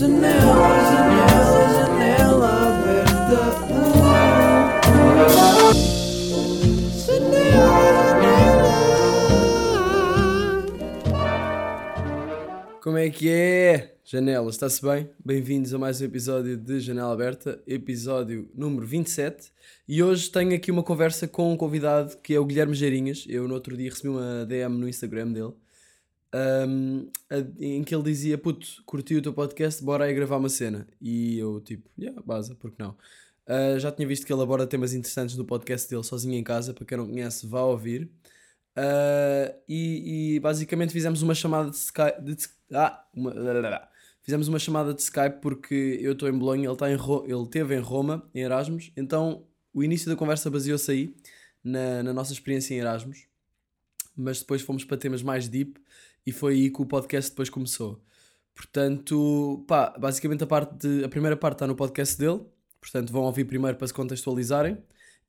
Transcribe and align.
Janela, 0.00 0.32
janela, 0.90 1.60
janela 1.76 2.48
aberta. 2.68 3.40
Janela. 7.04 7.70
Como 12.82 12.96
é 12.96 13.10
que 13.10 13.28
é? 13.28 13.94
Janela, 14.02 14.48
está-se 14.48 14.80
bem? 14.80 15.10
Bem-vindos 15.22 15.74
a 15.74 15.78
mais 15.78 16.00
um 16.00 16.06
episódio 16.06 16.56
de 16.56 16.80
Janela 16.80 17.12
Aberta, 17.12 17.60
episódio 17.66 18.48
número 18.54 18.86
27. 18.86 19.52
E 19.86 20.02
hoje 20.02 20.30
tenho 20.30 20.54
aqui 20.54 20.70
uma 20.70 20.82
conversa 20.82 21.28
com 21.28 21.52
um 21.52 21.58
convidado 21.58 22.16
que 22.22 22.32
é 22.32 22.40
o 22.40 22.46
Guilherme 22.46 22.74
Geirinhas. 22.74 23.26
Eu 23.28 23.46
no 23.46 23.52
outro 23.52 23.76
dia 23.76 23.90
recebi 23.90 24.08
uma 24.08 24.46
DM 24.46 24.78
no 24.78 24.88
Instagram 24.88 25.30
dele 25.30 25.52
um, 26.34 27.10
em 27.58 27.82
que 27.82 27.94
ele 27.94 28.04
dizia: 28.04 28.38
Puto, 28.38 28.66
curti 28.86 29.16
o 29.16 29.22
teu 29.22 29.32
podcast, 29.32 29.82
bora 29.82 30.04
aí 30.04 30.14
gravar 30.14 30.36
uma 30.36 30.48
cena. 30.48 30.86
E 31.00 31.38
eu, 31.38 31.60
tipo, 31.60 31.88
yeah, 31.98 32.20
base, 32.24 32.54
porque 32.54 32.82
não? 32.82 32.96
Uh, 33.48 33.78
já 33.80 33.90
tinha 33.90 34.06
visto 34.06 34.24
que 34.24 34.32
ele 34.32 34.42
aborda 34.42 34.66
temas 34.66 34.94
interessantes 34.94 35.36
no 35.36 35.44
podcast 35.44 35.90
dele, 35.90 36.04
sozinho 36.04 36.34
em 36.34 36.44
casa. 36.44 36.72
Para 36.72 36.84
quem 36.84 36.98
não 36.98 37.06
conhece, 37.06 37.46
vá 37.46 37.62
ouvir. 37.62 38.10
Uh, 38.76 39.52
e, 39.68 40.36
e, 40.36 40.40
basicamente 40.40 40.92
fizemos 40.92 41.22
uma 41.22 41.34
chamada 41.34 41.70
de 41.70 41.76
Skype. 41.76 42.22
De, 42.22 42.36
ah, 42.72 43.04
uma, 43.12 43.32
fizemos 44.22 44.46
uma 44.46 44.58
chamada 44.58 44.94
de 44.94 45.02
Skype 45.02 45.40
porque 45.40 45.98
eu 46.00 46.12
estou 46.12 46.28
em 46.28 46.38
Bolonha, 46.38 46.66
ele, 46.66 46.72
está 46.72 46.90
em 46.90 46.94
Ro 46.94 47.24
ele 47.26 47.42
esteve 47.42 47.74
em 47.74 47.80
Roma, 47.80 48.28
em 48.32 48.42
Erasmus. 48.42 48.92
Então 48.96 49.44
o 49.74 49.82
início 49.82 50.08
da 50.08 50.16
conversa 50.16 50.48
baseou-se 50.50 50.90
aí, 50.90 51.14
na, 51.62 52.02
na 52.02 52.12
nossa 52.12 52.32
experiência 52.32 52.74
em 52.74 52.78
Erasmus. 52.78 53.26
Mas 54.16 54.40
depois 54.40 54.62
fomos 54.62 54.84
para 54.84 54.96
temas 54.96 55.22
mais 55.22 55.48
deep 55.48 55.80
e 56.26 56.32
foi 56.32 56.54
aí 56.54 56.70
que 56.70 56.82
o 56.82 56.86
podcast 56.86 57.30
depois 57.30 57.48
começou. 57.48 58.02
Portanto, 58.54 59.64
pá, 59.66 59.94
basicamente 59.98 60.44
a, 60.44 60.46
parte 60.46 60.76
de, 60.76 61.04
a 61.04 61.08
primeira 61.08 61.36
parte 61.36 61.56
está 61.56 61.66
no 61.66 61.74
podcast 61.74 62.18
dele, 62.18 62.40
portanto 62.80 63.12
vão 63.12 63.22
ouvir 63.22 63.44
primeiro 63.44 63.76
para 63.76 63.86
se 63.86 63.94
contextualizarem 63.94 64.76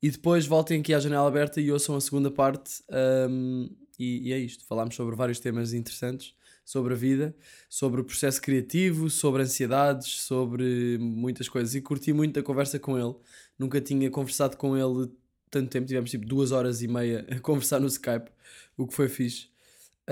e 0.02 0.10
depois 0.10 0.46
voltem 0.46 0.80
aqui 0.80 0.92
à 0.92 0.98
janela 0.98 1.28
aberta 1.28 1.60
e 1.60 1.70
ouçam 1.70 1.94
a 1.96 2.00
segunda 2.00 2.30
parte. 2.30 2.82
Um, 3.30 3.70
e, 3.98 4.28
e, 4.28 4.32
é 4.32 4.38
isto. 4.38 4.66
Falámos 4.66 4.96
sobre 4.96 5.14
vários 5.14 5.38
temas 5.38 5.72
interessantes, 5.72 6.34
sobre 6.64 6.92
a 6.92 6.96
vida, 6.96 7.34
sobre 7.68 8.00
o 8.00 8.04
processo 8.04 8.42
criativo, 8.42 9.08
sobre 9.08 9.42
ansiedades, 9.42 10.22
sobre 10.22 10.98
muitas 10.98 11.48
coisas. 11.48 11.74
E 11.74 11.80
curti 11.80 12.12
muito 12.12 12.40
a 12.40 12.42
conversa 12.42 12.80
com 12.80 12.98
ele. 12.98 13.14
Nunca 13.56 13.80
tinha 13.80 14.10
conversado 14.10 14.56
com 14.56 14.76
ele 14.76 15.08
tanto 15.48 15.68
tempo, 15.68 15.86
tivemos 15.86 16.10
tipo 16.10 16.26
duas 16.26 16.50
horas 16.50 16.82
e 16.82 16.88
meia 16.88 17.26
a 17.30 17.38
conversar 17.38 17.78
no 17.78 17.86
Skype, 17.86 18.30
o 18.76 18.86
que 18.86 18.94
foi 18.94 19.08
fixe 19.08 19.51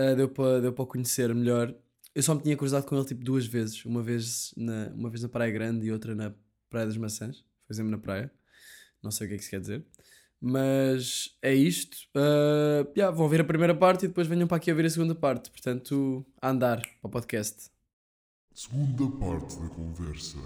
uh, 0.00 0.16
deu 0.16 0.28
para 0.28 0.60
deu 0.60 0.72
para 0.72 0.86
conhecer 0.86 1.34
melhor. 1.34 1.74
Eu 2.14 2.22
só 2.22 2.34
me 2.34 2.42
tinha 2.42 2.56
cruzado 2.56 2.84
com 2.86 2.96
ele 2.96 3.04
tipo 3.04 3.22
duas 3.22 3.46
vezes, 3.46 3.84
uma 3.84 4.02
vez 4.02 4.52
na, 4.56 4.88
uma 4.94 5.10
vez 5.10 5.22
na 5.22 5.28
Praia 5.28 5.52
Grande 5.52 5.86
e 5.86 5.92
outra 5.92 6.14
na 6.14 6.32
Praia 6.68 6.86
das 6.86 6.96
Maçãs, 6.96 7.44
fazemos 7.68 7.90
na 7.90 7.98
praia, 7.98 8.30
não 9.02 9.10
sei 9.10 9.26
o 9.26 9.28
que 9.28 9.34
é 9.34 9.36
que 9.38 9.42
isso 9.42 9.50
quer 9.50 9.60
dizer. 9.60 9.84
Mas 10.40 11.36
é 11.42 11.52
isto. 11.54 11.98
Uh, 12.16 12.90
yeah, 12.96 13.14
vão 13.14 13.28
ver 13.28 13.42
a 13.42 13.44
primeira 13.44 13.74
parte 13.74 14.06
e 14.06 14.08
depois 14.08 14.26
venham 14.26 14.48
para 14.48 14.56
aqui 14.56 14.70
a 14.70 14.74
ver 14.74 14.86
a 14.86 14.90
segunda 14.90 15.14
parte. 15.14 15.50
Portanto, 15.50 16.24
a 16.40 16.48
andar 16.48 16.80
para 16.80 17.08
o 17.08 17.10
podcast. 17.10 17.70
Segunda 18.54 19.06
parte 19.18 19.56
da 19.60 19.68
conversa. 19.68 20.38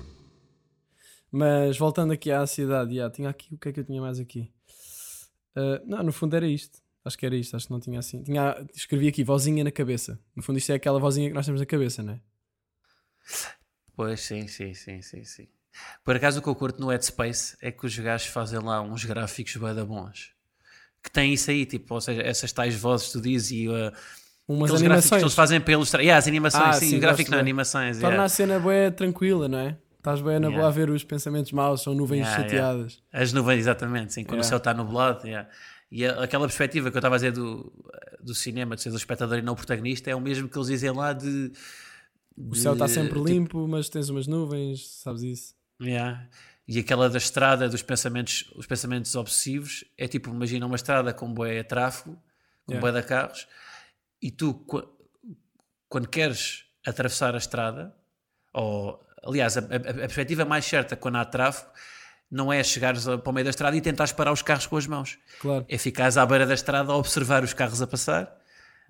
Mas 1.30 1.78
voltando 1.78 2.12
aqui 2.12 2.30
à 2.30 2.40
ansiedade, 2.40 2.92
yeah, 2.94 3.12
tinha 3.12 3.28
aqui 3.28 3.54
o 3.54 3.58
que 3.58 3.68
é 3.68 3.72
que 3.72 3.80
eu 3.80 3.84
tinha 3.84 4.00
mais 4.00 4.18
aqui? 4.18 4.52
Uh, 5.56 5.86
não, 5.86 6.02
no 6.02 6.12
fundo 6.12 6.34
era 6.34 6.46
isto. 6.46 6.83
Acho 7.04 7.18
que 7.18 7.26
era 7.26 7.36
isto, 7.36 7.54
acho 7.54 7.66
que 7.66 7.72
não 7.72 7.80
tinha 7.80 7.98
assim. 7.98 8.22
Tinha, 8.22 8.56
escrevi 8.74 9.08
aqui 9.08 9.22
vozinha 9.22 9.62
na 9.62 9.70
cabeça. 9.70 10.18
No 10.34 10.42
fundo, 10.42 10.58
isto 10.58 10.72
é 10.72 10.76
aquela 10.76 10.98
vozinha 10.98 11.28
que 11.28 11.34
nós 11.34 11.44
temos 11.44 11.60
na 11.60 11.66
cabeça, 11.66 12.02
não 12.02 12.14
é? 12.14 12.20
Pois 13.94 14.20
sim, 14.20 14.48
sim, 14.48 14.72
sim, 14.74 15.02
sim, 15.02 15.24
sim. 15.24 15.48
Por 16.04 16.16
acaso 16.16 16.38
o 16.38 16.42
que 16.42 16.48
eu 16.48 16.54
curto 16.54 16.80
no 16.80 16.88
Headspace 16.88 17.56
é 17.60 17.70
que 17.70 17.84
os 17.84 17.98
gajos 17.98 18.28
fazem 18.28 18.58
lá 18.60 18.80
uns 18.80 19.04
gráficos 19.04 19.56
bem 19.56 19.74
bons. 19.84 20.32
Que 21.02 21.10
tem 21.10 21.34
isso 21.34 21.50
aí, 21.50 21.66
tipo, 21.66 21.94
ou 21.94 22.00
seja, 22.00 22.22
essas 22.22 22.52
tais 22.52 22.74
vozes 22.74 23.08
que 23.08 23.12
tu 23.12 23.20
dizes 23.20 23.50
e 23.50 23.68
uh, 23.68 23.92
Umas 24.46 24.70
aqueles 24.70 24.82
animações. 24.82 25.20
que 25.20 25.24
eles 25.24 25.34
fazem 25.34 25.60
para 25.60 25.72
ilustrar. 25.72 26.02
Yeah, 26.02 26.18
as 26.18 26.28
animações, 26.28 26.64
ah, 26.64 26.72
sim, 26.74 26.90
sim 26.90 27.00
gráficos 27.00 27.30
não, 27.30 27.38
animações. 27.38 27.98
Torna 27.98 28.08
yeah. 28.08 28.24
a 28.24 28.28
cena 28.28 28.58
bem 28.58 28.92
tranquila, 28.92 29.48
não 29.48 29.58
é? 29.58 29.76
Estás 29.96 30.20
bem 30.20 30.38
na 30.38 30.48
yeah. 30.48 30.56
boa 30.56 30.68
a 30.68 30.70
ver 30.70 30.90
os 30.90 31.02
pensamentos 31.02 31.50
maus, 31.52 31.82
são 31.82 31.94
nuvens 31.94 32.26
yeah, 32.26 32.42
chateadas. 32.42 33.02
As 33.10 33.32
nuvens, 33.32 33.60
exatamente, 33.60 34.12
sim, 34.12 34.22
quando 34.22 34.40
o 34.40 34.44
céu 34.44 34.58
está 34.58 34.74
nublado. 34.74 35.26
Yeah. 35.26 35.48
E 35.94 36.04
a, 36.04 36.24
aquela 36.24 36.44
perspectiva 36.48 36.90
que 36.90 36.96
eu 36.96 36.98
estava 36.98 37.14
a 37.14 37.18
dizer 37.18 37.30
do, 37.30 37.72
do 38.20 38.34
cinema, 38.34 38.74
de 38.74 38.82
ser 38.82 38.90
o 38.90 38.96
espectador 38.96 39.38
e 39.38 39.42
não 39.42 39.52
o 39.52 39.56
protagonista, 39.56 40.10
é 40.10 40.16
o 40.16 40.20
mesmo 40.20 40.48
que 40.48 40.58
eles 40.58 40.66
dizem 40.66 40.90
lá 40.90 41.12
de. 41.12 41.50
de 41.50 41.56
o 42.36 42.54
céu 42.56 42.72
está 42.72 42.88
sempre 42.88 43.14
tipo, 43.14 43.24
limpo, 43.24 43.68
mas 43.68 43.88
tens 43.88 44.08
umas 44.08 44.26
nuvens, 44.26 44.88
sabes 44.88 45.22
isso? 45.22 45.54
Yeah. 45.80 46.28
E 46.66 46.80
aquela 46.80 47.08
da 47.08 47.18
estrada, 47.18 47.68
dos 47.68 47.80
pensamentos, 47.80 48.50
os 48.56 48.66
pensamentos 48.66 49.14
obsessivos, 49.14 49.84
é 49.96 50.08
tipo, 50.08 50.30
imagina 50.30 50.66
uma 50.66 50.74
estrada 50.74 51.14
com 51.14 51.32
boé 51.32 51.62
tráfego, 51.62 52.20
com 52.66 52.72
yeah. 52.72 52.80
boé 52.80 53.00
de 53.00 53.06
carros, 53.06 53.46
e 54.20 54.32
tu, 54.32 54.66
quando 55.88 56.08
queres 56.08 56.64
atravessar 56.84 57.36
a 57.36 57.38
estrada, 57.38 57.94
ou 58.52 59.00
aliás, 59.22 59.56
a, 59.56 59.60
a, 59.60 59.62
a 59.62 59.94
perspectiva 59.94 60.44
mais 60.44 60.64
certa 60.64 60.96
quando 60.96 61.18
há 61.18 61.24
tráfego 61.24 61.70
não 62.30 62.52
é 62.52 62.62
chegares 62.62 63.04
para 63.04 63.30
o 63.30 63.32
meio 63.32 63.44
da 63.44 63.50
estrada 63.50 63.76
e 63.76 63.80
tentares 63.80 64.12
parar 64.12 64.32
os 64.32 64.42
carros 64.42 64.66
com 64.66 64.76
as 64.76 64.86
mãos. 64.86 65.18
Claro. 65.40 65.64
É 65.68 65.78
ficares 65.78 66.16
à 66.16 66.26
beira 66.26 66.46
da 66.46 66.54
estrada 66.54 66.92
a 66.92 66.96
observar 66.96 67.44
os 67.44 67.54
carros 67.54 67.80
a 67.80 67.86
passar. 67.86 68.36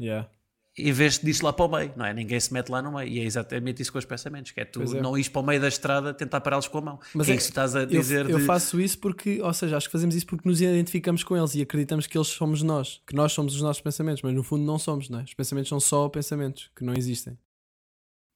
Yeah. 0.00 0.28
Em 0.76 0.90
vez 0.90 1.20
disso 1.20 1.44
lá 1.44 1.52
para 1.52 1.64
o 1.64 1.68
meio, 1.68 1.92
não 1.96 2.04
é? 2.04 2.12
Ninguém 2.12 2.40
se 2.40 2.52
mete 2.52 2.68
lá 2.68 2.82
no 2.82 2.90
meio. 2.90 3.08
E 3.08 3.20
é 3.20 3.22
exatamente 3.22 3.80
isso 3.80 3.92
com 3.92 3.98
os 3.98 4.04
pensamentos: 4.04 4.50
que 4.50 4.60
é 4.60 4.64
tu 4.64 4.82
é. 4.82 5.00
não 5.00 5.16
ires 5.16 5.28
para 5.28 5.40
o 5.40 5.44
meio 5.44 5.60
da 5.60 5.68
estrada 5.68 6.12
tentar 6.12 6.40
pará-los 6.40 6.66
com 6.66 6.78
a 6.78 6.80
mão. 6.80 7.00
Mas 7.14 7.28
é, 7.28 7.32
é 7.32 7.34
isso 7.36 7.46
que 7.46 7.52
estás 7.52 7.76
a 7.76 7.84
dizer. 7.84 8.22
Eu, 8.22 8.24
de... 8.24 8.32
eu, 8.32 8.40
faço 8.40 8.80
isso 8.80 8.98
porque, 8.98 9.40
ou 9.40 9.52
seja, 9.54 9.76
acho 9.76 9.86
que 9.86 9.92
fazemos 9.92 10.16
isso 10.16 10.26
porque 10.26 10.48
nos 10.48 10.60
identificamos 10.60 11.22
com 11.22 11.36
eles 11.36 11.54
e 11.54 11.62
acreditamos 11.62 12.08
que 12.08 12.18
eles 12.18 12.26
somos 12.26 12.60
nós, 12.62 13.00
que 13.06 13.14
nós 13.14 13.32
somos 13.32 13.54
os 13.54 13.62
nossos 13.62 13.80
pensamentos, 13.80 14.20
mas 14.22 14.34
no 14.34 14.42
fundo 14.42 14.64
não 14.64 14.76
somos, 14.78 15.08
não 15.08 15.20
é? 15.20 15.22
Os 15.22 15.34
pensamentos 15.34 15.68
são 15.68 15.78
só 15.78 16.08
pensamentos 16.08 16.68
que 16.74 16.82
não 16.82 16.94
existem. 16.94 17.38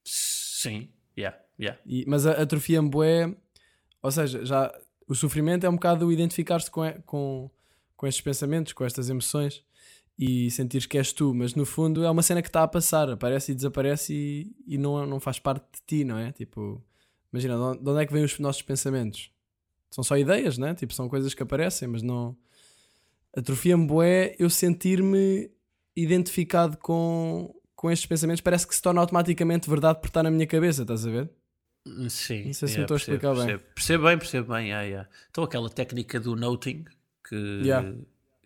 Sim, 0.04 0.88
yeah, 1.18 1.36
yeah. 1.58 1.80
E, 1.84 2.04
mas 2.06 2.24
atrofia-me 2.24 2.88
bué, 2.88 3.34
ou 4.00 4.12
seja, 4.12 4.44
já 4.44 4.72
o 5.08 5.14
sofrimento 5.14 5.64
é 5.64 5.68
um 5.68 5.74
bocado 5.74 6.12
identificar-se 6.12 6.70
com, 6.70 6.82
com, 7.06 7.50
com 7.96 8.06
estes 8.06 8.22
pensamentos, 8.22 8.72
com 8.72 8.84
estas 8.84 9.08
emoções 9.08 9.64
e 10.18 10.50
sentir 10.50 10.86
que 10.88 10.98
és 10.98 11.12
tu, 11.12 11.32
mas 11.32 11.54
no 11.54 11.64
fundo 11.64 12.04
é 12.04 12.10
uma 12.10 12.22
cena 12.22 12.42
que 12.42 12.48
está 12.48 12.62
a 12.64 12.68
passar, 12.68 13.08
aparece 13.08 13.52
e 13.52 13.54
desaparece 13.54 14.12
e, 14.12 14.74
e 14.74 14.76
não, 14.76 15.06
não 15.06 15.20
faz 15.20 15.38
parte 15.38 15.64
de 15.72 15.80
ti, 15.86 16.04
não 16.04 16.18
é? 16.18 16.32
Tipo, 16.32 16.82
imagina, 17.32 17.54
de 17.54 17.88
onde 17.88 18.02
é 18.02 18.06
que 18.06 18.12
vêm 18.12 18.24
os 18.24 18.38
nossos 18.38 18.62
pensamentos? 18.62 19.30
São 19.90 20.02
só 20.02 20.18
ideias, 20.18 20.58
né? 20.58 20.74
Tipo, 20.74 20.92
são 20.92 21.08
coisas 21.08 21.32
que 21.34 21.42
aparecem, 21.42 21.88
mas 21.88 22.02
não. 22.02 22.36
Atrofia-me 23.34 23.86
boé 23.86 24.34
eu 24.38 24.50
sentir-me 24.50 25.50
identificado 25.94 26.76
com, 26.78 27.54
com 27.76 27.90
estes 27.90 28.06
pensamentos, 28.06 28.40
parece 28.40 28.66
que 28.66 28.74
se 28.74 28.82
torna 28.82 29.00
automaticamente 29.00 29.70
verdade 29.70 30.00
por 30.00 30.08
estar 30.08 30.22
na 30.22 30.30
minha 30.30 30.46
cabeça, 30.46 30.82
estás 30.82 31.06
a 31.06 31.10
ver? 31.10 31.30
Sim, 32.10 32.44
não 32.44 32.52
sei 32.52 32.54
se 32.54 32.64
yeah, 32.64 32.78
me 32.78 32.82
estou 32.82 32.94
a 32.94 32.98
explicar 32.98 33.34
percebo, 33.34 33.58
bem. 33.58 33.74
Percebo 33.74 34.04
bem, 34.04 34.18
percebo 34.18 34.54
bem. 34.54 34.66
Yeah, 34.68 34.86
yeah. 34.86 35.10
Então, 35.30 35.44
aquela 35.44 35.70
técnica 35.70 36.20
do 36.20 36.36
noting, 36.36 36.84
que, 37.28 37.36
yeah. 37.36 37.94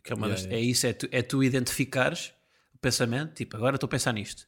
que 0.02 0.12
é, 0.12 0.16
uma 0.16 0.28
das, 0.28 0.46
é 0.46 0.60
isso: 0.60 0.86
é 0.86 0.92
tu, 0.92 1.08
é 1.10 1.22
tu 1.22 1.42
identificares 1.42 2.32
o 2.74 2.78
pensamento, 2.78 3.34
tipo, 3.34 3.56
agora 3.56 3.76
estou 3.76 3.86
a 3.86 3.90
pensar 3.90 4.12
nisto. 4.12 4.46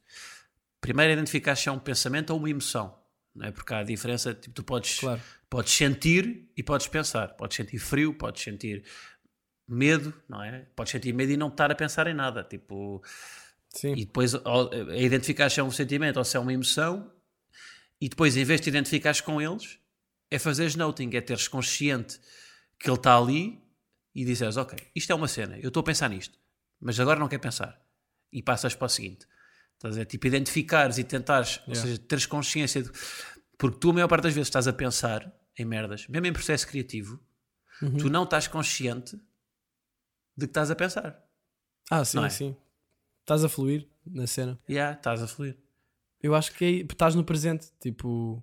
Primeiro, 0.81 1.13
identificar 1.13 1.57
se 1.57 1.69
é 1.69 1.73
um 1.73 1.79
pensamento 1.79 2.31
ou 2.31 2.39
uma 2.39 2.51
emoção, 2.51 2.95
não 3.35 3.47
é? 3.47 3.51
Porque 3.51 3.73
há 3.73 3.79
a 3.79 3.85
diferença, 3.85 4.35
tipo, 4.35 4.55
tu 4.55 4.63
podes, 4.63 5.01
claro. 5.01 5.21
podes 5.49 5.73
sentir 5.73 6.51
e 6.57 6.63
podes 6.63 6.87
pensar, 6.87 7.29
podes 7.37 7.57
sentir 7.57 7.79
frio, 7.79 8.15
podes 8.15 8.43
sentir 8.43 8.85
medo, 9.67 10.13
não 10.29 10.43
é? 10.43 10.67
Podes 10.77 10.93
sentir 10.93 11.13
medo 11.13 11.33
e 11.33 11.37
não 11.37 11.49
estar 11.49 11.71
a 11.71 11.75
pensar 11.75 12.07
em 12.07 12.15
nada, 12.15 12.45
tipo. 12.45 13.03
Sim. 13.71 13.95
E 13.97 14.05
depois, 14.05 14.35
a 14.35 14.97
identificar 14.97 15.51
se 15.51 15.59
é 15.59 15.65
um 15.65 15.71
sentimento 15.71 16.19
ou 16.19 16.25
se 16.25 16.37
é 16.37 16.41
uma 16.41 16.53
emoção, 16.53 17.11
e 18.05 18.09
depois, 18.11 18.37
em 18.37 18.45
vez 18.45 18.61
de 18.61 18.65
te 18.65 18.69
identificares 18.69 19.23
com 19.23 19.41
eles, 19.41 19.79
é 20.31 20.39
fazeres 20.39 20.77
noting, 20.77 21.09
é 21.15 21.23
teres 21.23 21.49
consciente 21.49 22.21
que 22.79 22.91
ele 22.91 22.99
está 22.99 23.17
ali 23.17 23.65
e 24.15 24.27
dizes, 24.27 24.59
ok, 24.59 24.79
isto 24.95 25.11
é 25.11 25.15
uma 25.15 25.27
cena, 25.27 25.59
eu 25.59 25.69
estou 25.69 25.81
a 25.81 25.85
pensar 25.85 26.11
nisto, 26.11 26.39
mas 26.79 27.01
agora 27.01 27.19
não 27.19 27.29
quero 27.29 27.41
pensar. 27.41 27.83
E 28.31 28.43
passas 28.43 28.75
para 28.75 28.85
o 28.85 28.89
seguinte. 28.91 29.27
Estás 29.73 29.85
a 29.85 29.89
dizer, 29.89 30.05
tipo, 30.05 30.27
identificares 30.27 30.99
e 30.99 31.05
tentares, 31.05 31.53
yeah. 31.53 31.69
ou 31.69 31.75
seja, 31.77 31.99
teres 31.99 32.27
consciência 32.27 32.83
de... 32.83 32.91
Porque 33.57 33.79
tu, 33.79 33.89
a 33.89 33.95
maior 33.95 34.09
parte 34.09 34.25
das 34.25 34.35
vezes, 34.35 34.49
estás 34.49 34.69
a 34.69 34.73
pensar 34.75 35.35
em 35.59 35.65
merdas, 35.65 36.07
mesmo 36.07 36.27
em 36.27 36.33
processo 36.35 36.69
criativo, 36.69 37.19
uhum. 37.81 37.97
tu 37.97 38.11
não 38.11 38.25
estás 38.25 38.47
consciente 38.47 39.17
de 40.37 40.45
que 40.47 40.51
estás 40.51 40.71
a 40.71 40.77
pensar. 40.77 41.25
Ah, 41.91 42.05
sim, 42.05 42.23
é? 42.23 42.29
sim. 42.29 42.55
Estás 43.23 43.43
a 43.43 43.49
fluir 43.49 43.89
na 44.05 44.27
cena. 44.27 44.61
Yeah, 44.69 44.95
estás 44.95 45.23
a 45.23 45.27
fluir. 45.27 45.64
Eu 46.25 46.35
acho 46.35 46.55
que 46.55 46.65
é, 46.65 46.69
estás 46.71 47.15
no 47.15 47.23
presente. 47.23 47.67
Tipo, 47.79 48.43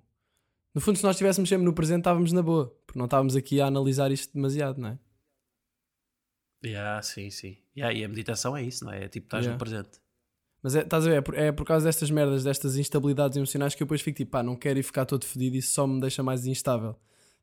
no 0.72 0.80
fundo, 0.80 0.96
se 0.96 1.02
nós 1.02 1.16
estivéssemos 1.16 1.48
sempre 1.48 1.64
no 1.64 1.72
presente, 1.72 1.98
estávamos 1.98 2.30
na 2.30 2.40
boa. 2.40 2.72
Porque 2.86 2.96
não 2.96 3.06
estávamos 3.06 3.34
aqui 3.34 3.60
a 3.60 3.66
analisar 3.66 4.12
isto 4.12 4.32
demasiado, 4.32 4.80
não 4.80 4.90
é? 4.90 4.98
Yeah, 6.64 7.02
sim, 7.02 7.28
sim. 7.28 7.56
Yeah, 7.76 7.92
e 7.92 8.04
a 8.04 8.08
meditação 8.08 8.56
é 8.56 8.62
isso, 8.62 8.84
não 8.84 8.92
é? 8.92 9.02
É 9.02 9.08
tipo, 9.08 9.26
estás 9.26 9.44
yeah. 9.44 9.52
no 9.52 9.58
presente. 9.58 10.00
Mas 10.62 10.76
é, 10.76 10.82
estás 10.82 11.04
a 11.04 11.10
ver, 11.10 11.16
é 11.16 11.20
por, 11.20 11.34
é 11.36 11.50
por 11.50 11.66
causa 11.66 11.84
destas 11.84 12.08
merdas, 12.08 12.44
destas 12.44 12.76
instabilidades 12.76 13.36
emocionais 13.36 13.74
que 13.74 13.82
eu 13.82 13.84
depois 13.84 14.00
fico 14.00 14.16
tipo, 14.16 14.30
pá, 14.30 14.44
não 14.44 14.54
quero 14.54 14.78
ir 14.78 14.84
ficar 14.84 15.04
todo 15.04 15.24
fedido 15.24 15.56
isso 15.56 15.74
só 15.74 15.84
me 15.84 16.00
deixa 16.00 16.22
mais 16.22 16.46
instável. 16.46 16.96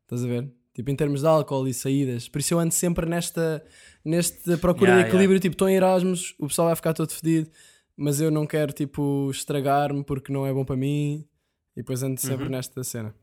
Estás 0.03 0.24
a 0.24 0.27
ver? 0.27 0.50
Tipo, 0.74 0.89
em 0.89 0.95
termos 0.95 1.19
de 1.19 1.27
álcool 1.27 1.68
e 1.68 1.74
saídas. 1.74 2.30
Por 2.30 2.39
isso 2.39 2.53
eu 2.53 2.59
ando 2.59 2.74
sempre 2.74 3.06
nesta, 3.06 3.62
nesta 4.06 4.57
procura 4.57 4.92
Yeah, 4.92 5.03
de 5.03 5.09
equilíbrio. 5.09 5.38
Tipo, 5.42 5.56
estou 5.56 5.68
em 5.68 5.75
Erasmus, 5.75 6.33
o 6.39 6.47
pessoal 6.47 6.69
vai 6.69 6.77
ficar 6.77 6.94
todo 6.94 7.12
fedido, 7.12 7.51
mas 8.00 8.19
eu 8.22 8.31
não 8.31 8.46
quero, 8.48 8.72
tipo, 8.74 9.30
estragar-me 9.31 10.04
porque 10.04 10.31
não 10.31 10.46
é 10.48 10.54
bom 10.54 10.63
para 10.66 10.75
mim. 10.78 11.28
E 11.75 11.81
depois 11.81 12.01
ando 12.04 12.19
sempre 12.19 12.46
Uhum. 12.46 12.51
nesta 12.51 12.84
cena. 12.84 13.13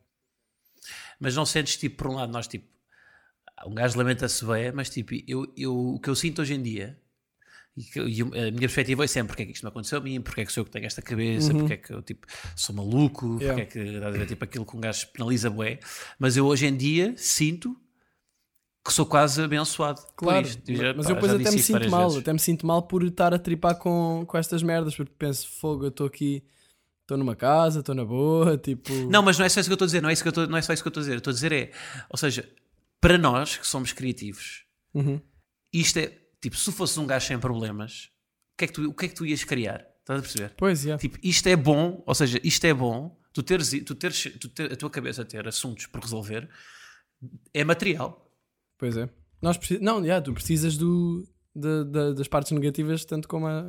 Mas 1.19 1.35
não 1.35 1.45
sentes, 1.47 1.77
tipo, 1.77 1.97
por 1.97 2.09
um 2.09 2.15
lado, 2.15 2.33
nós, 2.33 2.47
tipo, 2.47 2.67
um 3.67 3.75
gajo 3.75 3.99
lamenta-se 3.99 4.45
bem, 4.45 4.71
mas, 4.73 4.89
tipo, 4.91 5.15
eu, 5.27 5.53
eu, 5.57 5.75
o 5.95 6.01
que 6.01 6.09
eu 6.09 6.15
sinto 6.15 6.43
hoje 6.43 6.55
em 6.55 6.63
dia, 6.63 6.99
e, 7.77 7.83
que, 7.83 8.01
e 8.01 8.23
a 8.23 8.25
minha 8.27 8.53
perspectiva 8.61 9.05
é 9.05 9.07
sempre 9.07 9.29
porque 9.29 9.43
é 9.43 9.47
que 9.47 9.53
isto 9.53 9.63
me 9.65 9.69
aconteceu 9.69 9.99
a 9.99 10.01
mim, 10.01 10.21
porque 10.21 10.41
é 10.43 10.45
que 10.47 10.53
sou 10.53 10.63
eu 10.63 10.65
que 10.67 10.71
tenho 10.71 10.87
esta 10.87 11.03
cabeça, 11.03 11.53
porque 11.55 11.73
é 11.75 11.77
que 11.77 11.91
eu, 11.93 12.03
tipo, 12.03 12.27
sou 12.55 12.75
maluco, 12.75 13.27
Uhum. 13.27 13.41
Yeah. 13.41 13.65
porque 13.65 13.79
é 13.79 14.13
que, 14.13 14.27
tipo, 14.27 14.45
aquilo 14.45 14.65
que 14.67 14.77
um 14.77 14.81
gajo 14.81 15.07
penaliza 15.09 15.51
bué. 15.51 15.79
Mas 16.19 16.37
eu 16.37 16.47
hoje 16.47 16.67
em 16.67 16.77
dia 16.77 17.15
sinto 17.17 17.79
que 18.87 18.93
sou 18.93 19.05
quase 19.07 19.43
abençoado 19.43 20.01
Claro, 20.17 20.47
já, 20.47 20.95
mas 20.95 21.07
pá, 21.07 21.13
eu 21.13 21.15
depois 21.17 21.33
até 21.33 21.51
me 21.51 21.59
sinto 21.59 21.91
mal, 21.91 22.09
vezes. 22.09 22.19
até 22.23 22.33
me 22.33 22.39
sinto 22.39 22.67
mal 22.67 22.83
por 22.83 23.03
estar 23.05 23.35
a 23.35 23.39
tripar 23.39 23.77
com, 23.79 24.25
com 24.27 24.39
estas 24.39 24.63
merdas, 24.63 24.95
porque 24.97 25.13
penso, 25.19 25.49
fogo, 25.61 25.85
eu 25.85 25.89
estou 25.89 26.07
aqui, 26.07 26.43
estou 27.03 27.17
numa 27.19 27.35
casa, 27.37 27.81
estou 27.81 27.95
na 27.95 28.05
boa, 28.05 28.57
tipo. 28.57 28.93
Não, 29.11 29.23
mas 29.23 29.39
não 29.39 29.45
é 29.45 29.49
só 29.49 29.61
isso 29.61 29.69
que 29.69 29.73
eu 29.73 29.75
estou 29.75 29.85
a 29.85 29.89
dizer, 29.89 30.01
não 30.03 30.09
é, 30.09 30.13
isso 30.13 30.23
que 30.23 30.29
eu 30.29 30.31
estou- 30.31 30.47
não 30.47 30.57
é 30.59 30.63
só 30.63 30.73
isso 30.73 30.83
que 30.83 30.87
eu 30.89 30.91
estou 30.91 31.01
a 31.01 31.05
dizer. 31.05 31.17
Estou 31.19 31.31
a 31.31 31.35
dizer 31.35 31.53
é, 31.53 31.73
ou 32.11 32.17
seja, 32.17 32.49
para 33.01 33.19
nós 33.19 33.57
que 33.57 33.67
somos 33.67 33.93
criativos, 33.93 34.65
Uhum. 34.95 35.21
isto 35.73 35.99
é, 35.99 36.17
tipo, 36.41 36.57
se 36.57 36.65
tu 36.65 36.73
fosses 36.73 36.97
um 36.99 37.07
gajo 37.07 37.27
sem 37.27 37.39
problemas, 37.39 38.11
o 38.55 38.57
que 38.59 38.65
é 38.65 38.67
que 38.69 38.73
tu, 38.73 38.89
o 38.91 38.95
que 38.95 39.05
é 39.07 39.09
que 39.09 39.15
tu 39.15 39.27
ias 39.27 39.45
criar? 39.45 39.87
Estás 40.01 40.19
a 40.21 40.23
perceber? 40.23 40.55
Pois, 40.57 40.85
yeah. 40.85 41.01
Tipo, 41.01 41.19
isto 41.23 41.47
é 41.49 41.57
bom, 41.57 42.03
ou 42.07 42.15
seja, 42.15 42.41
isto 42.45 42.65
é 42.65 42.73
bom, 42.73 43.19
tu 43.33 43.43
teres, 43.43 43.71
tu 43.85 43.95
teres 43.95 44.23
tu 44.41 44.49
ter, 44.49 44.73
a 44.73 44.77
tua 44.77 44.89
cabeça 44.89 45.25
ter 45.25 45.47
assuntos 45.49 45.87
por 45.87 46.01
resolver, 46.01 46.49
é 47.53 47.65
material. 47.65 48.26
Pois 48.79 48.97
é. 48.97 49.09
Nós 49.41 49.57
precis... 49.57 49.81
Não, 49.81 50.01
yeah, 50.05 50.23
tu 50.25 50.33
precisas 50.33 50.77
do, 50.77 51.27
da- 51.55 51.85
da- 51.85 52.13
das 52.13 52.29
partes 52.29 52.53
negativas 52.53 53.05
tanto 53.05 53.27
como, 53.29 53.47
a, 53.47 53.63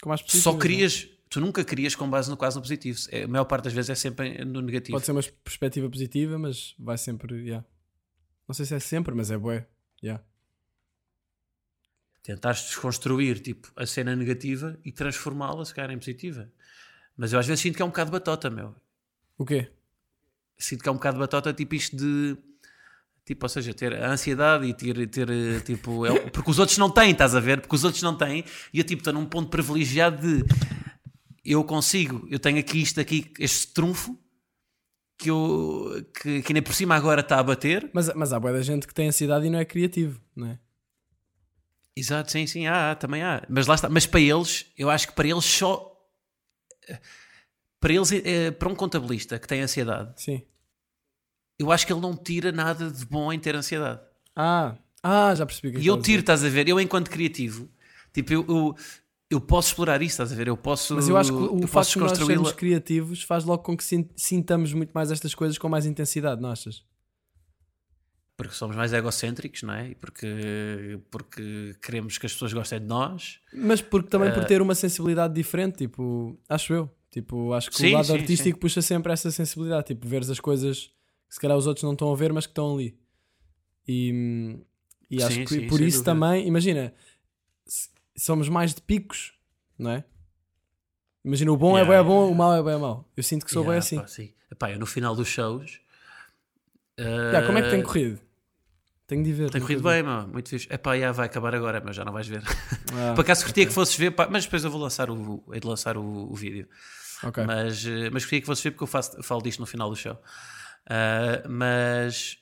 como 0.00 0.12
as 0.14 0.22
positivas. 0.22 0.42
Só 0.44 0.50
não 0.52 0.58
é? 0.58 0.60
crias, 0.60 1.08
tu 1.28 1.40
nunca 1.40 1.64
crias 1.64 1.94
com 1.94 2.08
base 2.08 2.30
no 2.30 2.36
quase 2.36 2.56
no 2.56 2.62
positivo. 2.62 2.98
É, 3.10 3.24
a 3.24 3.28
maior 3.28 3.44
parte 3.44 3.64
das 3.64 3.72
vezes 3.72 3.90
é 3.90 3.94
sempre 3.94 4.44
no 4.44 4.60
negativo. 4.60 4.96
Pode 4.96 5.04
ser 5.06 5.12
uma 5.12 5.22
perspectiva 5.44 5.88
positiva, 5.88 6.38
mas 6.38 6.74
vai 6.78 6.96
sempre. 6.98 7.36
Yeah. 7.42 7.66
Não 8.48 8.54
sei 8.54 8.66
se 8.66 8.74
é 8.74 8.78
sempre, 8.80 9.14
mas 9.14 9.30
é 9.30 9.38
bué. 9.38 9.66
Yeah. 10.02 10.22
Tentaste 12.22 12.68
desconstruir 12.68 13.40
tipo, 13.40 13.72
a 13.74 13.84
cena 13.84 14.14
negativa 14.14 14.78
e 14.84 14.92
transformá-la, 14.92 15.64
se 15.64 15.74
calhar, 15.74 15.90
em 15.90 15.98
positiva. 15.98 16.50
Mas 17.16 17.32
eu 17.32 17.38
às 17.38 17.46
vezes 17.46 17.60
sinto 17.60 17.76
que 17.76 17.82
é 17.82 17.84
um 17.84 17.88
bocado 17.88 18.12
batota, 18.12 18.48
meu. 18.48 18.74
O 19.36 19.44
quê? 19.44 19.70
Sinto 20.56 20.82
que 20.82 20.88
é 20.88 20.92
um 20.92 20.96
bocado 20.96 21.18
batota, 21.18 21.52
tipo 21.52 21.74
isto 21.74 21.96
de. 21.96 22.36
Tipo, 23.24 23.44
ou 23.44 23.48
seja, 23.48 23.72
ter 23.72 23.94
a 23.94 24.10
ansiedade 24.10 24.66
e 24.66 24.74
ter, 24.74 25.08
ter 25.08 25.30
eh, 25.30 25.60
tipo. 25.60 26.04
é- 26.04 26.30
porque 26.30 26.50
os 26.50 26.58
outros 26.58 26.76
não 26.76 26.90
têm, 26.90 27.12
estás 27.12 27.34
a 27.36 27.40
ver? 27.40 27.60
Porque 27.60 27.76
os 27.76 27.84
outros 27.84 28.02
não 28.02 28.16
têm. 28.16 28.44
E 28.72 28.78
eu, 28.78 28.84
tipo, 28.84 29.00
estou 29.00 29.12
num 29.12 29.24
ponto 29.26 29.48
privilegiado 29.48 30.20
de. 30.20 30.44
Eu 31.44 31.62
consigo, 31.64 32.26
eu 32.30 32.38
tenho 32.38 32.58
aqui 32.58 32.82
isto 32.82 33.00
aqui, 33.00 33.32
este 33.38 33.68
trunfo, 33.68 34.18
que 35.16 35.30
eu. 35.30 36.04
que, 36.20 36.42
que 36.42 36.52
ainda 36.52 36.62
por 36.62 36.74
cima 36.74 36.96
agora 36.96 37.20
está 37.20 37.38
a 37.38 37.42
bater. 37.42 37.88
Mas, 37.92 38.12
mas 38.14 38.32
há 38.32 38.40
bué 38.40 38.52
da 38.52 38.62
gente 38.62 38.88
que 38.88 38.94
tem 38.94 39.06
ansiedade 39.08 39.46
e 39.46 39.50
não 39.50 39.58
é 39.60 39.64
criativo, 39.64 40.20
não 40.34 40.48
é? 40.48 40.58
Exato, 41.94 42.32
sim, 42.32 42.46
sim, 42.46 42.66
há, 42.66 42.90
há, 42.90 42.94
também 42.96 43.22
há. 43.22 43.44
Mas 43.48 43.66
lá 43.68 43.76
está. 43.76 43.88
Mas 43.88 44.04
para 44.06 44.20
eles, 44.20 44.66
eu 44.76 44.90
acho 44.90 45.06
que 45.08 45.14
para 45.14 45.28
eles 45.28 45.44
só. 45.44 45.90
Para 47.78 47.92
eles, 47.92 48.10
eh, 48.12 48.50
para 48.50 48.68
um 48.68 48.74
contabilista 48.74 49.38
que 49.38 49.46
tem 49.46 49.60
ansiedade, 49.60 50.12
Sim. 50.20 50.42
Eu 51.62 51.72
acho 51.72 51.86
que 51.86 51.92
ele 51.92 52.00
não 52.00 52.16
tira 52.16 52.52
nada 52.52 52.90
de 52.90 53.04
bom 53.06 53.32
em 53.32 53.38
ter 53.38 53.54
ansiedade. 53.54 54.00
Ah, 54.34 54.76
ah 55.02 55.34
já 55.34 55.46
percebi 55.46 55.70
que 55.70 55.76
é 55.78 55.80
que 55.80 55.86
E 55.86 55.88
eu 55.88 56.00
tiro, 56.00 56.20
estás 56.20 56.44
a 56.44 56.48
ver? 56.48 56.68
Eu, 56.68 56.80
enquanto 56.80 57.10
criativo, 57.10 57.68
tipo, 58.12 58.32
eu, 58.32 58.44
eu, 58.48 58.76
eu 59.30 59.40
posso 59.40 59.68
explorar 59.68 60.02
isso, 60.02 60.14
estás 60.14 60.32
a 60.32 60.34
ver? 60.34 60.48
Eu 60.48 60.56
posso. 60.56 60.94
Mas 60.94 61.08
eu 61.08 61.16
acho 61.16 61.32
que 61.32 61.64
o 61.64 61.66
facto 61.66 61.92
de 61.92 61.98
nós 62.00 62.18
sermos 62.18 62.52
criativos 62.52 63.22
faz 63.22 63.44
logo 63.44 63.62
com 63.62 63.76
que 63.76 63.84
sin- 63.84 64.10
sintamos 64.16 64.72
muito 64.72 64.90
mais 64.92 65.10
estas 65.10 65.34
coisas 65.34 65.56
com 65.56 65.68
mais 65.68 65.86
intensidade, 65.86 66.40
não 66.40 66.50
achas? 66.50 66.84
Porque 68.36 68.54
somos 68.54 68.74
mais 68.74 68.92
egocêntricos, 68.92 69.62
não 69.62 69.74
é? 69.74 69.90
E 69.90 69.94
porque, 69.94 70.98
porque 71.10 71.76
queremos 71.80 72.18
que 72.18 72.26
as 72.26 72.32
pessoas 72.32 72.52
gostem 72.52 72.80
de 72.80 72.86
nós. 72.86 73.38
Mas 73.54 73.80
porque 73.80 74.08
também 74.08 74.30
Eh, 74.30 74.32
por 74.32 74.44
ter 74.44 74.60
uma 74.60 74.74
sensibilidade 74.74 75.34
diferente, 75.34 75.78
tipo, 75.78 76.38
acho 76.48 76.72
eu. 76.72 76.90
Tipo, 77.10 77.52
acho 77.52 77.70
que 77.70 77.76
Sim, 77.76 77.90
o 77.90 77.92
lado 77.92 78.06
sim, 78.06 78.14
artístico 78.14 78.58
puxa 78.58 78.80
sempre 78.80 79.12
essa 79.12 79.30
sensibilidade, 79.30 79.88
tipo, 79.88 80.08
veres 80.08 80.30
as 80.30 80.40
coisas 80.40 80.90
se 81.32 81.40
calhar 81.40 81.56
os 81.56 81.66
outros 81.66 81.82
não 81.82 81.92
estão 81.94 82.12
a 82.12 82.14
ver, 82.14 82.30
mas 82.30 82.44
que 82.44 82.50
estão 82.50 82.74
ali. 82.74 82.94
E, 83.88 84.58
e 85.08 85.22
acho 85.22 85.34
Sim, 85.34 85.44
que 85.46 85.54
sim, 85.54 85.66
por 85.66 85.80
isso 85.80 86.04
dúvida. 86.04 86.04
também, 86.04 86.46
imagina, 86.46 86.92
somos 88.14 88.50
mais 88.50 88.74
de 88.74 88.82
picos, 88.82 89.32
não 89.78 89.92
é? 89.92 90.04
Imagina, 91.24 91.50
o 91.50 91.56
bom 91.56 91.78
Yeah, 91.78 91.80
é 91.80 91.84
bem 91.84 92.06
yeah, 92.06 92.08
bom, 92.26 92.30
o 92.30 92.34
mau 92.34 92.52
é 92.54 92.62
bem 92.62 92.78
mau. 92.78 93.08
Eu 93.16 93.22
sinto 93.22 93.46
que 93.46 93.50
sou 93.50 93.64
bem 93.64 93.78
Yeah, 93.78 93.86
assim. 93.86 93.96
pá. 93.96 94.34
Epá, 94.52 94.70
eu 94.72 94.78
no 94.78 94.84
final 94.84 95.16
dos 95.16 95.26
shows. 95.26 95.80
Yeah, 97.00 97.46
como 97.46 97.56
é 97.56 97.62
que 97.62 97.70
tem 97.70 97.80
eh, 97.80 97.82
corrido? 97.82 98.20
Tenho 99.06 99.24
de 99.24 99.32
ver. 99.32 99.50
Tem 99.50 99.60
corrido 99.62 99.82
bem, 99.82 100.02
meu. 100.02 100.28
muito 100.28 100.50
fixe. 100.50 100.68
Epá, 100.70 100.98
já 100.98 101.12
vai 101.12 101.26
acabar 101.26 101.54
agora, 101.54 101.80
mas 101.82 101.96
já 101.96 102.04
não 102.04 102.12
vais 102.12 102.28
ver. 102.28 102.42
Ah, 102.94 103.14
Por 103.14 103.22
acaso 103.22 103.42
curtia 103.46 103.64
que 103.64 103.72
fosses 103.72 103.96
ver, 103.96 104.10
pá, 104.10 104.28
mas 104.30 104.44
depois 104.44 104.62
eu 104.64 104.70
vou 104.70 104.78
lançar 104.78 105.08
o, 105.08 105.42
hei 105.50 105.60
de 105.60 105.66
lançar 105.66 105.96
o, 105.96 106.30
o 106.30 106.34
vídeo. 106.34 106.68
ok. 107.22 107.42
Mas, 107.46 107.86
eh, 107.86 108.10
mas 108.10 108.24
queria 108.26 108.40
que 108.42 108.46
fosses 108.46 108.62
ver 108.62 108.72
porque 108.72 108.82
eu, 108.82 108.86
faço, 108.86 109.16
eu 109.16 109.22
falo 109.22 109.40
disto 109.40 109.60
no 109.60 109.66
final 109.66 109.88
do 109.88 109.96
show. 109.96 110.18
Ah, 110.88 111.42
mas, 111.48 112.38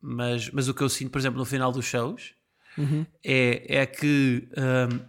mas, 0.00 0.50
mas 0.50 0.68
o 0.68 0.74
que 0.74 0.82
eu 0.82 0.88
sinto, 0.88 1.10
por 1.10 1.18
exemplo, 1.18 1.38
no 1.38 1.44
final 1.44 1.70
dos 1.72 1.84
shows 1.84 2.34
Uhum. 2.78 3.06
é, 3.24 3.78
é 3.78 3.86
que 3.86 4.46
ahm, 4.54 5.00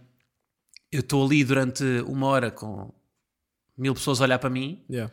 eu 0.90 1.00
estou 1.00 1.24
ali 1.26 1.44
durante 1.44 1.84
uma 2.06 2.26
hora 2.28 2.50
com 2.50 2.90
mil 3.76 3.92
pessoas 3.92 4.20
a 4.20 4.24
olhar 4.24 4.38
para 4.38 4.48
mim, 4.48 4.82
Yeah. 4.90 5.12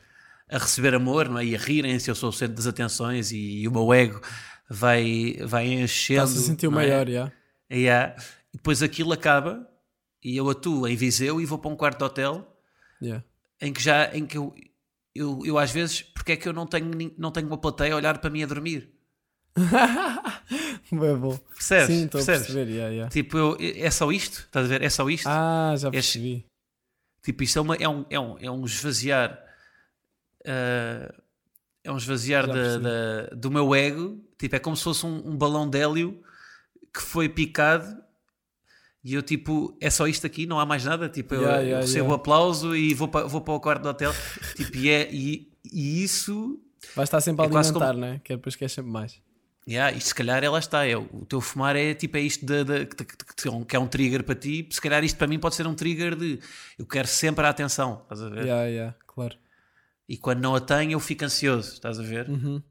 a 0.49 0.57
receber 0.57 0.95
amor 0.95 1.27
não 1.27 1.37
é? 1.39 1.45
e 1.45 1.53
a 1.55 1.59
rirem-se. 1.59 2.09
Eu 2.09 2.15
sou 2.15 2.29
o 2.29 2.33
centro 2.33 2.55
das 2.55 2.65
atenções 2.65 3.31
e, 3.33 3.67
o 3.67 3.71
meu 3.71 3.93
ego 3.93 4.21
vai, 4.69 5.35
vai 5.45 5.67
enchendo. 5.67 6.23
Está-se 6.23 6.39
a 6.43 6.47
sentir 6.47 6.67
o 6.67 6.71
é? 6.71 6.75
maior, 6.75 7.09
yeah. 7.09 7.31
Yeah. 7.69 8.15
E 8.53 8.57
depois 8.57 8.81
aquilo 8.81 9.11
acaba 9.11 9.67
e 10.23 10.37
eu 10.37 10.49
atuo 10.49 10.87
em 10.87 10.95
Viseu 10.95 11.41
e 11.41 11.45
vou 11.45 11.57
para 11.59 11.69
um 11.71 11.75
quarto 11.75 11.97
de 11.97 12.03
hotel 12.05 12.57
Yeah. 13.01 13.21
em 13.61 13.73
que 13.73 13.81
já 13.83 14.15
em 14.15 14.25
que 14.25 14.37
eu, 14.37 14.55
eu, 15.15 15.41
eu 15.45 15.57
às 15.57 15.71
vezes 15.71 16.01
porque 16.01 16.33
é 16.33 16.35
que 16.35 16.47
eu 16.47 16.53
não 16.53 16.67
tenho 16.67 16.91
não 17.17 17.31
tenho 17.31 17.47
uma 17.47 17.57
plateia 17.57 17.93
a 17.93 17.97
olhar 17.97 18.17
para 18.19 18.29
mim 18.29 18.43
a 18.43 18.47
dormir? 18.47 18.91
Bem 20.91 21.15
bom. 21.17 21.37
percebes? 21.37 21.87
Sim, 21.87 22.05
estou 22.05 22.21
a 22.21 22.25
perceber, 22.25 22.67
yeah, 22.67 22.89
yeah. 22.91 23.09
tipo 23.09 23.37
eu, 23.37 23.57
é 23.59 23.89
só 23.89 24.11
isto? 24.11 24.39
Estás 24.39 24.65
a 24.65 24.69
ver? 24.69 24.81
É 24.83 24.89
só 24.89 25.09
isto? 25.09 25.27
Ah, 25.27 25.73
já 25.77 25.87
Este- 25.89 25.91
percebi. 26.19 26.45
tipo 27.23 27.43
isto 27.43 27.57
é, 27.59 27.61
uma, 27.61 27.75
é, 27.75 27.87
um, 27.89 28.05
é, 28.09 28.19
um, 28.19 28.37
é 28.39 28.51
um 28.51 28.65
esvaziar 28.65 29.39
ah, 30.45 31.13
é 31.83 31.91
um 31.91 31.97
esvaziar 31.97 32.47
da, 32.47 32.77
da- 32.77 33.27
do 33.35 33.49
meu 33.51 33.73
ego. 33.75 34.19
Tipo 34.37 34.55
é 34.55 34.59
como 34.59 34.75
se 34.75 34.83
fosse 34.83 35.05
um, 35.05 35.29
um 35.29 35.37
balão 35.37 35.69
de 35.69 35.79
hélio 35.79 36.21
que 36.93 37.01
foi 37.01 37.29
picado 37.29 38.03
e 39.05 39.13
eu 39.13 39.21
tipo, 39.21 39.77
é 39.79 39.89
só 39.91 40.07
isto 40.07 40.25
aqui, 40.25 40.47
não 40.47 40.59
há 40.59 40.65
mais 40.65 40.83
nada. 40.83 41.07
Tipo, 41.07 41.35
eu, 41.35 41.41
Yeah, 41.41 41.59
eu 41.61 41.65
yeah, 41.65 41.81
recebo 41.85 42.05
yeah. 42.05 42.15
aplauso 42.15 42.75
e 42.75 42.93
vou 42.95 43.07
para, 43.07 43.27
vou 43.27 43.39
para 43.39 43.53
o 43.53 43.59
quarto 43.59 43.83
do 43.83 43.89
hotel. 43.89 44.11
tipo, 44.57 44.75
e, 44.75 44.89
é, 44.89 45.07
e, 45.13 45.47
e 45.71 46.03
isso 46.03 46.59
Vai 46.95 47.03
estar 47.03 47.21
sempre 47.21 47.43
a 47.43 47.47
É 47.47 47.51
quase 47.51 47.69
alimentar, 47.69 47.93
como- 47.93 47.99
né? 48.05 48.19
Que 48.23 48.33
é 48.33 48.35
depois 48.35 48.55
queres 48.55 48.73
sempre 48.73 48.91
mais. 48.91 49.21
Yeah, 49.67 49.95
isto 49.95 50.07
se 50.09 50.15
calhar 50.15 50.43
ela 50.43 50.57
está. 50.59 50.85
É, 50.87 50.95
o 50.97 51.25
teu 51.27 51.39
fumar 51.41 51.75
é 51.75 51.93
tipo 51.93 52.17
é 52.17 52.21
isto 52.21 52.45
de, 52.45 52.63
de- 52.63 52.85
que, 52.87 53.03
que- 53.05 53.49
que- 53.67 53.75
é 53.75 53.79
um 53.79 53.87
trigger 53.87 54.23
para 54.23 54.35
ti. 54.35 54.67
Se 54.71 54.81
calhar 54.81 55.03
isto 55.03 55.17
para 55.17 55.27
mim 55.27 55.39
pode 55.39 55.55
ser 55.55 55.65
um 55.67 55.73
trigger 55.75 56.15
de 56.15 56.39
eu 56.77 56.85
quero 56.85 57.07
sempre 57.07 57.45
a 57.45 57.49
atenção, 57.49 58.01
estás 58.03 58.21
a 58.21 58.29
ver? 58.29 58.45
Yeah, 58.45 58.65
yeah, 58.65 58.95
claro. 59.07 59.35
E 60.07 60.17
quando 60.17 60.39
não 60.41 60.53
a 60.55 60.59
tenho, 60.59 60.91
eu 60.91 60.99
fico 60.99 61.25
ansioso, 61.25 61.73
estás 61.73 61.99
a 61.99 62.03
ver? 62.03 62.29
Uhum. 62.29 62.61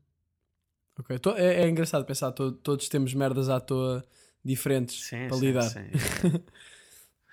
É, 1.37 1.65
é 1.65 1.69
engraçado 1.69 2.05
pensar, 2.05 2.31
to- 2.31 2.53
todos 2.53 2.89
temos 2.89 3.13
merdas 3.15 3.49
à 3.49 3.59
toa 3.59 4.05
diferentes 4.45 5.05
Sim, 5.05 5.29
para 5.29 5.37
sim, 5.37 5.47
lidar. 5.47 5.71
sim. 5.71 5.91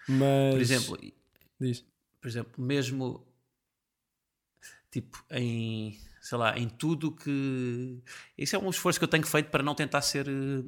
Mas. 0.08 0.51
Por 0.53 0.62
exemplo, 0.62 0.98
Diz. 1.60 1.86
por 2.20 2.27
exemplo, 2.27 2.63
mesmo 2.63 3.25
tipo 4.89 5.24
em 5.32 5.98
sei 6.22 6.38
lá, 6.38 6.58
em 6.58 6.70
tudo 6.70 7.12
que 7.15 8.00
isso 8.38 8.56
é 8.56 8.60
um 8.60 8.70
esforço 8.70 9.00
que 9.00 9.03
eu 9.03 9.08
tenho 9.10 9.25
feito 9.25 9.50
para 9.50 9.63
não 9.63 9.74
tentar 9.74 10.01
ser 10.01 10.27
eh, 10.27 10.63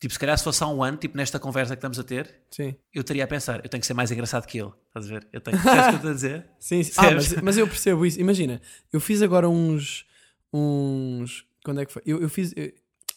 tipo, 0.00 0.12
se 0.12 0.18
calhar 0.18 0.36
se 0.36 0.42
fosse 0.42 0.62
há 0.64 0.66
um 0.66 0.82
ano, 0.82 0.96
tipo 0.96 1.16
nesta 1.16 1.38
conversa 1.38 1.74
que 1.74 1.78
estamos 1.78 1.98
a 1.98 2.02
ter, 2.02 2.40
Sim. 2.50 2.74
eu 2.92 3.02
estaria 3.02 3.22
a 3.22 3.26
pensar, 3.26 3.64
eu 3.64 3.68
tenho 3.68 3.80
que 3.80 3.86
ser 3.86 3.94
mais 3.94 4.10
engraçado 4.10 4.46
que 4.46 4.58
ele, 4.58 4.72
estás 4.88 5.06
a 5.06 5.08
ver? 5.08 5.28
Eu 5.32 5.40
tenho, 5.40 5.56
o 5.58 5.60
que 5.62 5.68
eu 5.68 5.94
estou 5.96 6.10
a 6.10 6.14
dizer? 6.14 6.46
Sim, 6.58 6.82
sim. 6.82 6.92
Ah, 6.96 7.10
mas, 7.12 7.32
mas 7.42 7.58
eu 7.58 7.68
percebo 7.68 8.04
isso. 8.04 8.18
Imagina, 8.20 8.60
eu 8.92 9.00
fiz 9.00 9.22
agora 9.22 9.48
uns. 9.48 10.06
uns 10.52 11.46
quando 11.64 11.80
é 11.82 11.86
que 11.86 11.92
foi? 11.92 12.02
Eu, 12.06 12.20
eu 12.20 12.28
fiz. 12.28 12.52
eu- 12.56 12.72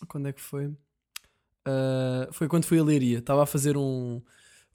quando 0.07 0.27
é 0.27 0.33
que 0.33 0.41
foi? 0.41 0.71
Ah, 1.65 2.27
foi 2.31 2.47
quando 2.47 2.65
fui 2.65 2.79
a 2.79 2.83
Leiria. 2.83 3.19
Estava 3.19 3.43
a 3.43 3.45
fazer 3.45 3.77
um, 3.77 4.21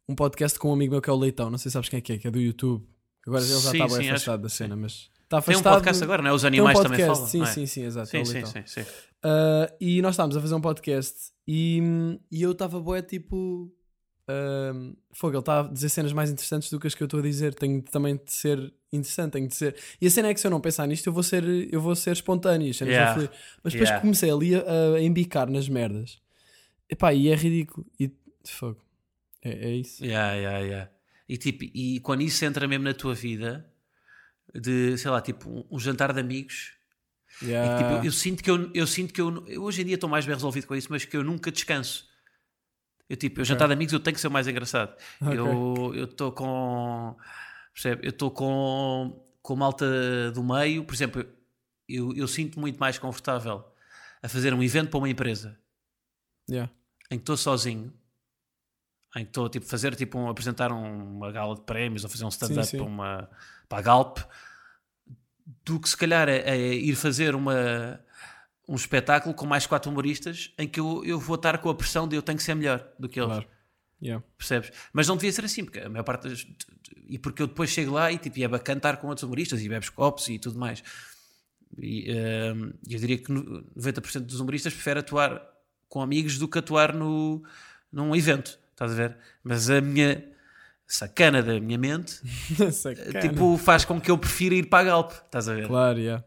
um 0.08 0.14
podcast 0.14 0.58
com 0.58 0.70
um 0.70 0.72
amigo 0.72 0.92
meu 0.92 1.02
que 1.02 1.10
é 1.10 1.12
o 1.12 1.16
Leitão. 1.16 1.50
Não 1.50 1.58
sei 1.58 1.70
se 1.70 1.74
sabes 1.74 1.88
quem 1.88 1.98
é 1.98 2.00
que 2.00 2.12
é, 2.14 2.18
que 2.18 2.28
é 2.28 2.30
do 2.30 2.40
YouTube. 2.40 2.86
Agora 3.26 3.42
ele 3.42 3.50
já 3.52 3.84
acho 3.84 3.84
afastado 4.00 4.38
que 4.38 4.42
da 4.44 4.48
sim. 4.48 4.56
cena, 4.56 4.76
mas 4.76 5.10
está 5.24 5.28
Tem 5.28 5.36
um 5.36 5.38
afastado. 5.58 5.74
podcast 5.74 6.04
agora, 6.04 6.22
não 6.22 6.30
é? 6.30 6.32
Os 6.32 6.42
Tem 6.42 6.48
um 6.48 6.54
animais 6.66 6.78
também 6.80 7.00
falam. 7.06 7.26
sim, 7.26 7.42
é? 7.42 7.46
sim, 7.46 7.66
sim, 7.66 7.84
exato. 7.84 8.08
é 8.16 8.24
Sim, 8.24 8.38
o 8.40 8.46
sim, 8.46 8.46
sim, 8.46 8.62
sim. 8.66 8.80
Uh, 8.80 9.74
e 9.80 10.00
nós 10.00 10.12
estávamos 10.14 10.36
a 10.36 10.40
fazer 10.40 10.54
um 10.54 10.60
podcast 10.60 11.32
e, 11.46 11.82
e 12.30 12.42
eu 12.42 12.52
estava 12.52 12.80
bué 12.80 13.02
tipo. 13.02 13.70
Um, 14.30 14.94
fogo, 15.10 15.34
ele 15.34 15.40
está 15.40 15.60
a 15.60 15.62
dizer 15.62 15.88
cenas 15.88 16.12
mais 16.12 16.30
interessantes 16.30 16.70
do 16.70 16.78
que 16.78 16.86
as 16.86 16.94
que 16.94 17.02
eu 17.02 17.06
estou 17.06 17.20
a 17.20 17.22
dizer. 17.22 17.54
Tenho 17.54 17.82
também 17.82 18.14
de 18.16 18.30
ser 18.32 18.72
interessante, 18.92 19.32
tenho 19.32 19.48
de 19.48 19.54
ser. 19.54 19.74
E 20.00 20.06
a 20.06 20.10
cena 20.10 20.28
é 20.28 20.34
que 20.34 20.40
se 20.40 20.46
eu 20.46 20.50
não 20.50 20.60
pensar 20.60 20.86
nisto, 20.86 21.06
eu 21.06 21.12
vou 21.12 21.22
ser, 21.22 21.44
eu 21.72 21.80
vou 21.80 21.94
ser 21.96 22.12
espontâneo. 22.12 22.70
Yeah. 22.80 23.14
Mas 23.64 23.72
depois 23.72 23.88
Yeah. 23.88 24.00
comecei 24.00 24.30
ali 24.30 24.54
a, 24.54 24.62
a 24.96 25.02
embicar 25.02 25.50
nas 25.50 25.68
merdas. 25.68 26.18
Epá, 26.90 27.12
e 27.12 27.28
é 27.28 27.34
ridículo. 27.34 27.86
E 27.98 28.10
fogo. 28.44 28.82
É, 29.42 29.50
é 29.50 29.76
isso. 29.76 30.04
Yeah, 30.04 30.34
yeah, 30.34 30.58
yeah. 30.58 30.90
E, 31.28 31.36
tipo, 31.36 31.64
e 31.64 32.00
quando 32.00 32.22
isso 32.22 32.44
entra 32.44 32.66
mesmo 32.66 32.84
na 32.84 32.94
tua 32.94 33.14
vida, 33.14 33.70
de 34.54 34.96
sei 34.96 35.10
lá, 35.10 35.20
tipo, 35.20 35.48
um, 35.50 35.64
um 35.72 35.78
jantar 35.78 36.12
de 36.12 36.20
amigos, 36.20 36.78
Yeah. 37.42 37.76
tipo, 37.78 38.06
eu 38.06 38.10
sinto 38.10 38.42
que 38.42 38.50
eu, 38.50 38.70
eu 38.74 38.86
sinto 38.86 39.12
que 39.12 39.20
eu, 39.20 39.46
eu 39.46 39.62
hoje 39.62 39.82
em 39.82 39.84
dia 39.84 39.94
estou 39.94 40.10
mais 40.10 40.26
bem 40.26 40.34
resolvido 40.34 40.66
com 40.66 40.74
isso, 40.74 40.88
mas 40.90 41.04
que 41.04 41.16
eu 41.16 41.22
nunca 41.22 41.52
descanso. 41.52 42.08
Eu 43.08 43.16
tipo, 43.16 43.40
eu 43.40 43.44
jantar 43.44 43.68
de 43.68 43.74
amigos 43.74 43.92
eu 43.92 44.00
tenho 44.00 44.14
que 44.14 44.20
ser 44.20 44.28
o 44.28 44.30
mais 44.30 44.48
engraçado. 44.48 44.96
Ok. 45.20 45.38
Eu 45.38 45.92
eu 45.94 46.04
estou 46.04 46.32
com 46.32 47.16
percebe? 47.72 48.06
Eu 48.06 48.10
estou 48.10 48.30
com 48.30 49.24
com 49.40 49.56
malta 49.56 50.30
do 50.32 50.42
meio, 50.42 50.84
por 50.84 50.94
exemplo, 50.94 51.24
eu, 51.88 52.14
eu 52.14 52.26
sinto 52.28 52.58
muito 52.60 52.78
mais 52.78 52.98
confortável 52.98 53.64
a 54.22 54.28
fazer 54.28 54.52
um 54.52 54.62
evento 54.62 54.90
para 54.90 54.98
uma 54.98 55.08
empresa 55.08 55.58
Yeah. 56.50 56.70
em 57.10 57.16
que 57.18 57.22
estou 57.22 57.36
sozinho, 57.36 57.92
em 59.16 59.24
que 59.24 59.30
estou 59.30 59.48
tipo 59.48 59.66
fazer 59.66 59.94
tipo 59.96 60.18
um, 60.18 60.28
apresentar 60.28 60.72
um- 60.72 61.16
uma 61.16 61.30
gala 61.32 61.54
de 61.54 61.62
prémios 61.62 62.04
ou 62.04 62.10
fazer 62.10 62.24
um 62.24 62.28
stand-up 62.28 62.60
para 62.78 62.86
uma 62.86 63.30
para 63.68 63.78
a 63.78 63.82
Galp, 63.82 64.18
do 65.64 65.80
que 65.80 65.88
se 65.88 65.96
calhar 65.96 66.28
é, 66.28 66.38
é 66.40 66.74
ir 66.74 66.94
fazer 66.94 67.34
uma 67.34 68.00
um 68.68 68.74
espetáculo 68.74 69.34
com 69.34 69.46
mais 69.46 69.66
quatro 69.66 69.90
humoristas 69.90 70.52
em 70.58 70.68
que 70.68 70.78
eu, 70.78 71.02
eu 71.04 71.18
vou 71.18 71.36
estar 71.36 71.56
com 71.58 71.70
a 71.70 71.74
pressão 71.74 72.06
de 72.06 72.16
eu 72.16 72.22
tenho 72.22 72.36
que 72.36 72.44
ser 72.44 72.54
melhor 72.54 72.86
do 72.98 73.08
que 73.08 73.18
eles. 73.18 73.30
Claro. 73.30 73.48
Yeah. 74.00 74.24
Percebes? 74.36 74.70
Mas 74.92 75.08
não 75.08 75.16
devia 75.16 75.32
ser 75.32 75.44
assim, 75.44 75.64
porque 75.64 75.80
a 75.80 75.88
maior 75.88 76.04
parte 76.04 76.28
das. 76.28 76.46
E 77.08 77.18
porque 77.18 77.42
eu 77.42 77.46
depois 77.46 77.70
chego 77.70 77.92
lá 77.94 78.12
e, 78.12 78.18
tipo, 78.18 78.38
e 78.38 78.44
é 78.44 78.48
bacana 78.48 78.78
estar 78.78 78.96
com 78.98 79.08
outros 79.08 79.22
humoristas 79.24 79.60
e 79.62 79.68
bebes 79.68 79.88
copos 79.88 80.28
e 80.28 80.38
tudo 80.38 80.58
mais. 80.58 80.82
E 81.78 82.10
ehm, 82.10 82.70
eu 82.88 82.98
diria 83.00 83.18
que 83.18 83.32
no- 83.32 83.62
90% 83.74 84.20
dos 84.26 84.38
humoristas 84.40 84.72
prefere 84.74 85.00
atuar 85.00 85.42
com 85.88 86.00
amigos 86.02 86.38
do 86.38 86.46
que 86.48 86.58
atuar 86.58 86.92
no, 86.94 87.42
num 87.92 88.14
evento. 88.14 88.58
Estás 88.72 88.92
a 88.92 88.94
ver? 88.94 89.16
Mas 89.42 89.68
a 89.70 89.80
minha 89.80 90.24
sacana 90.86 91.42
da 91.42 91.58
minha 91.60 91.76
mente 91.78 92.20
Sacana. 92.72 93.20
tipo, 93.20 93.56
faz 93.58 93.84
com 93.84 94.00
que 94.00 94.10
eu 94.10 94.16
prefira 94.18 94.54
ir 94.54 94.68
para 94.68 94.80
a 94.80 94.84
Galp. 94.84 95.12
Estás 95.12 95.48
a 95.48 95.54
ver? 95.54 95.66
Claro, 95.66 95.98
yeah. 95.98 96.24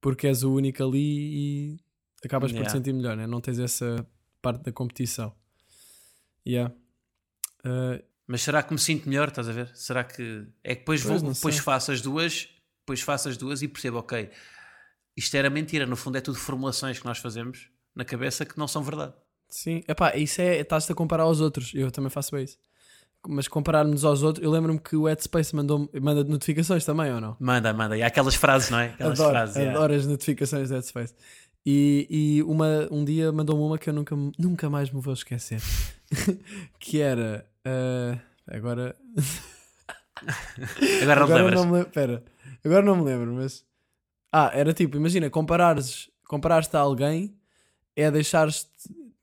porque 0.00 0.26
és 0.26 0.42
o 0.42 0.52
único 0.54 0.82
ali 0.82 1.74
e 1.74 1.76
acabas 2.24 2.50
por 2.52 2.56
te 2.56 2.60
Yeah. 2.60 2.70
sentir 2.78 2.92
melhor, 2.92 3.16
né? 3.16 3.26
não 3.26 3.40
tens 3.40 3.58
essa 3.58 4.06
parte 4.40 4.62
da 4.64 4.72
competição. 4.72 5.34
Yeah. 6.46 6.72
Uh, 7.64 8.02
Mas 8.26 8.42
será 8.42 8.62
que 8.62 8.72
me 8.72 8.78
sinto 8.78 9.08
melhor? 9.08 9.28
Estás 9.28 9.48
a 9.48 9.52
ver? 9.52 9.70
Será 9.74 10.04
que. 10.04 10.46
É 10.62 10.74
que 10.74 10.80
depois, 10.80 11.02
Pois, 11.02 11.20
vou, 11.22 11.32
depois 11.32 11.54
sei. 11.56 11.64
faço 11.64 11.92
as 11.92 12.00
duas, 12.00 12.48
depois 12.80 13.00
faço 13.00 13.28
as 13.28 13.36
duas 13.36 13.60
e 13.62 13.68
percebo, 13.68 13.98
ok, 13.98 14.30
isto 15.16 15.36
era 15.36 15.50
mentira, 15.50 15.84
no 15.86 15.96
fundo 15.96 16.16
é 16.16 16.20
tudo 16.20 16.38
formulações 16.38 16.98
que 16.98 17.04
nós 17.04 17.18
fazemos 17.18 17.68
na 17.98 18.04
cabeça 18.04 18.46
que 18.46 18.56
não 18.56 18.68
são 18.68 18.80
verdade. 18.80 19.12
sim, 19.48 19.82
epá, 19.88 20.16
isso 20.16 20.40
é, 20.40 20.60
estás-te 20.60 20.92
a 20.92 20.94
comparar 20.94 21.24
aos 21.24 21.40
outros, 21.40 21.72
eu 21.74 21.90
também 21.90 22.08
faço 22.08 22.30
bem 22.30 22.44
isso. 22.44 22.56
Mas 23.26 23.48
compararmos 23.48 24.04
aos 24.04 24.22
outros, 24.22 24.44
eu 24.44 24.52
lembro-me 24.52 24.78
que 24.78 24.94
o 24.94 25.08
Headspace 25.08 25.54
mandou 25.54 25.90
manda 26.00 26.22
notificações 26.22 26.84
também, 26.84 27.12
ou 27.12 27.20
não? 27.20 27.36
Manda, 27.40 27.72
manda. 27.72 27.98
E 27.98 28.02
há 28.02 28.06
aquelas 28.06 28.36
frases, 28.36 28.70
não 28.70 28.78
é? 28.78 28.90
Aquelas 28.90 29.18
adoro, 29.18 29.34
frases. 29.34 29.56
adoro 29.56 29.92
as 29.92 30.06
notificações 30.06 30.68
do 30.68 30.76
Headspace. 30.76 31.14
E, 31.66 32.06
e 32.08 32.42
uma, 32.44 32.86
um 32.92 33.04
dia 33.04 33.32
mandou-me 33.32 33.60
uma 33.60 33.76
que 33.76 33.90
eu 33.90 33.92
nunca, 33.92 34.14
nunca 34.38 34.70
mais 34.70 34.92
me 34.92 35.00
vou 35.00 35.12
esquecer. 35.12 35.60
que 36.78 37.00
era. 37.00 37.44
uh, 37.66 38.20
agora. 38.46 38.94
Agora 41.02 41.20
não 41.20 41.26
te 41.26 41.32
lembras. 41.32 41.54
não 41.54 41.66
me. 41.66 41.84
Pera, 41.84 42.24
agora 42.64 42.82
não 42.82 42.96
me 42.96 43.04
lembro, 43.04 43.32
mas. 43.34 43.64
Ah, 44.32 44.50
era 44.52 44.72
tipo, 44.74 44.96
imagina, 44.96 45.30
comparares, 45.30 46.10
comparares-te 46.26 46.76
a 46.76 46.80
alguém 46.80 47.37
é 48.00 48.10
deixares-te. 48.10 48.68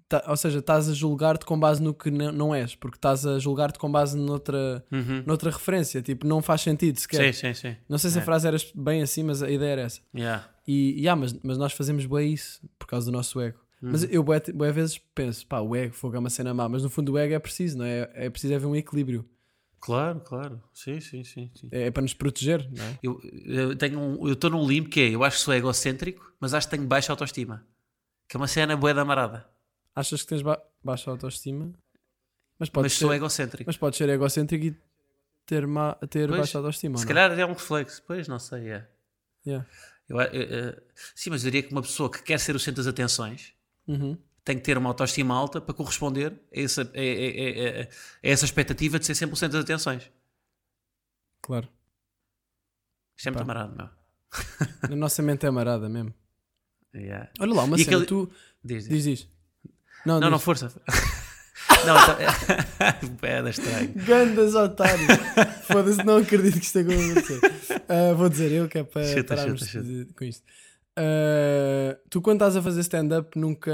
ta- 0.07 0.23
ou 0.27 0.37
seja, 0.37 0.59
estás 0.59 0.87
a 0.87 0.93
julgar-te 0.93 1.45
com 1.45 1.59
base 1.59 1.81
no 1.81 1.91
que 1.91 2.11
não 2.11 2.53
és, 2.53 2.75
porque 2.75 2.95
estás 2.97 3.25
a 3.25 3.39
julgar-te 3.39 3.79
com 3.79 3.91
base 3.91 4.15
noutra, 4.15 4.85
Uhum. 4.91 5.23
noutra 5.25 5.49
referência. 5.49 5.99
Tipo, 6.01 6.27
não 6.27 6.43
faz 6.43 6.61
sentido 6.61 6.99
sequer. 6.99 7.33
Sim, 7.33 7.53
sim, 7.53 7.53
sim. 7.55 7.75
Não 7.89 7.97
sei 7.97 8.11
se 8.11 8.19
a 8.19 8.21
É. 8.21 8.23
frase 8.23 8.47
era 8.47 8.57
bem 8.75 9.01
assim, 9.01 9.23
mas 9.23 9.41
a 9.41 9.49
ideia 9.49 9.71
era 9.71 9.81
essa. 9.81 10.01
Yeah. 10.15 10.47
E, 10.67 11.07
ah, 11.09 11.15
mas, 11.15 11.33
mas 11.41 11.57
nós 11.57 11.73
fazemos 11.73 12.05
bem 12.05 12.31
isso 12.33 12.61
por 12.77 12.85
causa 12.87 13.07
do 13.07 13.11
nosso 13.11 13.41
ego. 13.41 13.57
Mas 13.81 14.03
Uhum. 14.03 14.09
eu, 14.11 14.23
bué, 14.23 14.39
bué 14.53 14.71
vezes, 14.71 14.99
penso, 15.15 15.45
pá, 15.47 15.59
o 15.59 15.75
ego, 15.75 15.93
fogo 15.95 16.15
é 16.15 16.19
uma 16.19 16.29
cena 16.29 16.53
má, 16.53 16.69
mas 16.69 16.83
no 16.83 16.89
fundo 16.89 17.13
o 17.13 17.17
ego 17.17 17.33
é 17.33 17.39
preciso, 17.39 17.77
não 17.79 17.85
é? 17.85 18.09
É 18.13 18.29
preciso 18.29 18.53
haver 18.55 18.67
um 18.67 18.75
equilíbrio. 18.75 19.25
Claro, 19.79 20.19
claro. 20.21 20.61
Sim, 20.73 20.99
sim, 20.99 21.23
sim. 21.23 21.49
sim. 21.55 21.67
É, 21.71 21.87
é 21.87 21.91
para 21.91 22.01
nos 22.03 22.13
proteger, 22.13 22.67
não 22.75 22.83
é? 22.83 22.99
Eu 23.03 23.19
eu 23.45 23.99
um, 23.99 24.27
eu 24.27 24.33
estou 24.33 24.49
num 24.51 24.67
limbo 24.67 24.89
que 24.89 24.99
é, 25.01 25.09
eu 25.09 25.23
acho 25.23 25.37
que 25.37 25.43
sou 25.43 25.53
egocêntrico, 25.53 26.31
mas 26.39 26.53
acho 26.53 26.67
que 26.69 26.75
tenho 26.75 26.87
baixa 26.87 27.11
autoestima. 27.11 27.63
Que 28.27 28.35
é 28.35 28.39
uma 28.39 28.47
cena 28.47 28.75
bué 28.75 28.93
da 28.93 29.01
amarada. 29.01 29.47
Achas 29.95 30.21
que 30.23 30.27
tens 30.29 30.41
ba 30.41 30.61
baixa 30.83 31.09
autoestima? 31.11 31.71
Mas 32.59 32.69
podes, 32.69 32.85
Mas 32.85 32.93
ser, 32.93 33.05
sou 33.05 33.13
egocêntrico. 33.13 33.63
mas 33.67 33.77
podes 33.77 33.97
ser 33.97 34.09
egocêntrico 34.09 34.65
e 34.65 34.75
ter, 35.45 35.65
ma 35.67 35.93
ter 36.09 36.27
Pois, 36.27 36.39
baixa 36.41 36.57
autoestima. 36.57 36.97
Se 36.97 37.05
calhar 37.05 37.31
é 37.37 37.45
um 37.45 37.53
reflexo. 37.53 38.01
Pois, 38.07 38.27
não 38.27 38.39
sei, 38.39 38.69
é. 38.71 38.89
Yeah. 39.45 39.67
Eu, 40.07 40.19
eu, 40.21 40.41
eu- 40.43 40.81
sim, 41.15 41.29
mas 41.29 41.43
eu 41.43 41.51
diria 41.51 41.67
que 41.67 41.71
uma 41.73 41.81
pessoa 41.81 42.09
que 42.11 42.21
quer 42.23 42.39
ser 42.39 42.55
o 42.55 42.59
centro 42.59 42.77
das 42.83 42.87
atenções 42.87 43.53
Uhum. 43.87 44.17
tem 44.43 44.55
que 44.57 44.63
ter 44.63 44.77
uma 44.77 44.89
autoestima 44.89 45.35
alta 45.35 45.59
para 45.61 45.73
corresponder 45.73 46.31
a 46.33 46.59
essa, 46.59 46.81
a, 46.81 46.85
a- 46.85 47.81
a- 47.83 47.87
essa 48.23 48.45
expectativa 48.45 48.97
de 48.99 49.05
ser 49.05 49.15
sempre 49.15 49.33
o 49.33 49.37
centro 49.37 49.57
das 49.57 49.63
atenções. 49.63 50.09
Claro. 51.41 51.67
Isto 53.17 53.29
é 53.29 53.41
amarado, 53.41 53.75
meu. 53.75 53.89
A 54.91 54.95
nossa 54.95 55.21
mente 55.21 55.45
é 55.45 55.49
amarada 55.49 55.87
mesmo. 55.89 56.13
Yeah. 56.95 57.29
Olha 57.39 57.53
lá, 57.53 57.63
uma 57.63 57.75
E 57.75 57.83
cena, 57.83 57.97
aquele- 57.97 58.05
tu... 58.07 58.29
Diz, 58.63 58.87
diz. 58.87 58.89
Diz, 58.89 59.03
diz. 59.03 59.27
Não, 60.05 60.19
Não, 60.19 60.29
não, 60.29 60.39
força. 60.39 60.71
não, 61.85 61.95
então, 62.01 62.15
é 63.23 63.41
da 63.43 63.49
estranho. 63.49 63.91
Gandas 63.95 64.55
otários. 64.55 65.07
Foda-se, 65.63 66.03
não 66.03 66.17
acredito 66.17 66.59
que 66.59 66.65
isto 66.65 66.79
aconteça. 66.79 67.33
Uh, 67.89 68.15
vou 68.15 68.29
dizer 68.29 68.51
eu 68.51 68.67
que 68.67 68.77
é 68.79 68.83
para 68.83 69.03
Chuta, 69.03 69.35
pararmos 69.35 69.59
chuta, 69.61 69.71
chuta. 69.71 69.83
de- 69.83 70.13
com 70.13 70.23
isto. 70.25 70.43
Uh, 70.97 71.97
tu, 72.09 72.21
quando 72.21 72.37
estás 72.37 72.55
a 72.55 72.61
fazer 72.61 72.81
stand-up, 72.81 73.37
nunca. 73.37 73.71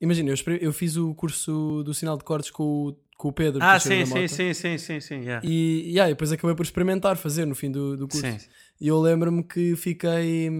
Imagina, 0.00 0.30
eu, 0.30 0.36
eu 0.60 0.72
fiz 0.72 0.96
o 0.96 1.14
curso 1.14 1.82
do 1.84 1.94
sinal 1.94 2.16
de 2.18 2.24
cortes 2.24 2.50
com 2.50 2.62
o, 2.88 2.96
com 3.16 3.28
o 3.28 3.32
Pedro. 3.32 3.62
Ah, 3.62 3.78
Teixeira 3.80 4.06
sim, 4.06 4.28
sim, 4.28 4.52
sim, 4.52 4.54
sim, 4.54 4.78
sim, 4.78 5.00
sim. 5.00 5.20
yeah. 5.22 5.40
E, 5.46 5.98
aí, 6.00 6.10
depois 6.10 6.30
acabei 6.32 6.54
por 6.54 6.62
experimentar 6.64 7.16
fazer 7.16 7.46
no 7.46 7.54
fim 7.54 7.70
do, 7.70 7.96
do 7.96 8.06
curso. 8.08 8.26
Sim. 8.26 8.38
E 8.80 8.88
eu 8.88 9.00
lembro-me 9.00 9.42
que 9.42 9.74
fiquei. 9.76 10.50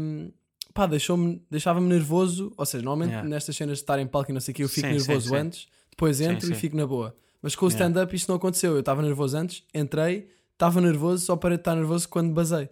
Pá, 0.75 0.87
deixou-me, 0.87 1.43
deixava-me 1.51 1.89
nervoso. 1.89 2.53
Ou 2.57 2.65
seja, 2.67 2.83
normalmente 2.85 3.11
Yeah. 3.13 3.29
nestas 3.29 3.57
cenas 3.57 3.79
de 3.79 3.83
estar 3.83 3.99
em 3.99 4.07
palco 4.07 4.31
e 4.31 4.35
não 4.35 4.41
sei 4.41 4.53
o 4.53 4.55
que, 4.55 4.65
eu 4.65 4.69
fico 4.69 4.87
Sim, 4.89 4.93
nervoso 4.95 5.29
sim. 5.31 5.37
antes, 5.37 5.69
depois 5.91 6.21
entro 6.21 6.51
e 6.51 6.55
fico 6.55 6.77
na 6.77 6.87
boa. 6.87 7.15
Mas 7.41 7.55
com 7.55 7.67
o 7.67 7.69
Yeah. 7.69 7.85
stand-up 7.87 8.15
isto 8.17 8.29
não 8.29 8.37
aconteceu. 8.37 8.73
Eu 8.73 8.81
estava 8.81 9.03
nervoso 9.03 9.37
antes, 9.37 9.65
entrei, 9.75 10.29
estava 10.53 10.81
nervoso, 10.81 11.25
só 11.27 11.37
parei 11.37 11.57
de 11.57 11.63
estar 11.63 11.75
nervoso 11.75 12.09
quando 12.09 12.33
basei. 12.33 12.69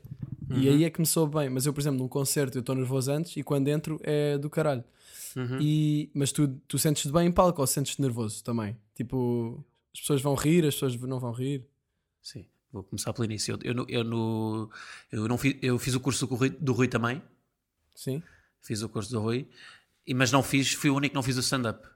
E 0.49 0.67
Uhum. 0.67 0.75
aí 0.75 0.85
é 0.85 0.91
que 0.91 1.01
me 1.01 1.07
soube 1.07 1.35
bem. 1.39 1.49
Mas 1.51 1.67
eu, 1.67 1.73
por 1.73 1.81
exemplo, 1.81 1.99
num 2.01 2.09
concerto 2.09 2.57
eu 2.59 2.61
estou 2.61 2.75
nervoso 2.75 3.11
antes 3.13 3.37
e 3.37 3.43
quando 3.43 3.69
entro 3.69 4.01
é 4.03 4.37
do 4.39 4.49
caralho. 4.51 4.83
Uhum. 5.37 5.59
E, 5.61 6.11
mas 6.13 6.33
tu, 6.33 6.49
tu 6.67 6.77
sentes-te 6.79 7.13
bem 7.13 7.29
em 7.29 7.33
palco 7.33 7.61
ou 7.61 7.67
sentes-te 7.67 8.01
nervoso 8.03 8.43
também? 8.43 8.77
Tipo, 8.97 9.65
as 9.95 10.01
pessoas 10.01 10.21
vão 10.23 10.35
rir, 10.35 10.65
as 10.67 10.75
pessoas 10.75 10.97
não 10.97 11.21
vão 11.21 11.31
rir. 11.31 11.65
Sim, 12.21 12.47
vou 12.73 12.83
começar 12.83 13.13
pelo 13.13 13.25
início. 13.27 13.57
Eu, 13.63 13.75
eu, 13.77 13.87
eu, 13.89 14.05
no, 14.05 14.69
eu, 15.13 15.29
não 15.29 15.39
fiz, 15.39 15.57
eu 15.63 15.79
fiz 15.79 15.95
o 15.95 16.01
curso 16.01 16.27
do 16.27 16.35
Rui, 16.35 16.51
do 16.51 16.73
Rui 16.73 16.89
também, 16.89 17.23
Sim? 18.03 18.23
fiz 18.63 18.83
o 18.83 18.89
curso 18.89 19.11
do 19.11 19.21
Rui, 19.21 19.49
e, 20.07 20.15
mas 20.15 20.31
não 20.33 20.43
fiz, 20.43 20.73
fui 20.73 20.91
o 20.91 20.95
único 20.97 21.13
que 21.13 21.17
não 21.17 21.23
fiz 21.23 21.37
o 21.37 21.41
stand-up. 21.41 21.87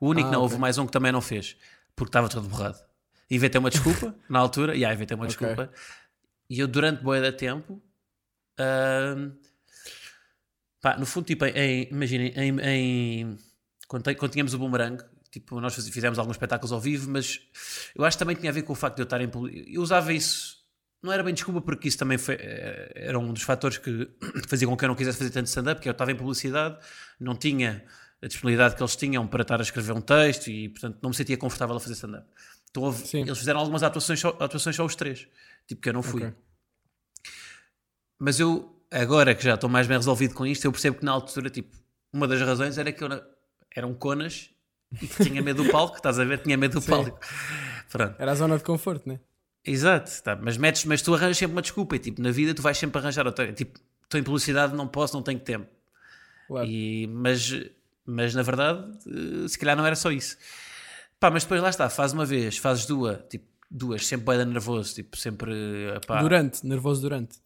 O 0.00 0.08
único 0.08 0.28
Ah, 0.28 0.32
não, 0.32 0.38
ok. 0.40 0.42
houve 0.44 0.58
mais 0.58 0.78
um 0.78 0.86
que 0.86 0.92
também 0.92 1.12
não 1.12 1.20
fez, 1.20 1.56
porque 1.94 2.08
estava 2.08 2.28
todo 2.28 2.48
borrado. 2.48 2.78
Inventei 3.30 3.58
uma 3.58 3.70
desculpa 3.70 4.14
na 4.28 4.38
altura, 4.38 4.74
e 4.74 4.78
yeah, 4.78 4.94
inventei 4.94 5.14
uma 5.14 5.24
Ok. 5.26 5.36
desculpa, 5.36 5.72
e 6.48 6.58
eu 6.58 6.66
durante 6.68 7.02
boa 7.02 7.20
da 7.20 7.32
tempo, 7.32 7.82
ahm, 8.58 9.32
pá, 10.80 10.96
no 10.96 11.06
fundo, 11.06 11.26
tipo, 11.26 11.44
em, 11.44 11.88
imaginem, 11.90 12.32
em, 12.36 12.60
em- 12.60 13.38
quando, 13.88 14.14
quando 14.16 14.32
tínhamos 14.32 14.54
o 14.54 14.58
boomerang, 14.58 15.02
tipo, 15.30 15.60
nós 15.60 15.74
fizemos 15.74 16.18
alguns 16.18 16.34
espetáculos 16.36 16.72
ao 16.72 16.80
vivo, 16.80 17.10
mas 17.10 17.40
eu 17.94 18.04
acho 18.04 18.16
que 18.16 18.18
também 18.24 18.36
tinha 18.36 18.50
a 18.50 18.54
ver 18.54 18.62
com 18.62 18.72
o 18.72 18.76
facto 18.76 18.96
de 18.96 19.02
eu 19.02 19.04
estar 19.04 19.20
em 19.20 19.30
Eu 19.72 19.82
usava 19.82 20.12
isso, 20.12 20.59
não 21.02 21.12
era 21.12 21.22
bem 21.22 21.32
desculpa, 21.34 21.60
porque 21.60 21.88
isso 21.88 21.98
também 21.98 22.18
foi, 22.18 22.34
eh, 22.34 22.92
era 22.94 23.18
um 23.18 23.32
dos 23.32 23.42
fatores 23.42 23.78
que 23.78 24.08
fazia 24.48 24.66
com 24.68 24.76
que 24.76 24.84
eu 24.84 24.88
não 24.88 24.94
quisesse 24.94 25.18
fazer 25.18 25.30
tanto 25.30 25.46
stand-up, 25.46 25.80
que 25.80 25.88
eu 25.88 25.92
estava 25.92 26.12
em 26.12 26.16
publicidade, 26.16 26.78
não 27.18 27.34
tinha 27.34 27.84
a 28.22 28.26
disponibilidade 28.26 28.76
que 28.76 28.82
eles 28.82 28.96
tinham 28.96 29.26
para 29.26 29.42
estar 29.42 29.58
a 29.60 29.62
escrever 29.62 29.92
um 29.92 30.00
texto 30.00 30.48
e, 30.48 30.68
portanto, 30.68 30.98
não 31.02 31.10
me 31.10 31.16
sentia 31.16 31.36
confortável 31.38 31.76
a 31.76 31.80
fazer 31.80 31.94
stand-up. 31.94 32.26
Então, 32.70 32.82
houve- 32.82 33.04
eles 33.18 33.38
fizeram 33.38 33.60
algumas 33.60 33.82
atuações 33.82 34.20
só, 34.20 34.28
atuações 34.38 34.76
só 34.76 34.84
os 34.84 34.94
três. 34.94 35.26
Tipo, 35.66 35.80
que 35.80 35.88
eu 35.88 35.92
não 35.94 36.02
fui. 36.02 36.22
Ok. 36.24 36.34
Mas 38.18 38.38
eu, 38.38 38.78
agora 38.90 39.34
que 39.34 39.42
já 39.42 39.54
estou 39.54 39.70
mais 39.70 39.86
bem 39.86 39.96
resolvido 39.96 40.34
com 40.34 40.46
isto, 40.46 40.64
eu 40.66 40.72
percebo 40.72 40.98
que 40.98 41.04
na 41.04 41.12
altura, 41.12 41.48
tipo, 41.50 41.74
uma 42.12 42.28
das 42.28 42.40
razões 42.40 42.76
era 42.76 42.92
que 42.92 43.02
eu 43.02 43.08
era 43.74 43.86
um 43.86 43.94
conas 43.94 44.50
e 45.00 45.06
que 45.06 45.24
tinha 45.24 45.40
medo 45.40 45.62
do 45.64 45.70
palco, 45.70 45.96
estás 45.96 46.18
a 46.18 46.24
ver? 46.24 46.38
Tinha 46.42 46.56
medo 46.56 46.74
do 46.74 46.80
Sim. 46.80 46.90
palco. 46.90 47.18
Pronto. 47.90 48.16
Era 48.18 48.32
a 48.32 48.34
zona 48.34 48.58
de 48.58 48.64
conforto, 48.64 49.08
né? 49.08 49.20
Exato, 49.64 50.22
tá. 50.22 50.38
mas, 50.40 50.56
metes, 50.56 50.84
mas 50.84 51.02
tu 51.02 51.14
arranjas 51.14 51.38
sempre 51.38 51.52
uma 51.52 51.62
desculpa 51.62 51.96
e 51.96 51.98
tipo, 51.98 52.22
na 52.22 52.30
vida 52.30 52.54
tu 52.54 52.62
vais 52.62 52.76
sempre 52.78 52.98
arranjar 52.98 53.26
outra. 53.26 53.52
Tipo, 53.52 53.78
estou 54.04 54.18
em 54.18 54.22
publicidade, 54.22 54.74
não 54.74 54.88
posso, 54.88 55.14
não 55.14 55.22
tenho 55.22 55.38
tempo. 55.38 55.68
Claro. 56.46 56.66
E, 56.66 57.06
mas, 57.06 57.52
mas 58.04 58.34
na 58.34 58.42
verdade, 58.42 58.90
eh, 59.06 59.48
se 59.48 59.58
calhar 59.58 59.76
não 59.76 59.86
era 59.86 59.94
só 59.94 60.10
isso. 60.10 60.36
Pá, 61.18 61.30
mas 61.30 61.44
depois 61.44 61.60
lá 61.60 61.68
está, 61.68 61.88
faz 61.90 62.12
uma 62.12 62.24
vez, 62.24 62.56
fazes 62.56 62.86
duas, 62.86 63.18
tipo, 63.28 63.46
duas, 63.70 64.06
sempre 64.06 64.36
bem 64.36 64.46
nervoso, 64.46 64.94
tipo, 64.94 65.16
sempre. 65.16 65.52
epá, 65.94 66.22
Durante, 66.22 66.66
nervoso 66.66 67.02
durante. 67.02 67.38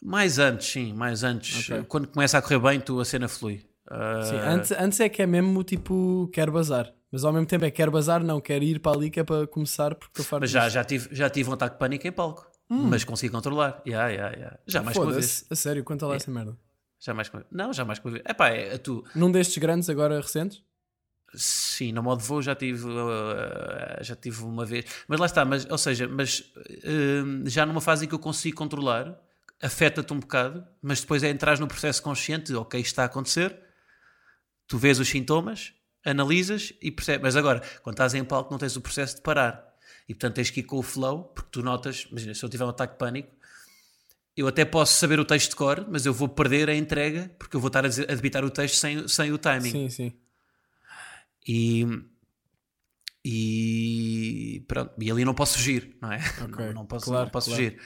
Mais 0.00 0.38
antes, 0.38 0.68
sim, 0.68 0.92
mais 0.92 1.24
antes. 1.24 1.68
Ok. 1.68 1.84
Quando 1.88 2.08
começa 2.08 2.38
a 2.38 2.42
correr 2.42 2.58
bem, 2.58 2.80
tu 2.80 3.00
a 3.00 3.04
cena 3.04 3.26
flui. 3.26 3.66
Ah, 3.88 4.22
Sim, 4.22 4.36
antes, 4.36 4.72
antes 4.72 5.00
é 5.00 5.08
que 5.08 5.22
é 5.22 5.26
mesmo 5.26 5.62
tipo, 5.62 6.28
quer 6.32 6.50
bazar. 6.50 6.92
Mas 7.12 7.24
ao 7.24 7.32
mesmo 7.32 7.46
tempo 7.46 7.64
é 7.64 7.70
quer 7.70 7.90
bazar, 7.90 8.24
não, 8.24 8.40
quer 8.40 8.62
ir 8.62 8.80
para 8.80 8.96
ali 8.96 9.10
que 9.10 9.20
é 9.20 9.24
para 9.24 9.46
começar 9.46 9.94
porque 9.94 10.10
estou 10.12 10.24
farto 10.24 10.42
mas 10.42 10.50
já, 10.50 10.68
já, 10.68 10.82
tive, 10.82 11.08
já 11.12 11.30
tive 11.30 11.48
um 11.48 11.52
ataque 11.52 11.76
de 11.76 11.78
pânico 11.78 12.06
em 12.06 12.12
palco. 12.12 12.50
Mas 12.68 13.04
consegui 13.04 13.30
controlar. 13.30 13.82
Yeah, 13.86 14.08
yeah, 14.08 14.36
yeah. 14.36 14.58
Já 14.66 14.82
mais 14.82 14.96
uma 14.96 15.12
vez. 15.12 15.46
A 15.50 15.54
sério, 15.54 15.84
conta 15.84 16.06
lá 16.06 16.16
essa 16.16 16.30
merda. 16.30 16.56
Já 16.98 17.12
mais 17.12 17.28
uma. 17.28 17.44
Não, 17.50 17.72
já 17.72 17.84
mais 17.84 17.98
uma 18.00 18.10
vez. 18.10 18.24
Epá, 18.26 18.48
é, 18.48 18.78
tu. 18.78 19.04
Num 19.14 19.30
destes 19.30 19.58
grandes 19.58 19.90
agora 19.90 20.20
recentes? 20.20 20.62
Sim, 21.34 21.92
no 21.92 22.02
modo 22.02 22.22
voo 22.22 22.40
já 22.40 22.54
tive, 22.54 22.86
uh, 22.86 24.02
já 24.02 24.14
tive 24.16 24.42
uma 24.42 24.64
vez. 24.64 24.84
Mas 25.06 25.20
lá 25.20 25.26
está, 25.26 25.44
mas, 25.44 25.66
ou 25.68 25.76
seja, 25.76 26.08
mas 26.08 26.40
uh, 26.40 27.48
já 27.48 27.66
numa 27.66 27.80
fase 27.80 28.04
em 28.04 28.08
que 28.08 28.14
eu 28.14 28.18
consigo 28.18 28.56
controlar, 28.56 29.20
afeta-te 29.60 30.12
um 30.12 30.20
bocado, 30.20 30.64
mas 30.80 31.00
depois 31.00 31.22
é 31.22 31.30
entrar 31.30 31.58
no 31.58 31.66
processo 31.66 32.02
consciente 32.02 32.54
ok, 32.54 32.80
isto 32.80 32.92
está 32.92 33.02
a 33.02 33.06
acontecer, 33.06 33.58
tu 34.66 34.78
vês 34.78 34.98
os 34.98 35.08
sintomas, 35.08 35.72
analisas 36.04 36.72
e 36.82 36.90
percebes. 36.90 37.22
Mas 37.22 37.36
agora, 37.36 37.60
quando 37.82 37.94
estás 37.94 38.14
em 38.14 38.24
palco, 38.24 38.50
não 38.50 38.58
tens 38.58 38.76
o 38.76 38.80
processo 38.80 39.16
de 39.16 39.22
parar. 39.22 39.72
E 40.08 40.14
portanto 40.14 40.34
tens 40.34 40.50
que 40.50 40.60
ir 40.60 40.64
com 40.64 40.78
o 40.78 40.82
flow, 40.82 41.24
porque 41.34 41.48
tu 41.50 41.62
notas, 41.62 42.06
imagina, 42.10 42.34
se 42.34 42.42
eu 42.44 42.48
tiver 42.48 42.64
um 42.64 42.68
ataque 42.68 42.92
de 42.94 42.98
pânico, 42.98 43.30
eu 44.36 44.46
até 44.48 44.64
posso 44.64 44.94
saber 44.98 45.18
o 45.20 45.24
texto 45.24 45.50
de 45.50 45.56
cor, 45.56 45.86
mas 45.88 46.04
eu 46.04 46.12
vou 46.12 46.28
perder 46.28 46.68
a 46.68 46.74
entrega, 46.74 47.30
porque 47.38 47.56
eu 47.56 47.60
vou 47.60 47.68
estar 47.68 47.84
a, 47.84 47.88
dizer- 47.88 48.10
a 48.10 48.14
debitar 48.14 48.44
o 48.44 48.50
texto 48.50 48.74
sem, 48.76 49.06
sem 49.08 49.32
o 49.32 49.38
timing. 49.38 49.70
Sim, 49.70 49.88
sim. 49.90 50.12
E, 51.46 51.86
e 53.24 54.64
pronto, 54.68 54.92
e 54.98 55.10
ali 55.10 55.24
não 55.24 55.34
posso 55.34 55.54
fugir, 55.58 55.96
não 56.00 56.12
é? 56.12 56.18
Ok, 56.42 56.66
Não, 56.66 56.72
não 56.74 56.86
posso, 56.86 57.06
claro, 57.06 57.24
não 57.24 57.30
posso 57.30 57.50
claro. 57.50 57.64
fugir. 57.64 57.80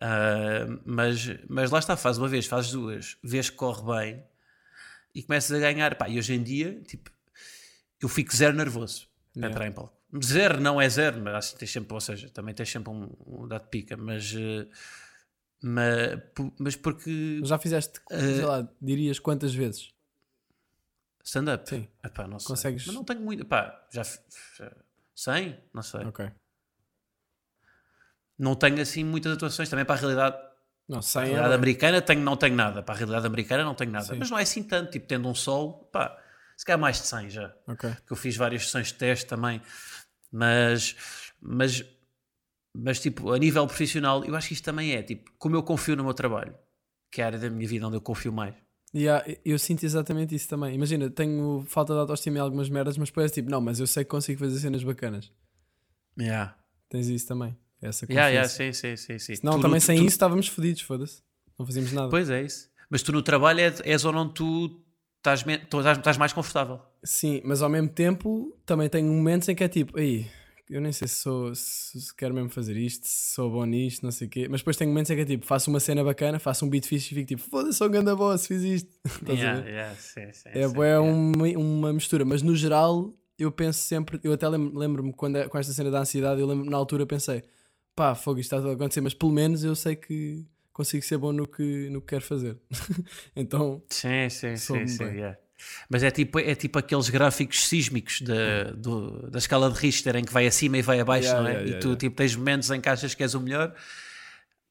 Ah, 0.00 0.66
mas, 0.84 1.28
mas 1.48 1.70
lá 1.70 1.78
está, 1.78 1.96
faz 1.96 2.18
uma 2.18 2.28
vez, 2.28 2.46
faz 2.46 2.70
duas, 2.70 3.16
vês 3.22 3.50
que 3.50 3.56
corre 3.56 3.82
bem 4.14 4.24
e 5.14 5.22
começas 5.22 5.50
a 5.56 5.60
ganhar. 5.60 5.94
Pá, 5.96 6.08
e 6.08 6.18
hoje 6.18 6.34
em 6.34 6.42
dia, 6.42 6.80
tipo, 6.82 7.10
eu 8.00 8.08
fico 8.08 8.34
zero 8.34 8.56
nervoso 8.56 9.06
para 9.32 9.40
Yeah. 9.40 9.48
entrar 9.54 9.66
em 9.68 9.72
palco. 9.72 9.96
Zero 10.22 10.60
não 10.60 10.80
é 10.80 10.88
zero, 10.88 11.20
mas 11.20 11.52
que 11.52 11.58
tens 11.60 11.70
sempre, 11.72 11.94
ou 11.94 12.00
seja, 12.00 12.28
também 12.30 12.54
tens 12.54 12.70
sempre 12.70 12.90
um, 12.92 13.08
um 13.26 13.48
dado 13.48 13.62
de 13.64 13.68
pica, 13.70 13.96
mas, 13.96 14.34
eh, 14.36 14.68
mas, 15.62 16.20
mas 16.58 16.76
porque 16.76 17.40
Já 17.44 17.58
fizeste, 17.58 18.00
Eh, 18.10 18.18
sei 18.20 18.44
lá, 18.44 18.68
dirias 18.80 19.18
quantas 19.18 19.54
vezes? 19.54 19.90
stand-up, 21.24 21.68
Sim. 21.68 21.88
Epá, 22.04 22.26
não 22.26 22.38
sei. 22.38 22.48
Consegues- 22.48 22.86
Mas 22.86 22.94
não 22.94 23.04
tenho 23.04 23.20
muito, 23.20 23.44
pá, 23.46 23.86
já, 23.90 24.02
já 24.02 24.76
100, 25.14 25.58
não 25.72 25.82
sei. 25.82 26.00
Ok. 26.04 26.30
Não 28.38 28.54
tenho 28.54 28.80
assim 28.80 29.04
muitas 29.04 29.32
atuações 29.32 29.68
também 29.68 29.84
para 29.84 29.94
a 29.94 29.98
realidade, 29.98 30.36
Não, 30.92 31.00
100 31.00 31.20
a 31.20 31.24
realidade 31.24 31.48
bem. 31.48 31.54
americana 31.54 32.02
tenho, 32.02 32.20
não 32.20 32.36
tenho 32.36 32.54
nada. 32.54 32.82
Para 32.82 32.94
a 32.94 32.98
realidade 32.98 33.26
americana 33.26 33.64
não 33.64 33.74
tenho 33.74 33.90
nada. 33.90 34.04
Sim. 34.04 34.18
Mas 34.18 34.30
não 34.30 34.38
é 34.38 34.42
assim 34.42 34.62
tanto, 34.62 34.90
tipo, 34.90 35.06
tendo 35.06 35.26
um 35.26 35.34
solo, 35.34 35.88
pá, 35.90 36.14
se 36.54 36.66
calhar 36.66 36.78
mais 36.78 37.00
de 37.00 37.06
100 37.06 37.30
já. 37.30 37.54
Ok. 37.66 37.90
Que 38.06 38.12
eu 38.12 38.16
fiz 38.16 38.36
várias 38.36 38.66
sessões 38.66 38.88
de 38.88 38.94
teste 38.94 39.24
também. 39.24 39.62
Mas, 40.30 40.94
mas, 41.40 41.82
mas 42.76 43.00
tipo, 43.00 43.32
a 43.32 43.38
nível 43.38 43.66
profissional, 43.66 44.22
eu 44.22 44.36
acho 44.36 44.48
que 44.48 44.54
isto 44.54 44.64
também 44.64 44.92
é, 44.92 45.02
tipo, 45.02 45.32
como 45.38 45.56
eu 45.56 45.62
confio 45.62 45.96
no 45.96 46.04
meu 46.04 46.12
trabalho, 46.12 46.54
que 47.10 47.22
é 47.22 47.24
a 47.24 47.28
área 47.28 47.38
da 47.38 47.48
minha 47.48 47.66
vida 47.66 47.86
onde 47.86 47.96
eu 47.96 48.00
confio 48.02 48.32
mais. 48.32 48.54
Yeah, 48.94 49.24
eu 49.42 49.58
sinto 49.58 49.84
exatamente 49.84 50.34
isso 50.34 50.46
também. 50.46 50.74
Imagina, 50.74 51.08
tenho 51.08 51.64
falta 51.66 51.94
de 51.94 52.00
autoestima 52.00 52.36
em 52.36 52.40
algumas 52.40 52.68
merdas, 52.68 52.98
mas 52.98 53.08
depois 53.08 53.30
é 53.32 53.34
tipo, 53.34 53.50
não, 53.50 53.62
mas 53.62 53.80
eu 53.80 53.86
sei 53.86 54.04
que 54.04 54.10
consigo 54.10 54.40
fazer 54.40 54.60
cenas 54.60 54.84
bacanas. 54.84 55.32
Yeah. 56.18 56.54
Tens 56.90 57.08
isso 57.08 57.26
também. 57.26 57.56
Essa 57.82 58.06
Yeah, 58.08 58.28
yeah, 58.28 58.48
sim, 58.48 58.72
sim, 58.72 58.96
sim, 58.96 59.18
sim. 59.18 59.34
Não, 59.42 59.56
Tu- 59.58 59.62
também 59.62 59.80
tu- 59.80 59.84
sem 59.86 59.96
tu- 59.96 60.04
isso 60.04 60.14
estávamos 60.14 60.46
fodidos, 60.48 60.82
foda-se. 60.82 61.20
Não 61.58 61.66
fazíamos 61.66 61.92
nada. 61.92 62.08
Pois 62.08 62.30
é 62.30 62.42
isso. 62.42 62.70
Mas 62.88 63.02
tu 63.02 63.10
no 63.12 63.22
trabalho 63.22 63.60
é, 63.60 63.74
é 63.84 63.94
a 63.94 63.98
zona 63.98 64.20
onde 64.20 64.34
tu 64.34 64.80
estás, 65.18 65.44
estás, 65.46 65.98
estás 65.98 66.16
mais 66.16 66.32
confortável. 66.32 66.80
Sim, 67.04 67.40
mas 67.44 67.60
ao 67.62 67.68
mesmo 67.68 67.88
tempo 67.88 68.56
também 68.64 68.88
tenho 68.88 69.08
momentos 69.12 69.48
em 69.48 69.54
que 69.54 69.64
é 69.64 69.68
tipo, 69.68 69.98
aí, 69.98 70.26
eu 70.70 70.80
nem 70.80 70.92
sei 70.92 71.08
se 71.08 71.16
sou 71.16 71.52
se, 71.54 72.14
quero 72.16 72.32
mesmo 72.34 72.48
fazer 72.50 72.76
isto, 72.76 73.06
se 73.06 73.34
sou 73.34 73.50
bom 73.50 73.64
nisto, 73.64 74.02
não 74.04 74.10
sei 74.12 74.26
o 74.28 74.30
quê. 74.30 74.46
Mas 74.48 74.60
depois 74.60 74.76
tenho 74.76 74.90
momentos 74.90 75.10
em 75.10 75.16
que 75.16 75.22
é 75.22 75.24
tipo, 75.24 75.44
faço 75.44 75.68
uma 75.70 75.80
cena 75.80 76.04
bacana, 76.04 76.38
faço 76.38 76.64
um 76.64 76.68
beat 76.70 76.86
fixe 76.86 77.12
e 77.12 77.14
fico 77.16 77.26
tipo, 77.28 77.42
foda-se, 77.42 77.78
sou 77.78 77.88
um 77.88 77.90
ganda 77.90 78.14
boss, 78.14 78.46
fiz 78.46 78.62
isto. 78.62 78.90
Yeah, 79.28 79.66
yeah, 79.68 79.96
sim, 79.96 80.32
sim, 80.32 80.48
É, 80.50 80.68
sim, 80.68 80.78
yeah. 80.78 81.00
uma, 81.00 81.48
uma 81.58 81.92
mistura, 81.92 82.24
mas 82.24 82.42
no 82.42 82.54
geral 82.54 83.12
eu 83.38 83.50
penso 83.50 83.80
sempre, 83.80 84.20
eu 84.22 84.32
até 84.32 84.48
lem- 84.48 84.70
lembro-me 84.74 85.12
quando 85.12 85.36
é- 85.36 85.48
com 85.48 85.58
esta 85.58 85.72
cena 85.72 85.90
da 85.90 86.00
ansiedade, 86.00 86.40
eu 86.40 86.46
lembro 86.46 86.70
na 86.70 86.76
altura 86.76 87.04
pensei, 87.06 87.42
pá, 87.94 88.14
fogo, 88.14 88.40
isto 88.40 88.54
está 88.56 88.68
a 88.68 88.72
acontecer, 88.72 89.00
mas 89.00 89.14
pelo 89.14 89.32
menos 89.32 89.62
eu 89.64 89.74
sei 89.74 89.96
que 89.96 90.44
consigo 90.72 91.04
ser 91.04 91.18
bom 91.18 91.32
no 91.32 91.46
que, 91.46 91.88
no 91.90 92.00
que 92.00 92.08
quero 92.08 92.24
fazer. 92.24 92.56
então, 93.36 93.82
Sim, 93.88 94.28
sim, 94.30 94.56
sim, 94.56 94.86
sim, 94.86 95.04
yeah. 95.04 95.36
Mas 95.88 96.02
é 96.02 96.10
tipo, 96.10 96.40
é 96.40 96.54
tipo 96.56 96.78
aqueles 96.78 97.08
gráficos 97.08 97.68
sísmicos 97.68 98.20
da, 98.22 98.72
do- 98.74 99.30
da 99.30 99.38
escala 99.38 99.70
de 99.70 99.78
Richter 99.78 100.16
em 100.16 100.24
que 100.24 100.32
vai 100.32 100.46
acima 100.46 100.76
e 100.78 100.82
vai 100.82 100.98
abaixo, 100.98 101.28
Yeah, 101.28 101.42
não 101.42 101.48
é? 101.56 101.62
yeah, 101.62 101.76
e 101.76 101.80
tu 101.80 101.94
tipo, 101.94 102.16
tens 102.16 102.34
momentos 102.34 102.68
em 102.70 102.80
que 102.80 102.88
achas 102.88 103.14
que 103.14 103.22
és 103.22 103.34
o 103.34 103.40
melhor, 103.40 103.72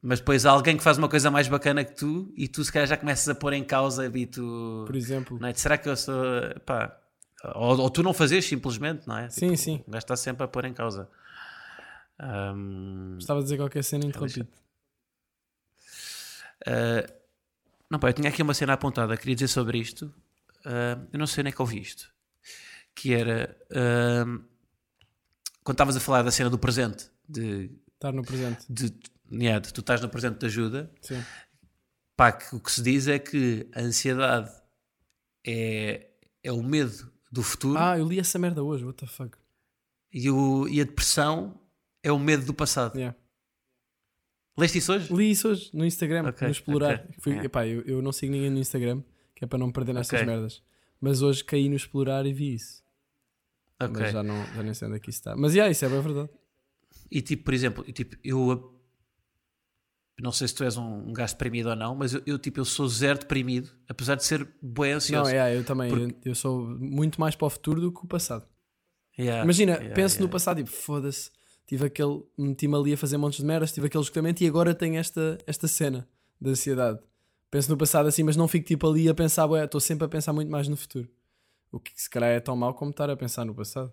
mas 0.02 0.18
depois 0.18 0.44
há 0.44 0.50
alguém 0.50 0.76
que 0.76 0.82
faz 0.82 0.98
uma 0.98 1.08
coisa 1.08 1.30
mais 1.30 1.48
bacana 1.48 1.82
que 1.84 1.94
tu 1.94 2.30
e 2.36 2.46
tu 2.46 2.62
se 2.62 2.70
calhar 2.70 2.86
já 2.88 2.96
começas 2.98 3.26
a 3.28 3.34
pôr 3.34 3.54
em 3.54 3.64
causa 3.64 4.10
e 4.14 4.26
tu. 4.26 4.84
por 4.86 4.94
exemplo, 4.96 5.38
Não 5.40 5.48
é? 5.48 5.54
Será 5.54 5.78
que 5.78 5.88
eu 5.88 5.96
sou. 5.96 6.14
Pá, 6.66 6.94
ou, 7.54 7.78
ou 7.80 7.88
tu 7.90 8.02
não 8.02 8.12
fazes 8.12 8.44
simplesmente, 8.44 9.06
não 9.08 9.16
é? 9.16 9.30
Sim, 9.30 9.46
Tipo, 9.46 9.56
sim. 9.56 9.84
O 9.86 9.90
gajo 9.92 10.04
está 10.04 10.16
sempre 10.16 10.44
a 10.44 10.48
pôr 10.48 10.64
em 10.66 10.74
causa. 10.74 11.08
Ahm, 12.18 13.16
estava 13.18 13.40
a 13.40 13.42
dizer 13.42 13.56
qualquer 13.56 13.82
cena 13.82 14.04
interrompido. 14.06 14.48
Uh, 16.66 17.12
não, 17.90 17.98
pá, 17.98 18.08
eu 18.08 18.12
tinha 18.12 18.28
aqui 18.28 18.42
uma 18.42 18.54
cena 18.54 18.72
apontada, 18.74 19.16
queria 19.16 19.34
dizer 19.34 19.48
sobre 19.48 19.78
isto. 19.78 20.06
Uh, 20.64 21.08
eu 21.12 21.18
não 21.18 21.26
sei 21.26 21.42
nem 21.44 21.52
que 21.52 21.60
ouvi 21.60 21.80
isto. 21.80 22.12
Que 22.94 23.12
era 23.14 23.56
uh, 23.70 24.44
quando 25.64 25.74
estavas 25.74 25.96
a 25.96 26.00
falar 26.00 26.22
da 26.22 26.30
cena 26.30 26.48
do 26.50 26.58
presente, 26.58 27.10
de, 27.28 27.70
Estar 27.94 28.12
no 28.12 28.22
presente. 28.22 28.64
de, 28.70 28.92
yeah, 29.32 29.58
de 29.60 29.72
tu 29.72 29.80
estás 29.80 30.00
no 30.00 30.08
presente 30.08 30.38
de 30.38 30.46
ajuda. 30.46 30.90
Sim. 31.00 31.22
Pá, 32.16 32.30
que 32.32 32.54
o 32.54 32.60
que 32.60 32.70
se 32.70 32.82
diz 32.82 33.08
é 33.08 33.18
que 33.18 33.68
a 33.74 33.80
ansiedade 33.80 34.50
é, 35.46 36.08
é 36.42 36.52
o 36.52 36.62
medo 36.62 37.10
do 37.30 37.42
futuro 37.42 37.78
Ah, 37.78 37.98
eu 37.98 38.06
li 38.06 38.18
essa 38.20 38.38
merda 38.38 38.62
hoje, 38.62 38.84
what 38.84 38.98
the 38.98 39.06
fuck. 39.06 39.36
e, 40.12 40.30
o, 40.30 40.68
e 40.68 40.80
a 40.80 40.84
depressão 40.84 41.58
é 42.02 42.10
o 42.12 42.18
medo 42.18 42.44
do 42.44 42.54
passado. 42.54 42.96
Yeah. 42.96 43.16
Leste 44.58 44.78
isso 44.78 44.92
hoje? 44.92 45.12
Li 45.14 45.30
isso 45.30 45.48
hoje 45.48 45.70
no 45.72 45.84
Instagram, 45.84 46.28
Ok, 46.28 46.46
no 46.46 46.52
explorar. 46.52 46.94
ok, 47.04 47.14
Fui, 47.20 47.32
yeah. 47.32 47.46
epá, 47.46 47.66
eu, 47.66 47.82
eu 47.82 48.02
não 48.02 48.12
sigo 48.12 48.32
ninguém 48.32 48.50
no 48.50 48.58
Instagram, 48.58 49.02
que 49.34 49.44
é 49.44 49.46
para 49.48 49.58
não 49.58 49.72
perder 49.72 49.94
nestas 49.94 50.20
Ok. 50.20 50.26
merdas. 50.32 50.62
Mas 51.00 51.22
hoje 51.22 51.42
caí 51.44 51.68
no 51.68 51.76
explorar 51.76 52.26
e 52.26 52.32
vi 52.32 52.54
isso. 52.54 52.82
Ok. 53.80 54.00
Mas 54.02 54.12
já, 54.12 54.22
não, 54.22 54.44
já 54.54 54.62
nem 54.62 54.74
sei 54.74 54.88
onde 54.88 54.96
é 54.98 55.00
que 55.00 55.10
isso 55.10 55.20
está. 55.20 55.34
Mas 55.36 55.54
yeah, 55.54 55.70
isso 55.70 55.84
é 55.84 55.88
bem 55.88 56.00
verdade. 56.00 56.30
E 57.10 57.22
tipo, 57.22 57.44
por 57.44 57.54
exemplo, 57.54 57.84
tipo, 57.92 58.16
eu 58.22 58.78
não 60.20 60.30
sei 60.30 60.46
se 60.46 60.54
tu 60.54 60.62
és 60.62 60.76
um, 60.76 61.08
um 61.08 61.12
gajo 61.12 61.32
deprimido 61.34 61.70
ou 61.70 61.76
não, 61.76 61.94
mas 61.96 62.14
eu, 62.14 62.22
eu, 62.26 62.38
tipo, 62.38 62.60
eu 62.60 62.64
sou 62.64 62.86
zero 62.86 63.18
deprimido, 63.18 63.70
apesar 63.88 64.14
de 64.14 64.24
ser 64.24 64.46
bem 64.62 64.92
ansioso. 64.92 65.30
Não, 65.30 65.36
é, 65.36 65.56
eu 65.56 65.64
também. 65.64 65.88
Porque- 65.90 66.04
Eu, 66.28 66.30
eu 66.32 66.34
sou 66.34 66.66
muito 66.78 67.20
mais 67.20 67.34
para 67.34 67.46
o 67.46 67.50
futuro 67.50 67.80
do 67.80 67.90
que 67.90 68.04
o 68.04 68.06
passado. 68.06 68.46
Yeah, 69.18 69.42
Imagina, 69.44 69.72
yeah, 69.72 69.94
penso 69.94 70.16
no 70.16 70.22
yeah. 70.24 70.32
passado 70.32 70.60
e 70.60 70.66
foda-se, 70.66 71.30
tive 71.66 71.86
aquele. 71.86 72.22
Meti-me 72.36 72.74
ali 72.76 72.92
a 72.92 72.96
fazer 72.96 73.16
montes 73.16 73.40
de 73.40 73.46
merdas, 73.46 73.72
tive 73.72 73.86
aquele 73.86 74.02
esgotamento 74.02 74.42
e 74.42 74.46
agora 74.46 74.74
tenho 74.74 74.96
esta, 74.96 75.38
esta 75.46 75.68
cena 75.68 76.08
de 76.40 76.50
ansiedade. 76.50 76.98
Penso 77.50 77.70
no 77.70 77.76
passado 77.76 78.08
assim, 78.08 78.22
mas 78.22 78.36
não 78.36 78.48
fico 78.48 78.66
tipo 78.66 78.88
ali 78.88 79.08
a 79.08 79.14
pensar, 79.14 79.46
ué, 79.46 79.64
estou 79.64 79.80
sempre 79.80 80.06
a 80.06 80.08
pensar 80.08 80.32
muito 80.32 80.50
mais 80.50 80.68
no 80.68 80.76
futuro. 80.76 81.08
O 81.70 81.78
que 81.78 81.92
se 81.94 82.08
calhar 82.08 82.30
é 82.30 82.40
tão 82.40 82.56
mau 82.56 82.74
como 82.74 82.90
estar 82.90 83.08
a 83.10 83.16
pensar 83.16 83.44
no 83.44 83.54
passado. 83.54 83.92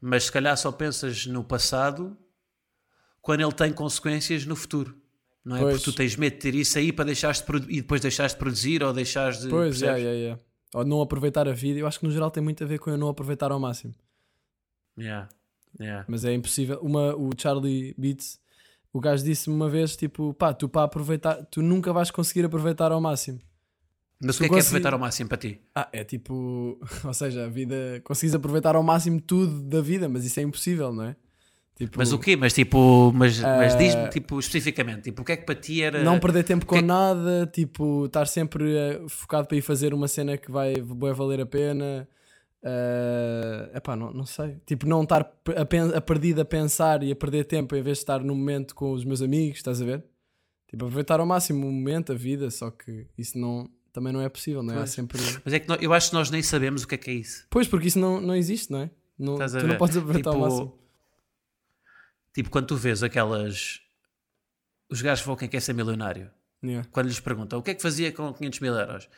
Mas 0.00 0.24
se 0.24 0.32
calhar 0.32 0.56
só 0.56 0.72
pensas 0.72 1.26
no 1.26 1.44
passado 1.44 2.16
quando 3.20 3.42
ele 3.42 3.52
tem 3.52 3.72
consequências 3.72 4.46
no 4.46 4.56
futuro. 4.56 4.96
Não 5.44 5.56
é? 5.56 5.60
Pois. 5.60 5.74
Porque 5.74 5.90
tu 5.90 5.96
tens 5.96 6.16
medo 6.16 6.34
de 6.34 6.40
ter 6.40 6.54
isso 6.54 6.78
aí 6.78 6.92
para 6.92 7.04
deixares 7.04 7.40
de 7.40 7.56
e 7.68 7.80
depois 7.80 8.00
deixares 8.00 8.32
de 8.32 8.38
produzir 8.38 8.82
ou 8.82 8.92
deixares 8.92 9.40
de. 9.40 9.48
Pois, 9.48 9.78
percebes? 9.78 10.02
yeah, 10.02 10.18
yeah. 10.18 10.42
Ou 10.74 10.84
não 10.84 11.00
aproveitar 11.00 11.48
a 11.48 11.52
vida. 11.52 11.78
Eu 11.78 11.86
acho 11.86 11.98
que 11.98 12.06
no 12.06 12.12
geral 12.12 12.30
tem 12.30 12.42
muito 12.42 12.62
a 12.62 12.66
ver 12.66 12.78
com 12.78 12.90
eu 12.90 12.98
não 12.98 13.08
aproveitar 13.08 13.50
ao 13.50 13.58
máximo. 13.58 13.94
Yeah. 14.98 15.28
Yeah. 15.80 16.04
Mas 16.08 16.24
é 16.24 16.32
impossível. 16.34 16.78
Uma, 16.80 17.14
o 17.16 17.30
Charlie 17.36 17.94
Beats, 17.98 18.40
o 18.92 19.00
gajo 19.00 19.24
disse-me 19.24 19.54
uma 19.56 19.68
vez: 19.68 19.96
tipo, 19.96 20.34
pá, 20.34 20.52
tu 20.52 20.68
para 20.68 20.84
aproveitar, 20.84 21.44
tu 21.50 21.62
nunca 21.62 21.92
vais 21.92 22.10
conseguir 22.10 22.44
aproveitar 22.44 22.92
ao 22.92 23.00
máximo. 23.00 23.38
Mas 24.20 24.36
o 24.36 24.38
Tu 24.38 24.40
que 24.40 24.46
é 24.46 24.48
que 24.48 24.54
é 24.56 24.60
aproveitar 24.60 24.92
ao 24.92 24.98
máximo 24.98 25.28
para 25.28 25.38
ti? 25.38 25.60
Ah, 25.74 25.88
é 25.92 26.02
tipo, 26.04 26.78
ou 27.04 27.14
seja, 27.14 27.44
a 27.44 27.48
vida, 27.48 28.00
consegues 28.04 28.34
aproveitar 28.34 28.74
ao 28.74 28.82
máximo 28.82 29.20
tudo 29.20 29.60
da 29.62 29.80
vida, 29.80 30.08
mas 30.08 30.24
isso 30.24 30.40
é 30.40 30.42
impossível, 30.42 30.92
não 30.92 31.04
é? 31.04 31.16
Tipo, 31.76 31.96
Mas 31.98 32.12
o 32.12 32.18
quê? 32.18 32.34
Mas 32.34 32.52
tipo, 32.52 33.12
mas, 33.14 33.38
mas 33.38 33.74
Ah, 33.74 33.76
diz-me 33.78 34.08
tipo, 34.10 34.40
especificamente, 34.40 35.02
tipo, 35.02 35.22
o 35.22 35.24
que 35.24 35.30
é 35.30 35.36
que 35.36 35.46
para 35.46 35.54
ti 35.54 35.80
era. 35.80 36.02
Não 36.02 36.18
perder 36.18 36.42
tempo 36.42 36.66
com 36.66 36.74
que- 36.74 36.82
nada, 36.82 37.46
tipo, 37.46 38.06
estar 38.06 38.26
sempre 38.26 38.76
eh, 38.76 39.00
focado 39.08 39.46
para 39.46 39.56
ir 39.56 39.62
fazer 39.62 39.94
uma 39.94 40.08
cena 40.08 40.36
que 40.36 40.50
vai, 40.50 40.74
vai 40.82 41.12
valer 41.12 41.40
a 41.40 41.46
pena. 41.46 42.08
É 42.62 43.70
epá, 43.74 43.94
não, 43.96 44.12
não 44.12 44.26
sei. 44.26 44.56
Tipo, 44.66 44.86
não 44.86 45.02
estar 45.04 45.22
a, 45.22 45.96
a 45.96 46.00
perdido 46.00 46.40
a 46.40 46.44
pensar 46.44 47.02
e 47.02 47.12
a 47.12 47.16
perder 47.16 47.44
tempo 47.44 47.74
em 47.76 47.82
vez 47.82 47.98
de 47.98 48.02
estar 48.02 48.20
no 48.22 48.34
momento 48.34 48.74
com 48.74 48.92
os 48.92 49.04
meus 49.04 49.22
amigos, 49.22 49.58
estás 49.58 49.80
a 49.80 49.84
ver? 49.84 50.04
Tipo, 50.68 50.84
aproveitar 50.84 51.20
ao 51.20 51.26
máximo 51.26 51.66
o 51.66 51.72
momento, 51.72 52.12
a 52.12 52.14
vida, 52.14 52.50
só 52.50 52.70
que 52.70 53.06
isso 53.16 53.38
não, 53.38 53.70
também 53.92 54.12
não 54.12 54.20
é 54.20 54.28
possível, 54.28 54.62
não 54.62 54.80
é? 54.82 54.86
Sempre. 54.86 55.18
Mas 55.44 55.54
é 55.54 55.60
que 55.60 55.68
nó- 55.68 55.76
eu 55.80 55.92
acho 55.94 56.10
que 56.10 56.14
nós 56.14 56.30
nem 56.30 56.42
sabemos 56.42 56.82
o 56.82 56.88
que 56.88 56.94
é 56.94 56.98
que 56.98 57.10
é 57.10 57.14
isso. 57.14 57.46
Pois, 57.48 57.66
porque 57.68 57.88
isso 57.88 57.98
não, 57.98 58.20
não 58.20 58.34
existe, 58.34 58.70
não 58.70 58.80
é? 58.80 58.90
Não, 59.18 59.36
tu 59.36 59.40
não 59.40 59.48
ver? 59.68 59.78
podes 59.78 59.96
aproveitar 59.96 60.30
ao 60.30 60.36
Tipo, 60.36 60.48
máximo. 60.48 60.78
Tipo, 62.34 62.50
quando 62.50 62.66
tu 62.66 62.76
vês 62.76 63.02
aquelas. 63.02 63.80
Os 64.90 65.02
gajos 65.02 65.24
vão 65.24 65.36
quem 65.36 65.48
quer 65.48 65.60
ser 65.60 65.72
milionário, 65.74 66.30
Yeah. 66.62 66.88
quando 66.90 67.06
lhes 67.06 67.20
perguntam 67.20 67.60
o 67.60 67.62
que 67.62 67.70
é 67.70 67.74
que 67.74 67.80
fazia 67.82 68.10
com 68.10 68.32
500 68.32 68.58
mil 68.58 68.74
euros, 68.74 69.08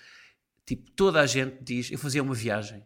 tipo, 0.67 0.91
toda 0.91 1.21
a 1.21 1.27
gente 1.27 1.57
diz: 1.63 1.91
eu 1.91 1.99
fazia 1.99 2.23
uma 2.23 2.35
viagem. 2.35 2.85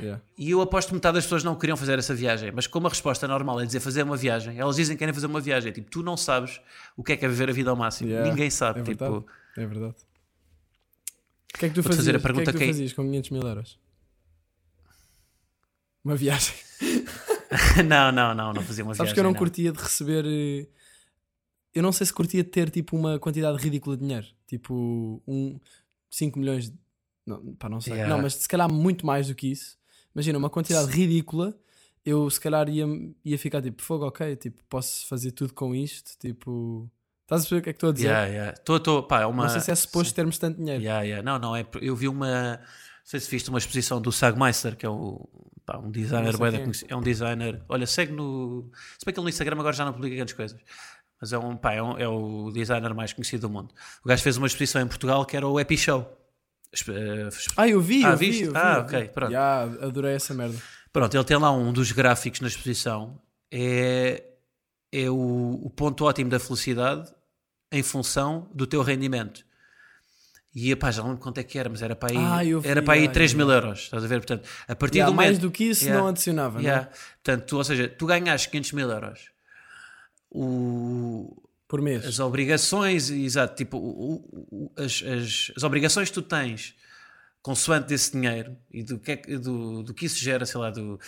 Yeah. 0.00 0.22
E 0.38 0.50
eu 0.50 0.60
aposto 0.60 0.88
que 0.88 0.94
metade 0.94 1.14
das 1.16 1.24
pessoas 1.24 1.44
não 1.44 1.54
queriam 1.56 1.76
fazer 1.76 1.98
essa 1.98 2.14
viagem, 2.14 2.50
mas 2.52 2.66
como 2.66 2.86
a 2.86 2.90
resposta 2.90 3.26
normal 3.28 3.60
é 3.60 3.66
dizer 3.66 3.80
fazer 3.80 4.02
uma 4.02 4.16
viagem, 4.16 4.58
elas 4.58 4.76
dizem 4.76 4.96
que 4.96 4.98
querem 5.00 5.12
fazer 5.14 5.26
uma 5.26 5.40
viagem. 5.40 5.70
Tipo, 5.72 5.90
tu 5.90 6.02
não 6.02 6.16
sabes 6.16 6.60
o 6.96 7.02
que 7.04 7.12
é 7.12 7.16
que 7.16 7.24
é 7.24 7.28
viver 7.28 7.48
a 7.50 7.52
vida 7.52 7.70
ao 7.70 7.76
máximo. 7.76 8.10
Yeah, 8.10 8.28
Ninguém 8.30 8.50
sabe. 8.50 8.80
é 8.80 8.82
verdade. 8.82 9.14
tipo, 9.14 9.26
É 9.56 9.66
verdade. 9.66 9.94
O 11.54 11.58
que 11.58 11.66
é 11.66 11.68
que 11.68 11.74
tu 11.74 11.82
fazias? 11.82 11.96
fazer 12.06 12.14
a 12.14 12.18
o 12.18 12.20
que 12.20 12.24
é 12.26 12.28
pergunta 12.28 12.52
que 12.52 12.58
tu 12.58 12.60
que- 12.60 12.66
fazias 12.66 12.92
com 12.92 13.02
500 13.02 13.30
mil 13.30 13.42
euros? 13.42 13.78
Uma 16.04 16.16
viagem. 16.16 16.54
não, 17.86 18.10
não, 18.12 18.34
não, 18.34 18.52
não 18.52 18.62
fazia 18.62 18.84
uma 18.84 18.94
Sabes 18.94 19.12
viagem. 19.12 19.14
que 19.14 19.20
eu 19.20 19.24
não, 19.24 19.32
não. 19.32 19.38
curtia 19.38 19.72
de 19.72 19.78
receber. 19.82 20.24
eh, 20.26 20.66
Eu 21.74 21.82
não 21.82 21.92
sei 21.92 22.06
se 22.06 22.12
curtia 22.12 22.42
de 22.42 22.48
ter 22.50 22.70
tipo 22.70 22.96
uma 22.96 23.18
quantidade 23.18 23.58
ridícula 23.62 23.96
de 23.96 24.02
dinheiro. 24.04 24.26
Tipo, 24.46 25.22
um 25.26 25.58
5 26.10 26.38
milhões. 26.38 26.70
de- 26.70 26.78
Não, 27.26 27.54
pá, 27.56 27.68
não 27.68 27.80
sei. 27.80 27.92
Yeah. 27.94 28.14
Não, 28.14 28.22
mas 28.22 28.34
se 28.34 28.48
calhar 28.48 28.72
muito 28.72 29.04
mais 29.04 29.28
do 29.28 29.34
que 29.34 29.48
isso. 29.50 29.78
Imagina, 30.14 30.38
uma 30.38 30.50
quantidade 30.50 30.90
ridícula. 30.90 31.56
Eu 32.04 32.28
se 32.30 32.40
calhar 32.40 32.68
ia, 32.68 32.86
ia 33.24 33.38
ficar 33.38 33.60
tipo, 33.60 33.82
fogo, 33.82 34.06
ok, 34.06 34.34
tipo, 34.36 34.62
posso 34.68 35.06
fazer 35.06 35.32
tudo 35.32 35.52
com 35.52 35.74
isto. 35.74 36.12
Tipo, 36.18 36.90
estás 37.22 37.42
a 37.42 37.44
perceber 37.44 37.60
o 37.60 37.62
que 37.62 37.70
é 37.70 37.72
que 37.72 37.76
estou 37.76 37.90
a 37.90 37.92
dizer? 37.92 38.06
Yeah, 38.08 38.26
yeah. 38.26 38.56
Tô, 38.64 38.80
tô, 38.80 39.02
pá, 39.02 39.20
é 39.20 39.26
uma... 39.26 39.44
Não 39.44 39.50
sei 39.50 39.60
se 39.60 39.70
é 39.70 39.74
suposto 39.74 40.14
termos 40.14 40.38
tanto 40.38 40.58
dinheiro. 40.58 40.82
Yeah, 40.82 41.02
yeah. 41.02 41.22
Não, 41.22 41.38
não, 41.38 41.54
é, 41.54 41.66
eu 41.82 41.94
vi 41.94 42.08
uma. 42.08 42.56
Não 42.56 42.60
sei 43.04 43.20
se 43.20 43.30
viste 43.30 43.48
uma 43.50 43.58
exposição 43.58 44.00
do 44.00 44.10
Sagmeister, 44.10 44.76
que 44.76 44.86
é 44.86 44.88
o, 44.88 45.28
pá, 45.66 45.78
um 45.78 45.90
designer, 45.90 46.34
é. 46.34 46.92
é 46.92 46.96
um 46.96 47.02
designer. 47.02 47.62
Olha, 47.68 47.86
segue 47.86 48.12
no. 48.12 48.70
Se 48.98 49.04
bem 49.04 49.12
que 49.12 49.20
ele 49.20 49.24
no 49.24 49.28
Instagram 49.28 49.58
agora 49.58 49.74
já 49.74 49.84
não 49.84 49.92
publica 49.92 50.16
grandes 50.16 50.34
coisas. 50.34 50.58
Mas 51.20 51.32
é, 51.34 51.38
um, 51.38 51.54
pá, 51.54 51.74
é, 51.74 51.82
um- 51.82 51.98
é 51.98 52.08
o 52.08 52.50
designer 52.50 52.94
mais 52.94 53.12
conhecido 53.12 53.46
do 53.46 53.52
mundo. 53.52 53.74
O 54.02 54.08
gajo 54.08 54.22
fez 54.22 54.38
uma 54.38 54.46
exposição 54.46 54.80
em 54.80 54.86
Portugal 54.86 55.24
que 55.26 55.36
era 55.36 55.46
o 55.46 55.60
Epi 55.60 55.76
Show. 55.76 56.06
Eh, 56.72 57.28
Ah, 57.56 57.68
eu 57.68 57.80
vi, 57.80 58.04
Ah, 58.04 58.10
eu 58.10 58.16
vi, 58.16 58.42
eu 58.42 58.52
vi, 58.52 58.56
Ah, 58.58 58.74
eu 58.78 58.86
vi. 58.86 58.96
ok, 58.96 59.08
pronto. 59.08 59.32
Ya, 59.32 59.62
adorei 59.62 60.14
essa 60.14 60.32
merda. 60.34 60.56
Pronto, 60.92 61.16
ele 61.16 61.24
tem 61.24 61.36
lá 61.36 61.50
um 61.52 61.72
dos 61.72 61.90
gráficos 61.92 62.40
na 62.40 62.48
exposição. 62.48 63.20
É, 63.50 64.22
é 64.92 65.10
o, 65.10 65.60
o 65.64 65.70
ponto 65.70 66.04
ótimo 66.04 66.30
da 66.30 66.38
felicidade 66.38 67.12
em 67.72 67.82
função 67.82 68.48
do 68.54 68.66
teu 68.66 68.82
rendimento. 68.82 69.44
E 70.52 70.74
pá, 70.74 70.90
já 70.90 71.00
não 71.02 71.10
lembro 71.10 71.22
quanto 71.22 71.38
é 71.38 71.44
que 71.44 71.56
era, 71.58 71.68
mas 71.68 71.80
era 71.80 71.94
para 71.94 72.10
aí, 72.10 72.16
Ah, 72.16 72.58
vi, 72.60 72.68
era 72.68 72.82
para 72.82 72.94
aí 72.94 73.06
ah, 73.06 73.10
3 73.10 73.30
eu 73.32 73.36
mil 73.38 73.46
vi. 73.46 73.52
euros. 73.52 73.78
Estás 73.82 74.04
a 74.04 74.06
ver? 74.08 74.16
Portanto, 74.18 74.48
a 74.66 74.74
partir 74.74 74.98
Ya, 74.98 75.06
do 75.06 75.14
mais 75.14 75.28
momento. 75.30 75.42
do 75.42 75.50
que 75.50 75.64
isso 75.64 75.84
Yeah. 75.84 76.00
não 76.02 76.08
adicionava, 76.08 76.54
não 76.54 76.60
é? 76.60 76.72
Yeah. 76.72 76.88
Portanto, 77.22 77.46
tu, 77.46 77.56
ou 77.56 77.64
seja, 77.64 77.88
tu 77.88 78.06
ganhas 78.06 78.46
500 78.46 78.72
mil 78.72 78.90
euros. 78.90 79.30
O, 80.30 81.36
Por 81.70 81.80
mês. 81.80 82.04
as 82.04 82.18
obrigações, 82.18 83.08
exato, 83.10 83.54
tipo, 83.54 83.78
o- 83.78 84.16
o- 84.50 84.72
as, 84.76 85.02
as, 85.02 85.52
as 85.56 85.62
obrigações 85.62 86.08
que 86.08 86.14
tu 86.14 86.22
tens 86.22 86.74
consoante 87.40 87.86
desse 87.86 88.12
dinheiro 88.12 88.56
e 88.70 88.82
do 88.82 88.98
que, 88.98 89.12
é 89.12 89.16
que- 89.16 89.38
do, 89.38 89.82
do 89.82 89.94
que 89.94 90.04
isso 90.06 90.18
gera, 90.18 90.44
sei 90.44 90.60
lá, 90.60 90.70
do, 90.70 90.98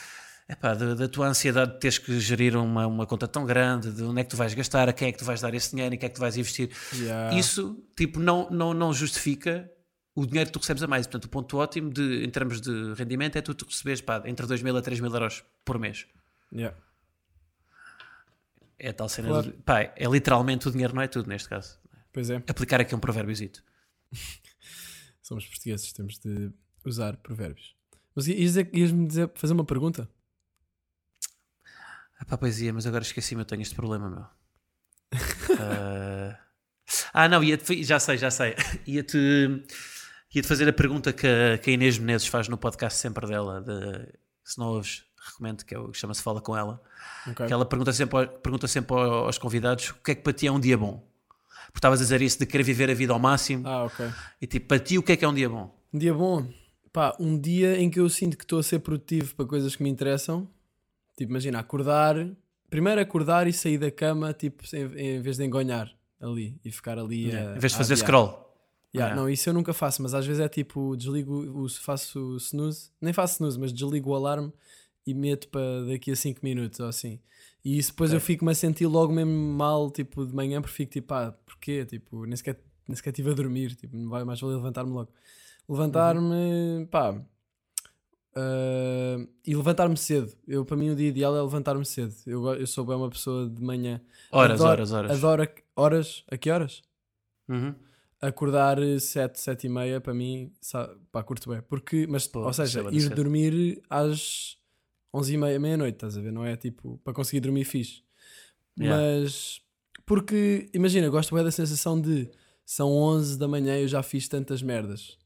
epá, 0.48 0.72
da, 0.74 0.94
da 0.94 1.08
tua 1.08 1.26
ansiedade 1.26 1.72
de 1.74 1.80
teres 1.80 1.98
que 1.98 2.18
gerir 2.20 2.56
uma, 2.56 2.86
uma 2.86 3.06
conta 3.06 3.26
tão 3.28 3.44
grande, 3.44 3.90
de 3.92 4.02
onde 4.02 4.20
é 4.20 4.24
que 4.24 4.30
tu 4.30 4.36
vais 4.36 4.54
gastar, 4.54 4.88
a 4.88 4.92
quem 4.92 5.08
é 5.08 5.12
que 5.12 5.18
tu 5.18 5.24
vais 5.24 5.40
dar 5.40 5.52
esse 5.52 5.70
dinheiro, 5.72 5.94
em 5.94 5.98
que 5.98 6.06
é 6.06 6.08
que 6.08 6.14
tu 6.14 6.20
vais 6.20 6.36
investir. 6.36 6.70
Ya. 6.94 7.34
Isso, 7.34 7.76
tipo, 7.96 8.18
não, 8.20 8.48
não, 8.50 8.72
não 8.72 8.92
justifica 8.94 9.68
o 10.14 10.24
dinheiro 10.26 10.48
que 10.48 10.52
tu 10.52 10.60
recebes 10.60 10.82
a 10.82 10.86
mais. 10.86 11.06
Portanto, 11.06 11.24
o 11.24 11.28
ponto 11.28 11.56
ótimo 11.58 11.90
de, 11.92 12.24
em 12.24 12.30
termos 12.30 12.60
de 12.60 12.94
rendimento 12.94 13.36
é 13.36 13.42
tu, 13.42 13.54
tu 13.54 13.66
receberes 13.66 14.00
pá, 14.00 14.22
entre 14.26 14.46
2 14.46 14.62
mil 14.62 14.76
a 14.76 14.80
3 14.82 15.00
mil 15.00 15.12
euros 15.12 15.42
por 15.64 15.78
mês. 15.78 16.06
Ya. 16.54 16.74
É 18.82 18.88
a 18.88 18.92
tal 18.92 19.08
cena. 19.08 19.28
Claro. 19.28 19.46
do- 19.52 19.62
pá, 19.62 19.80
é 19.80 20.06
literalmente 20.10 20.66
o 20.66 20.70
dinheiro 20.72 20.92
não 20.94 21.00
é 21.02 21.06
tudo 21.06 21.28
neste 21.28 21.48
caso. 21.48 21.78
Pois 22.12 22.28
é, 22.28 22.42
Aplicar 22.48 22.80
aqui 22.80 22.94
um 22.94 22.98
provérbiozito. 22.98 23.62
somos 25.22 25.46
portugueses, 25.46 25.92
temos 25.92 26.18
de 26.18 26.50
usar 26.84 27.16
provérbios. 27.18 27.76
Mas 28.14 28.26
ias-me 28.26 29.06
dizer, 29.06 29.30
fazer 29.36 29.52
uma 29.54 29.64
pergunta? 29.64 30.10
Ah, 32.18 32.24
pá, 32.24 32.36
poesia, 32.36 32.72
mas 32.72 32.86
agora 32.86 33.02
esqueci-me, 33.02 33.40
eu 33.42 33.46
tenho 33.46 33.62
este 33.62 33.74
problema, 33.74 34.10
meu. 34.10 34.26
Ah, 35.60 36.38
ah, 37.14 37.28
não, 37.28 37.42
ia-te, 37.42 37.82
já 37.84 37.98
sei, 38.00 38.18
já 38.18 38.30
sei. 38.30 38.54
Ia-te 38.86 39.16
ia-te 40.34 40.48
fazer 40.48 40.68
a 40.68 40.72
pergunta 40.72 41.12
que 41.12 41.26
a, 41.26 41.58
que 41.58 41.70
a 41.70 41.72
Inês 41.74 41.98
Menezes 41.98 42.26
faz 42.26 42.48
no 42.48 42.58
podcast 42.58 42.98
sempre 42.98 43.26
dela, 43.28 43.60
de, 43.60 44.12
se 44.44 44.58
não 44.58 44.66
ouves, 44.68 45.04
recomendo, 45.26 45.64
que 45.64 45.74
é 45.74 45.78
que 45.78 45.94
chama-se 45.94 46.22
Fala 46.22 46.40
Com 46.40 46.56
Ela. 46.56 46.80
Ok. 47.28 47.46
Que 47.46 47.52
ela 47.52 47.64
pergunta 47.64 47.92
sempre, 47.92 48.26
pergunta 48.26 48.66
sempre 48.68 48.94
ao- 48.96 49.26
aos 49.26 49.38
convidados 49.38 49.90
o 49.90 49.94
que 50.02 50.10
é 50.12 50.14
que 50.14 50.22
para 50.22 50.32
ti 50.32 50.46
é 50.46 50.52
um 50.52 50.60
dia 50.60 50.76
bom. 50.76 51.06
Porque 51.66 51.78
estavas 51.78 52.00
a 52.00 52.02
dizer 52.02 52.20
isso 52.20 52.38
de 52.38 52.46
querer 52.46 52.62
viver 52.64 52.90
a 52.90 52.94
vida 52.94 53.12
ao 53.12 53.18
máximo. 53.18 53.66
Ah, 53.66 53.84
ok. 53.84 54.06
E 54.40 54.46
tipo, 54.46 54.66
para 54.68 54.78
ti 54.78 54.98
o 54.98 55.02
que 55.02 55.12
é 55.12 55.16
que 55.16 55.24
é 55.24 55.28
um 55.28 55.34
dia 55.34 55.48
bom? 55.48 55.74
Um 55.92 55.98
dia 55.98 56.12
bom. 56.12 56.46
Pá, 56.92 57.16
um 57.18 57.38
dia 57.38 57.78
em 57.80 57.88
que 57.88 57.98
eu 57.98 58.08
sinto 58.10 58.36
que 58.36 58.44
estou 58.44 58.58
a 58.58 58.62
ser 58.62 58.80
produtivo 58.80 59.34
para 59.34 59.46
coisas 59.46 59.74
que 59.74 59.82
me 59.82 59.88
interessam. 59.88 60.46
Tipo, 61.16 61.30
imagina, 61.32 61.58
acordar. 61.58 62.14
Primeiro 62.68 63.00
acordar 63.00 63.46
e 63.46 63.52
sair 63.52 63.78
da 63.78 63.90
cama, 63.90 64.32
tipo, 64.34 64.62
em, 64.74 65.16
em 65.16 65.20
vez 65.22 65.36
de 65.38 65.44
engonhar 65.44 65.90
ali 66.20 66.58
e 66.64 66.70
ficar 66.70 66.98
ali. 66.98 67.34
a- 67.34 67.56
em 67.56 67.58
vez 67.58 67.72
de 67.72 67.78
fazer 67.78 67.94
adiar. 67.94 68.06
scroll. 68.06 68.26
Yeah, 68.26 68.42
Yeah. 68.94 69.16
Não, 69.16 69.30
isso 69.30 69.48
eu 69.48 69.54
nunca 69.54 69.72
faço, 69.72 70.02
mas 70.02 70.12
às 70.12 70.26
vezes 70.26 70.40
é 70.42 70.48
tipo, 70.50 70.94
desligo, 70.96 71.66
faço 71.80 72.36
snooze, 72.36 72.90
nem 73.00 73.10
faço 73.14 73.34
snooze, 73.36 73.58
mas 73.58 73.72
desligo 73.72 74.10
o 74.10 74.14
alarme 74.14 74.52
e 75.06 75.14
meto 75.14 75.48
para 75.48 75.84
daqui 75.86 76.10
a 76.12 76.16
5 76.16 76.40
minutos 76.42 76.78
ou 76.80 76.86
assim. 76.86 77.18
E 77.64 77.78
isso 77.78 77.90
depois 77.92 78.10
Ok. 78.10 78.16
eu 78.16 78.20
fico-me 78.20 78.50
a 78.52 78.54
sentir 78.54 78.86
logo 78.86 79.12
mesmo 79.12 79.32
mal, 79.32 79.90
tipo, 79.90 80.26
de 80.26 80.34
manhã, 80.34 80.60
porque 80.60 80.74
fico 80.74 80.92
tipo, 80.92 81.12
ah, 81.14 81.32
porquê? 81.46 81.84
Tipo, 81.86 82.24
nem 82.26 82.36
sequer, 82.36 82.60
nem 82.88 82.96
sequer 82.96 83.10
estive 83.10 83.30
a 83.30 83.34
dormir, 83.34 83.74
tipo, 83.76 83.96
não 83.96 84.08
vai 84.10 84.24
mais 84.24 84.40
valer 84.40 84.56
levantar-me 84.56 84.90
logo. 84.92 85.10
Levantar-me, 85.68 86.86
pá, 86.90 87.20
ah, 88.34 89.26
e 89.46 89.54
levantar-me 89.54 89.96
cedo. 89.96 90.32
Eu, 90.46 90.64
para 90.64 90.76
mim, 90.76 90.90
o 90.90 90.96
dia 90.96 91.08
ideal 91.08 91.36
é 91.36 91.42
levantar-me 91.42 91.84
cedo. 91.84 92.14
Eu, 92.26 92.46
eu 92.54 92.66
sou 92.66 92.84
bem 92.84 92.96
uma 92.96 93.10
pessoa 93.10 93.48
de 93.48 93.62
manhã. 93.62 94.00
Horas, 94.30 94.60
Adoro- 94.60 94.70
horas, 94.72 94.92
horas. 94.92 95.10
Adoro, 95.18 95.42
a- 95.42 95.80
horas, 95.82 96.24
a 96.30 96.36
que 96.36 96.50
horas? 96.50 96.82
Uhum. 97.48 97.74
acordar 98.20 98.78
7, 99.00 99.40
7 99.40 99.66
e 99.66 99.68
meia 99.68 100.00
para 100.00 100.14
mim, 100.14 100.52
sa- 100.60 100.94
pá, 101.10 101.22
curto 101.24 101.50
bem. 101.50 101.60
Porque, 101.62 102.06
mas, 102.08 102.26
Pô, 102.28 102.40
ou 102.44 102.52
seja, 102.52 102.80
é 102.88 102.94
ir 102.94 103.08
dormir 103.10 103.82
às 103.90 104.56
11 105.14 105.34
e 105.34 105.36
meia, 105.36 105.58
meia-noite, 105.60 105.96
estás 105.96 106.16
a 106.16 106.20
ver? 106.20 106.32
Não 106.32 106.44
é 106.44 106.56
tipo, 106.56 106.98
para 107.04 107.12
conseguir 107.12 107.40
dormir 107.40 107.64
fixe. 107.64 108.02
Yeah. 108.78 108.96
Mas, 109.22 109.60
porque, 110.06 110.68
imagina, 110.72 111.08
gosto 111.08 111.34
bem 111.34 111.44
da 111.44 111.50
sensação 111.50 112.00
de 112.00 112.30
são 112.64 112.90
11 112.90 113.38
da 113.38 113.46
manhã 113.46 113.78
e 113.78 113.82
eu 113.82 113.88
já 113.88 114.02
fiz 114.02 114.28
tantas 114.28 114.62
merdas. 114.62 115.18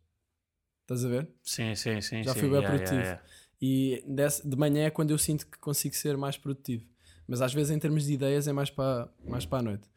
Estás 0.83 1.05
a 1.05 1.09
ver? 1.09 1.29
Sim, 1.43 1.75
sim, 1.75 2.01
sim. 2.01 2.23
Já 2.23 2.33
sim. 2.35 2.41
fui 2.41 2.49
bem 2.49 2.59
Yeah, 2.59 2.69
produtivo. 2.77 3.01
yeah, 3.01 3.21
yeah. 3.23 3.37
E 3.61 4.05
desse- 4.07 4.47
de 4.49 4.57
manhã 4.57 4.85
é 4.87 4.91
quando 4.91 5.11
eu 5.13 5.19
sinto 5.19 5.47
que 5.47 5.59
consigo 5.59 5.95
ser 5.95 6.17
mais 6.17 6.37
produtivo. 6.37 6.85
Mas 7.29 7.41
às 7.41 7.53
vezes, 7.55 7.71
em 7.71 7.79
termos 7.79 8.05
de 8.07 8.13
ideias, 8.13 8.47
é 8.47 8.53
mais 8.53 8.71
para, 8.71 9.09
mais 9.27 9.45
para 9.47 9.59
a 9.59 9.63
noite. 9.63 9.89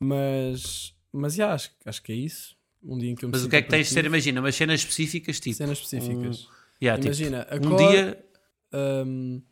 Mas, 0.00 0.94
mas 1.12 1.34
já, 1.34 1.52
acho, 1.54 1.70
acho 1.84 2.02
que 2.02 2.12
é 2.12 2.16
isso. 2.16 2.56
Um 2.82 2.98
dia 2.98 3.10
em 3.10 3.14
que 3.14 3.24
eu 3.24 3.28
me 3.28 3.32
Mas 3.32 3.44
o 3.44 3.48
que 3.48 3.54
é 3.56 3.62
que 3.62 3.68
tens 3.68 3.86
de 3.88 3.94
ser, 3.94 4.04
imagina, 4.04 4.40
umas 4.40 4.54
cenas 4.56 4.80
específicas, 4.80 5.38
tipo. 5.38 5.56
Cenas 5.56 5.78
específicas. 5.78 6.48
yeah, 6.82 7.00
tipo, 7.00 7.06
Imagina, 7.14 7.46
um 7.52 7.56
acordo- 7.56 7.76
dia. 7.92 8.24
Hum, 8.74 9.42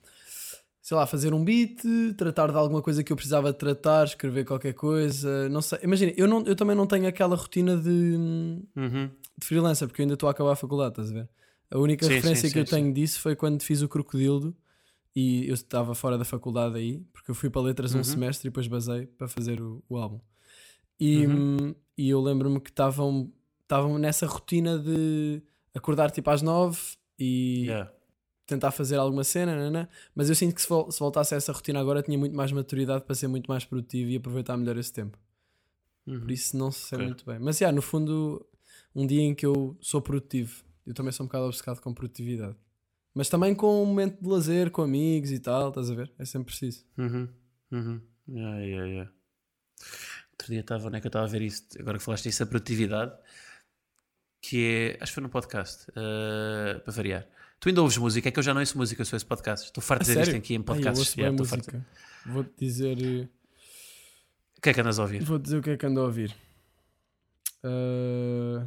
sei 0.80 0.96
lá, 0.96 1.06
fazer 1.06 1.32
um 1.34 1.44
beat, 1.44 1.82
tratar 2.16 2.50
de 2.50 2.56
alguma 2.56 2.82
coisa 2.82 3.04
que 3.04 3.12
eu 3.12 3.16
precisava 3.16 3.52
tratar, 3.52 4.04
escrever 4.06 4.44
qualquer 4.44 4.72
coisa, 4.74 5.48
não 5.48 5.62
sei. 5.62 5.78
Imagina, 5.82 6.12
eu, 6.16 6.26
não, 6.26 6.42
eu 6.44 6.56
também 6.56 6.74
não 6.76 6.86
tenho 6.86 7.06
aquela 7.06 7.36
rotina 7.36 7.76
de, 7.76 7.88
hum, 7.90 8.62
Uhum. 8.76 9.10
de 9.38 9.46
freelancer, 9.46 9.86
porque 9.88 10.02
eu 10.02 10.04
ainda 10.04 10.14
estou 10.14 10.28
a 10.28 10.32
acabar 10.32 10.52
a 10.52 10.56
faculdade, 10.56 10.92
estás 10.92 11.10
a 11.10 11.14
ver? 11.14 11.28
A 11.70 11.78
única 11.78 12.06
Sim, 12.06 12.14
referência 12.14 12.48
sim, 12.48 12.52
que 12.52 12.58
eu 12.60 12.66
sim, 12.66 12.76
tenho 12.76 12.92
disso 12.92 13.20
foi 13.20 13.36
quando 13.36 13.62
fiz 13.62 13.80
o 13.82 13.88
Crocodilo 13.88 14.54
e 15.14 15.46
eu 15.48 15.54
estava 15.54 15.94
fora 15.94 16.18
da 16.18 16.24
faculdade 16.24 16.76
aí, 16.76 17.00
porque 17.12 17.30
eu 17.30 17.34
fui 17.34 17.48
para 17.50 17.60
letras 17.62 17.94
um 17.94 17.98
Uhum. 17.98 18.04
semestre 18.04 18.48
e 18.48 18.50
depois 18.50 18.66
basei 18.66 19.06
para 19.06 19.28
fazer 19.28 19.60
o, 19.60 19.82
o 19.88 19.96
álbum. 19.96 20.20
E, 20.98 21.26
Uhum. 21.26 21.36
hum, 21.60 21.74
e 21.96 22.10
eu 22.10 22.20
lembro-me 22.20 22.60
que 22.60 22.70
estavam 22.70 23.32
estavam 23.62 23.98
nessa 23.98 24.26
rotina 24.26 24.76
de 24.78 25.40
acordar 25.72 26.10
tipo 26.10 26.28
às 26.28 26.42
nove 26.42 26.78
e 27.18 27.66
Yeah. 27.66 27.90
Tentar 28.50 28.70
fazer 28.70 28.96
alguma 28.96 29.24
cena, 29.24 29.56
nanã. 29.56 29.88
mas 30.14 30.28
eu 30.28 30.34
sinto 30.34 30.54
que 30.54 30.60
se, 30.60 30.68
vol- 30.68 30.90
se 30.90 30.98
voltasse 31.00 31.32
a 31.34 31.36
essa 31.38 31.52
rotina 31.52 31.80
agora 31.80 32.02
tinha 32.02 32.18
muito 32.18 32.34
mais 32.36 32.52
maturidade 32.52 33.04
para 33.04 33.14
ser 33.14 33.28
muito 33.28 33.46
mais 33.48 33.64
produtivo 33.64 34.10
e 34.10 34.16
aproveitar 34.16 34.56
melhor 34.58 34.76
esse 34.76 34.92
tempo. 34.92 35.18
Uhum. 36.06 36.20
Por 36.20 36.30
isso 36.30 36.56
não 36.56 36.70
sei 36.70 36.96
Ok. 36.96 37.06
muito 37.06 37.24
bem. 37.24 37.38
Mas 37.38 37.58
yeah, 37.60 37.74
no 37.74 37.80
fundo, 37.82 38.46
um 38.94 39.06
dia 39.06 39.22
em 39.22 39.34
que 39.34 39.46
eu 39.46 39.76
sou 39.80 40.02
produtivo, 40.02 40.62
eu 40.86 40.92
também 40.92 41.12
sou 41.12 41.24
um 41.24 41.28
bocado 41.28 41.44
obcecado 41.46 41.80
com 41.80 41.94
produtividade. 41.94 42.56
Mas 43.14 43.28
também 43.28 43.54
com 43.54 43.82
um 43.82 43.86
momento 43.86 44.20
de 44.22 44.28
lazer, 44.28 44.70
com 44.70 44.82
amigos 44.82 45.30
e 45.32 45.38
tal, 45.40 45.70
estás 45.70 45.90
a 45.90 45.94
ver? 45.94 46.12
É 46.18 46.24
sempre 46.24 46.46
preciso. 46.46 46.84
Uhum. 46.98 47.28
Uhum. 47.72 48.00
Yeah, 48.28 48.58
yeah, 48.60 48.86
yeah. 48.88 49.12
Outro 50.32 50.48
dia 50.52 50.60
estava, 50.60 50.86
onde 50.88 50.96
é 50.96 51.00
que 51.00 51.06
eu 51.06 51.10
estava 51.10 51.24
a 51.26 51.28
ver 51.28 51.42
isso? 51.42 51.64
Agora 51.78 51.98
que 51.98 52.04
falaste 52.04 52.28
isso, 52.28 52.42
a 52.42 52.46
produtividade, 52.46 53.12
que 54.42 54.96
é, 54.98 55.02
acho 55.02 55.10
que 55.12 55.14
foi 55.14 55.22
no 55.22 55.28
podcast, 55.28 55.86
eh, 55.94 56.78
para 56.84 56.92
variar. 56.92 57.28
Tu 57.60 57.68
ainda 57.68 57.82
ouves 57.82 57.98
música? 57.98 58.28
É 58.28 58.32
que 58.32 58.38
eu 58.38 58.42
já 58.42 58.54
não 58.54 58.60
ouço 58.60 58.76
música, 58.78 59.02
eu 59.02 59.06
sou 59.06 59.16
esse 59.16 59.26
podcast. 59.26 59.66
Estou 59.66 59.82
farto 59.82 60.00
de 60.02 60.06
dizer 60.08 60.22
isto 60.22 60.36
aqui 60.36 60.54
em 60.54 60.56
Ai, 60.56 60.60
eu 60.60 60.64
podcasts. 60.64 60.98
ouço 60.98 61.20
Yeah, 61.20 61.36
bem 61.36 61.44
estou 61.44 61.58
farto. 61.58 61.74
música. 61.76 61.86
Vou-te 62.26 62.52
dizer, 62.58 62.98
eh, 63.02 63.28
O 64.56 64.60
que 64.62 64.70
é 64.70 64.74
que 64.74 64.80
andas 64.80 64.98
a 64.98 65.02
ouvir? 65.02 65.22
vou 65.22 65.38
dizer 65.38 65.58
o 65.58 65.62
que 65.62 65.70
é 65.70 65.76
que 65.76 65.86
ando 65.86 66.00
a 66.00 66.04
ouvir. 66.04 66.34
Uh... 67.62 68.66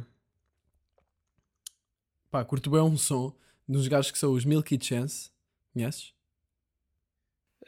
Pá, 2.30 2.44
curto 2.44 2.70
bem 2.70 2.80
um 2.80 2.96
som 2.96 3.34
dos 3.68 3.88
gajos 3.88 4.10
que 4.12 4.18
são 4.18 4.32
os 4.32 4.44
Milky 4.44 4.78
Chance. 4.80 5.30
Conheces? 5.72 6.12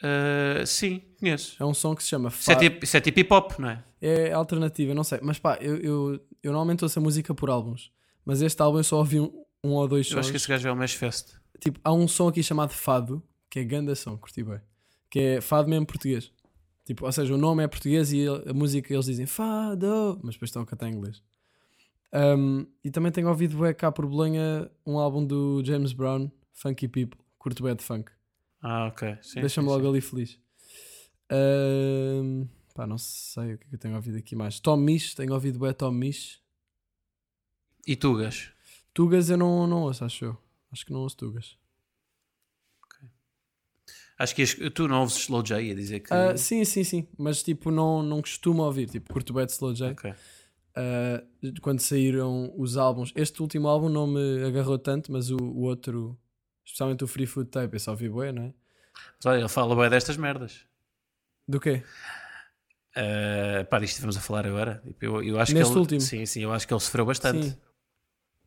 Eh, 0.02 0.64
sim, 0.66 1.00
conheço. 1.18 1.56
É 1.60 1.64
um 1.66 1.72
som 1.74 1.94
que 1.96 2.02
se 2.02 2.08
chama 2.10 2.28
é, 2.28 2.30
Fa- 2.30 2.54
tipo, 2.56 2.84
isso 2.84 2.96
é 2.96 3.00
tipo 3.00 3.18
hip 3.18 3.32
hop, 3.32 3.58
não 3.58 3.70
é? 3.70 3.84
É 4.00 4.32
alternativa, 4.32 4.94
não 4.94 5.02
sei. 5.02 5.18
Mas 5.22 5.38
pá, 5.40 5.56
eu, 5.60 5.76
eu, 5.78 6.14
eu 6.42 6.52
normalmente 6.52 6.84
ouço 6.84 6.98
a 6.98 7.02
música 7.02 7.34
por 7.34 7.48
álbuns. 7.50 7.90
Mas 8.24 8.42
este 8.42 8.60
álbum 8.60 8.78
eu 8.78 8.84
só 8.84 8.98
ouvi 8.98 9.18
um, 9.20 9.44
um 9.62 9.70
ou 9.70 9.88
dois 9.88 10.06
Eu 10.06 10.12
sons. 10.12 10.20
acho 10.20 10.30
que 10.30 10.36
esse 10.36 10.48
gajo 10.48 10.68
é 10.68 10.72
o 10.72 10.76
Mesh 10.76 10.94
Fest. 10.94 11.34
Tipo, 11.60 11.80
há 11.82 11.92
um 11.92 12.06
som 12.06 12.28
aqui 12.28 12.42
chamado 12.42 12.70
Fado, 12.70 13.22
que 13.48 13.58
é 13.58 13.64
ganda 13.64 13.94
som, 13.94 14.16
curti 14.16 14.42
bem. 14.42 14.60
Que 15.10 15.18
é 15.18 15.40
Fado 15.40 15.68
mesmo 15.68 15.86
português. 15.86 16.32
Tipo, 16.84 17.04
ou 17.04 17.12
seja, 17.12 17.34
o 17.34 17.38
nome 17.38 17.64
é 17.64 17.68
português 17.68 18.12
e 18.12 18.26
a 18.28 18.52
música 18.52 18.92
eles 18.92 19.06
dizem 19.06 19.26
Fado, 19.26 20.20
mas 20.22 20.34
depois 20.34 20.50
estão 20.50 20.62
a 20.62 20.66
cantar 20.66 20.88
em 20.88 20.94
inglês. 20.94 21.22
Um, 22.12 22.66
e 22.84 22.90
também 22.90 23.10
tenho 23.10 23.28
ouvido 23.28 23.56
bué 23.56 23.74
cá 23.74 23.90
por 23.90 24.06
Bolonha 24.06 24.70
um 24.86 24.98
álbum 24.98 25.24
do 25.26 25.62
James 25.64 25.92
Brown, 25.92 26.30
Funky 26.52 26.88
People. 26.88 27.20
Curto 27.38 27.62
bem 27.62 27.74
de 27.74 27.82
funk. 27.82 28.10
Ah, 28.62 28.86
ok. 28.86 29.18
Deixa-me 29.34 29.68
logo 29.68 29.82
sim. 29.82 29.88
ali 29.88 30.00
feliz. 30.00 30.38
Um, 31.30 32.46
pá, 32.74 32.86
não 32.86 32.98
sei 32.98 33.54
o 33.54 33.58
que 33.58 33.64
é 33.64 33.68
que 33.68 33.74
eu 33.74 33.78
tenho 33.78 33.94
ouvido 33.94 34.18
aqui 34.18 34.34
mais. 34.34 34.60
Tom 34.60 34.76
Misch, 34.76 35.14
tenho 35.14 35.32
ouvido 35.32 35.58
bué 35.58 35.72
Tom 35.72 35.92
Misch. 35.92 36.40
E 37.86 37.94
Tugas? 37.94 38.50
Tugas 38.96 39.28
eu 39.28 39.36
não, 39.36 39.66
não 39.66 39.82
ouço, 39.82 40.06
acho 40.06 40.24
eu. 40.24 40.38
Acho 40.72 40.86
que 40.86 40.90
não 40.90 41.00
ouço 41.00 41.18
Tugas. 41.18 41.58
Acho 44.18 44.34
que 44.34 44.70
tu 44.70 44.88
não 44.88 45.00
ouves 45.00 45.16
Slow 45.16 45.42
J 45.42 45.70
a 45.70 45.74
dizer 45.74 46.00
que. 46.00 46.14
Ah, 46.14 46.34
sim, 46.34 46.64
sim, 46.64 46.82
sim. 46.82 47.06
Mas 47.18 47.42
tipo, 47.42 47.70
não, 47.70 48.02
não 48.02 48.22
costumo 48.22 48.62
ouvir. 48.62 48.88
Tipo, 48.88 49.12
curto 49.12 49.34
bem 49.34 49.44
de 49.44 49.52
Slow 49.52 49.74
J. 49.74 49.92
Ok. 49.92 50.14
Ah, 50.74 51.22
quando 51.60 51.80
saíram 51.80 52.54
os 52.56 52.78
álbuns, 52.78 53.12
este 53.14 53.42
último 53.42 53.68
álbum 53.68 53.90
não 53.90 54.06
me 54.06 54.42
agarrou 54.46 54.78
tanto, 54.78 55.12
mas 55.12 55.30
o, 55.30 55.36
o 55.36 55.64
outro, 55.64 56.18
especialmente 56.64 57.04
o 57.04 57.06
Free 57.06 57.26
Food 57.26 57.50
Tape, 57.50 57.74
eu 57.74 57.80
só 57.80 57.90
ouvi 57.90 58.08
bué, 58.08 58.32
não 58.32 58.44
é? 58.44 58.54
Mas 59.18 59.26
olha, 59.26 59.40
ele 59.40 59.48
fala 59.50 59.76
bem 59.76 59.90
destas 59.90 60.16
merdas. 60.16 60.64
Do 61.46 61.60
quê? 61.60 61.82
Uh, 62.96 63.62
pá, 63.68 63.78
disto 63.78 63.96
estamos 63.96 64.16
a 64.16 64.20
falar 64.22 64.46
agora. 64.46 64.80
Tipo, 64.86 65.04
eu, 65.04 65.22
eu 65.22 65.38
acho 65.38 65.52
Neste 65.52 65.66
que 65.66 65.72
ele, 65.72 65.80
último? 65.80 66.00
Sim, 66.00 66.24
sim, 66.24 66.40
eu 66.44 66.50
acho 66.50 66.66
que 66.66 66.72
ele 66.72 66.80
sofreu 66.80 67.04
bastante. 67.04 67.50
Sim. 67.50 67.66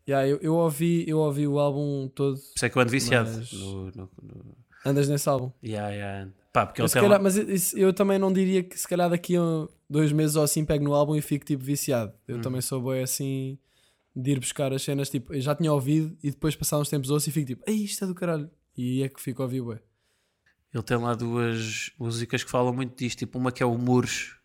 Yeah, 0.10 0.28
eu, 0.28 0.38
eu, 0.42 0.56
ouvi, 0.56 1.04
eu 1.08 1.20
ouvi 1.20 1.48
o 1.48 1.60
álbum 1.60 2.08
todo. 2.08 2.36
Isso 2.36 2.66
é 2.66 2.70
que 2.70 2.78
eu 2.78 2.82
ando 2.82 2.92
viciado. 2.92 3.30
Mas- 3.30 3.52
No, 3.54 3.86
no, 3.92 4.10
no... 4.24 4.58
Andas 4.86 5.08
nesse 5.08 5.30
álbum. 5.30 5.52
Yeah, 5.64 5.90
yeah. 5.94 6.32
Pá, 6.52 6.66
porque 6.66 6.82
ele 6.82 6.86
Mas, 6.86 6.94
tem 6.94 7.02
calhar- 7.02 7.18
lá- 7.18 7.24
mas 7.24 7.36
isso- 7.36 7.78
eu 7.78 7.94
também 7.94 8.18
não 8.18 8.34
diria 8.34 8.64
que 8.64 8.78
se 8.80 8.88
calhar 8.88 9.10
daqui 9.10 9.36
a 9.38 9.68
dois 9.90 10.12
meses 10.12 10.36
ou 10.36 10.44
assim 10.44 10.66
pego 10.66 10.84
no 10.84 10.94
álbum 10.96 11.16
e 11.16 11.22
fico 11.22 11.46
tipo 11.46 11.64
viciado. 11.64 12.12
Eu 12.28 12.38
Uhum. 12.38 12.42
também 12.42 12.62
sou 12.62 12.82
bem 12.82 13.04
assim 13.04 13.60
de 14.16 14.32
ir 14.32 14.40
buscar 14.40 14.74
as 14.74 14.82
cenas. 14.82 15.10
Tipo, 15.10 15.34
eu 15.34 15.42
já 15.42 15.54
tinha 15.54 15.72
ouvido 15.72 16.18
e 16.24 16.32
depois 16.32 16.56
passar 16.56 16.80
uns 16.80 16.90
tempos 16.90 17.10
ouço 17.12 17.30
e 17.30 17.32
fico 17.32 17.46
tipo, 17.48 17.64
ei, 17.70 17.84
isto 17.84 18.04
é 18.04 18.08
do 18.08 18.16
caralho. 18.16 18.50
E 18.76 19.04
é 19.04 19.10
que 19.10 19.22
fico 19.22 19.42
a 19.44 19.46
ouvir 19.46 19.62
bué. 19.62 19.80
ele 20.74 20.84
tem 20.84 20.98
lá 20.98 21.14
duas 21.14 21.92
músicas 22.00 22.44
que 22.44 22.50
falam 22.50 22.74
muito 22.74 22.98
disto. 22.98 23.20
Tipo, 23.20 23.38
uma 23.38 23.52
que 23.52 23.62
é 23.62 23.66
o 23.66 23.78
Muros. 23.78 24.38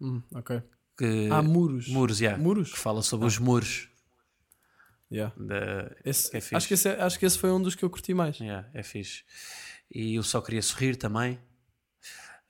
Hum, 0.00 0.22
ok. 0.34 0.62
Que... 0.98 1.28
Há 1.30 1.42
muros. 1.42 1.88
Muros, 1.88 2.20
yeah, 2.20 2.42
Muros? 2.42 2.72
Que 2.72 2.78
fala 2.78 3.02
sobre 3.02 3.26
os 3.26 3.38
muros. 3.38 3.88
Yeah. 5.10 5.32
Da... 5.36 5.90
Esse- 6.04 6.34
é 6.36 6.56
acho, 6.56 6.66
que 6.68 6.74
esse, 6.74 6.88
é- 6.88 7.00
acho 7.00 7.18
que 7.18 7.26
esse 7.26 7.38
foi 7.38 7.50
um 7.52 7.60
dos 7.62 7.74
que 7.74 7.84
eu 7.84 7.90
curti 7.90 8.12
mais. 8.14 8.38
Yeah, 8.40 8.68
é 8.74 8.82
fixe. 8.82 9.22
E 9.92 10.16
eu 10.16 10.22
só 10.22 10.40
queria 10.40 10.62
sorrir 10.62 10.96
também. 10.96 11.38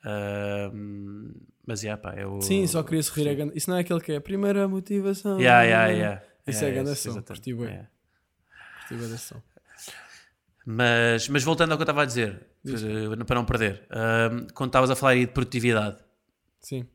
Ahm, 0.05 1.33
mas 1.67 1.83
yeah, 1.83 2.01
pá, 2.01 2.15
é 2.15 2.25
o. 2.27 2.41
Sim, 2.41 2.67
só 2.67 2.83
queria 2.83 3.03
sorrir. 3.03 3.25
sim. 3.25 3.29
É 3.31 3.35
grande- 3.35 3.57
Isso 3.59 3.69
não 3.71 3.77
é 3.77 3.81
aquele 3.81 4.01
que 4.01 4.13
é 4.13 4.17
a 4.17 4.21
primeira 4.21 4.67
motivação. 4.69 5.39
Yeah, 5.41 5.63
yeah, 5.65 5.87
yeah. 5.93 6.23
Isso 6.47 6.59
Yeah, 6.61 6.69
é 6.69 6.75
grande 6.75 6.91
esse, 6.93 7.03
som, 7.03 7.11
exatamente. 7.11 7.27
curti 7.43 7.55
bué. 7.55 7.67
Yeah. 7.69 7.89
Curti 8.89 9.03
desse 9.09 9.19
som. 9.19 9.43
Mas, 10.65 11.29
mas 11.29 11.43
voltando 11.45 11.73
ao 11.73 11.79
que 11.79 11.83
eu 11.83 11.85
estava 11.85 12.03
a 12.03 12.07
dizer, 12.07 12.45
Diz. 12.65 12.83
para 13.27 13.37
não 13.37 13.45
perder, 13.45 13.87
ahm, 13.91 14.47
quando 14.55 14.71
estavas 14.71 14.91
a 14.91 14.97
falar 14.97 15.13
aí 15.13 15.27
de 15.27 15.33
produtividade, 15.33 15.97
Sim. 16.61 16.87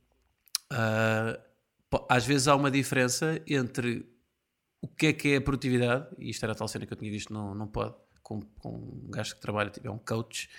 pô, 1.90 2.06
às 2.10 2.26
vezes 2.26 2.48
há 2.50 2.56
uma 2.56 2.70
diferença 2.70 3.42
entre 3.48 4.06
o 4.82 4.88
que 4.88 5.08
é 5.08 5.14
que 5.14 5.28
é 5.30 5.36
a 5.38 5.42
produtividade, 5.42 6.08
e 6.18 6.30
isto 6.30 6.44
era 6.44 6.54
a 6.54 6.56
tal 6.56 6.68
cena 6.68 6.86
que 6.86 6.94
eu 6.94 6.98
tinha 6.98 7.12
visto, 7.12 7.32
não, 7.32 7.54
não 7.54 7.68
pode, 7.68 7.94
com, 8.24 8.42
com 8.60 8.70
um 8.70 9.10
gajo 9.10 9.36
que 9.36 9.42
trabalha, 9.42 9.70
tipo, 9.70 9.88
é 9.88 9.92
um 9.92 9.98
coach, 10.00 10.50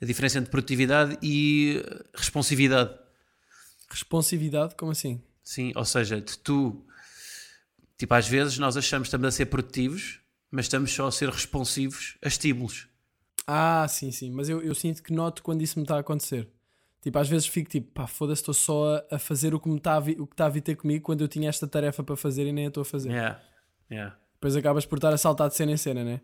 a 0.00 0.04
diferença 0.04 0.38
entre 0.38 0.50
produtividade 0.50 1.16
e 1.22 1.82
eh, 1.84 2.04
responsividade. 2.14 2.90
Responsividade, 3.90 4.74
como 4.74 4.92
assim? 4.92 5.20
Sim, 5.42 5.72
ou 5.74 5.84
seja, 5.84 6.20
de 6.20 6.38
tu, 6.38 6.84
tipo, 7.96 8.12
às 8.14 8.28
vezes 8.28 8.58
nós 8.58 8.76
achamos 8.76 9.06
que 9.06 9.08
estamos 9.08 9.26
a 9.28 9.30
ser 9.30 9.46
produtivos, 9.46 10.20
mas 10.50 10.66
estamos 10.66 10.92
só 10.92 11.06
a 11.06 11.12
ser 11.12 11.28
responsivos 11.30 12.16
a 12.22 12.28
estímulos. 12.28 12.86
Ah, 13.46 13.86
sim, 13.88 14.10
sim. 14.12 14.30
Mas 14.30 14.48
eu, 14.48 14.60
eu 14.62 14.74
sinto 14.74 15.02
que 15.02 15.12
noto 15.12 15.42
quando 15.42 15.62
isso 15.62 15.78
me 15.78 15.84
está 15.84 15.96
a 15.96 16.00
acontecer. 16.00 16.48
Tipo, 17.00 17.18
às 17.18 17.28
vezes 17.28 17.46
fico 17.46 17.70
tipo, 17.70 17.90
pá, 17.92 18.06
foda-se, 18.06 18.42
estou 18.42 18.52
só 18.52 19.02
a, 19.10 19.18
fazer 19.18 19.54
o 19.54 19.60
que 19.60 19.70
está 19.70 19.94
a, 19.94 20.00
vi- 20.00 20.16
o 20.18 20.26
que 20.26 20.34
está 20.34 20.46
a 20.46 20.48
vir 20.48 20.60
ter 20.60 20.76
comigo 20.76 21.04
quando 21.04 21.22
eu 21.22 21.28
tinha 21.28 21.48
esta 21.48 21.66
tarefa 21.66 22.02
para 22.02 22.16
fazer 22.16 22.46
e 22.46 22.52
nem 22.52 22.66
a 22.66 22.68
estou 22.68 22.82
a 22.82 22.84
fazer. 22.84 23.10
Yeah, 23.10 23.40
yeah. 23.90 24.16
Depois 24.34 24.54
acabas 24.56 24.86
por 24.86 24.98
estar 24.98 25.12
a 25.12 25.18
saltar 25.18 25.48
de 25.48 25.56
cena 25.56 25.72
em 25.72 25.76
cena, 25.76 26.04
né? 26.04 26.20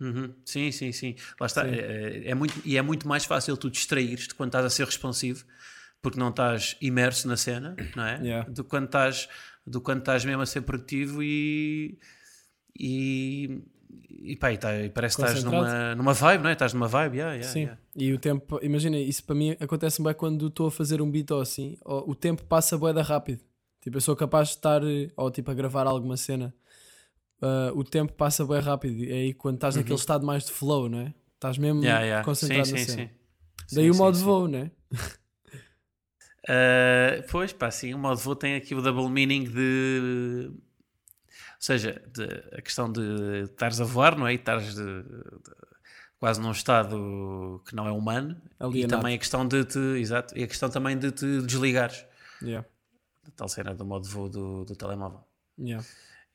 Uhum. 0.00 0.32
Sim, 0.44 0.70
sim, 0.70 0.92
sim. 0.92 1.16
Lá 1.40 1.46
está. 1.46 1.64
Sim. 1.64 1.74
É, 1.74 2.30
é 2.30 2.34
muito, 2.34 2.54
e 2.64 2.76
é 2.76 2.82
muito 2.82 3.08
mais 3.08 3.24
fácil 3.24 3.56
tu 3.56 3.68
distraíres-te 3.70 4.34
quando 4.34 4.50
estás 4.50 4.64
a 4.64 4.70
ser 4.70 4.86
responsivo, 4.86 5.44
porque 6.00 6.18
não 6.18 6.28
estás 6.28 6.76
imerso 6.80 7.26
na 7.26 7.36
cena, 7.36 7.74
não 7.96 8.04
é? 8.04 8.20
Yeah. 8.22 8.48
Do, 8.48 8.62
quando 8.64 8.84
estás, 8.86 9.28
do 9.66 9.80
quando 9.80 9.98
estás 10.00 10.24
mesmo 10.24 10.42
a 10.42 10.46
ser 10.46 10.62
produtivo 10.62 11.22
e. 11.22 11.98
e 12.78 13.60
e, 14.10 14.36
pá, 14.36 14.52
e, 14.52 14.58
tá- 14.58 14.76
e 14.76 14.90
parece 14.90 15.16
que 15.16 15.22
estás 15.22 15.44
numa, 15.44 15.94
numa 15.94 16.12
vibe, 16.12 16.42
não 16.42 16.50
é? 16.50 16.52
Estás 16.52 16.74
numa 16.74 16.88
vibe, 16.88 17.16
yeah, 17.18 17.34
yeah, 17.34 17.52
Sim. 17.52 17.60
yeah. 17.60 17.80
E 17.96 18.12
o 18.12 18.18
tempo, 18.18 18.58
imagina, 18.62 18.98
isso 18.98 19.24
para 19.24 19.34
mim 19.34 19.56
acontece 19.58 20.02
bem 20.02 20.12
quando 20.12 20.48
estou 20.48 20.66
a 20.66 20.70
fazer 20.70 21.00
um 21.00 21.10
beat 21.10 21.30
ou 21.30 21.40
assim, 21.40 21.76
ou 21.84 22.10
o 22.10 22.14
tempo 22.14 22.44
passa 22.44 22.76
bué 22.76 22.92
da 22.92 23.02
rápido. 23.02 23.40
Tipo, 23.80 23.96
eu 23.96 24.00
sou 24.00 24.14
capaz 24.16 24.48
de 24.48 24.54
estar, 24.56 24.82
ou 25.16 25.30
tipo, 25.30 25.50
a 25.50 25.54
gravar 25.54 25.86
alguma 25.86 26.16
cena, 26.16 26.52
ah, 27.42 27.70
o 27.74 27.82
tempo 27.84 28.12
passa 28.12 28.44
bem 28.46 28.60
rápido. 28.60 29.04
É 29.04 29.12
aí 29.14 29.34
quando 29.34 29.56
estás 29.56 29.76
naquele 29.76 29.94
estado 29.98 30.24
mais 30.26 30.44
de 30.44 30.52
flow, 30.52 30.88
não 30.88 31.00
é? 31.00 31.14
Estás 31.34 31.56
mesmo 31.58 31.78
Uhum. 31.80 31.84
Yeah, 31.84 32.04
yeah. 32.04 32.24
concentrado 32.24 32.66
sim, 32.66 32.72
na 32.72 32.78
sim, 32.78 32.84
cena. 32.86 33.10
sim. 33.66 33.74
Daí 33.76 33.90
o 33.90 33.94
modo 33.94 34.16
sim. 34.16 34.24
voo, 34.24 34.48
né? 34.48 34.70
Uh, 36.48 37.22
pois, 37.30 37.52
pá, 37.52 37.70
sim, 37.70 37.92
o 37.92 37.98
modo 37.98 38.18
voo 38.20 38.34
tem 38.34 38.54
aqui 38.56 38.74
o 38.74 38.80
double 38.80 39.08
meaning 39.10 39.44
de. 39.44 40.50
Ou 40.50 41.60
seja, 41.60 42.00
de- 42.14 42.56
a 42.56 42.62
questão 42.62 42.90
de 42.90 43.42
estares 43.44 43.80
a 43.80 43.84
voar, 43.84 44.16
não 44.16 44.26
é? 44.26 44.32
E 44.32 44.36
estares 44.36 44.74
de- 44.74 45.02
de- 45.02 45.24
quase 46.18 46.40
num 46.40 46.52
estado 46.52 47.62
que 47.66 47.74
não 47.74 47.86
é 47.86 47.92
humano. 47.92 48.40
E 48.60 48.64
Alienado. 48.64 48.96
também 49.02 49.14
a 49.14 49.18
questão 49.18 49.46
de 49.46 49.64
te. 49.64 49.78
Exato, 49.78 50.36
e 50.38 50.42
a 50.44 50.46
questão 50.46 50.70
também 50.70 50.96
de 50.98 51.10
te 51.12 51.42
desligares. 51.42 52.04
Yeah. 52.42 52.66
Tal 53.36 53.48
cena 53.48 53.74
do 53.74 53.84
modo 53.84 54.08
voo 54.08 54.28
do, 54.28 54.64
do 54.64 54.74
telemóvel. 54.76 55.20
Yeah. 55.58 55.84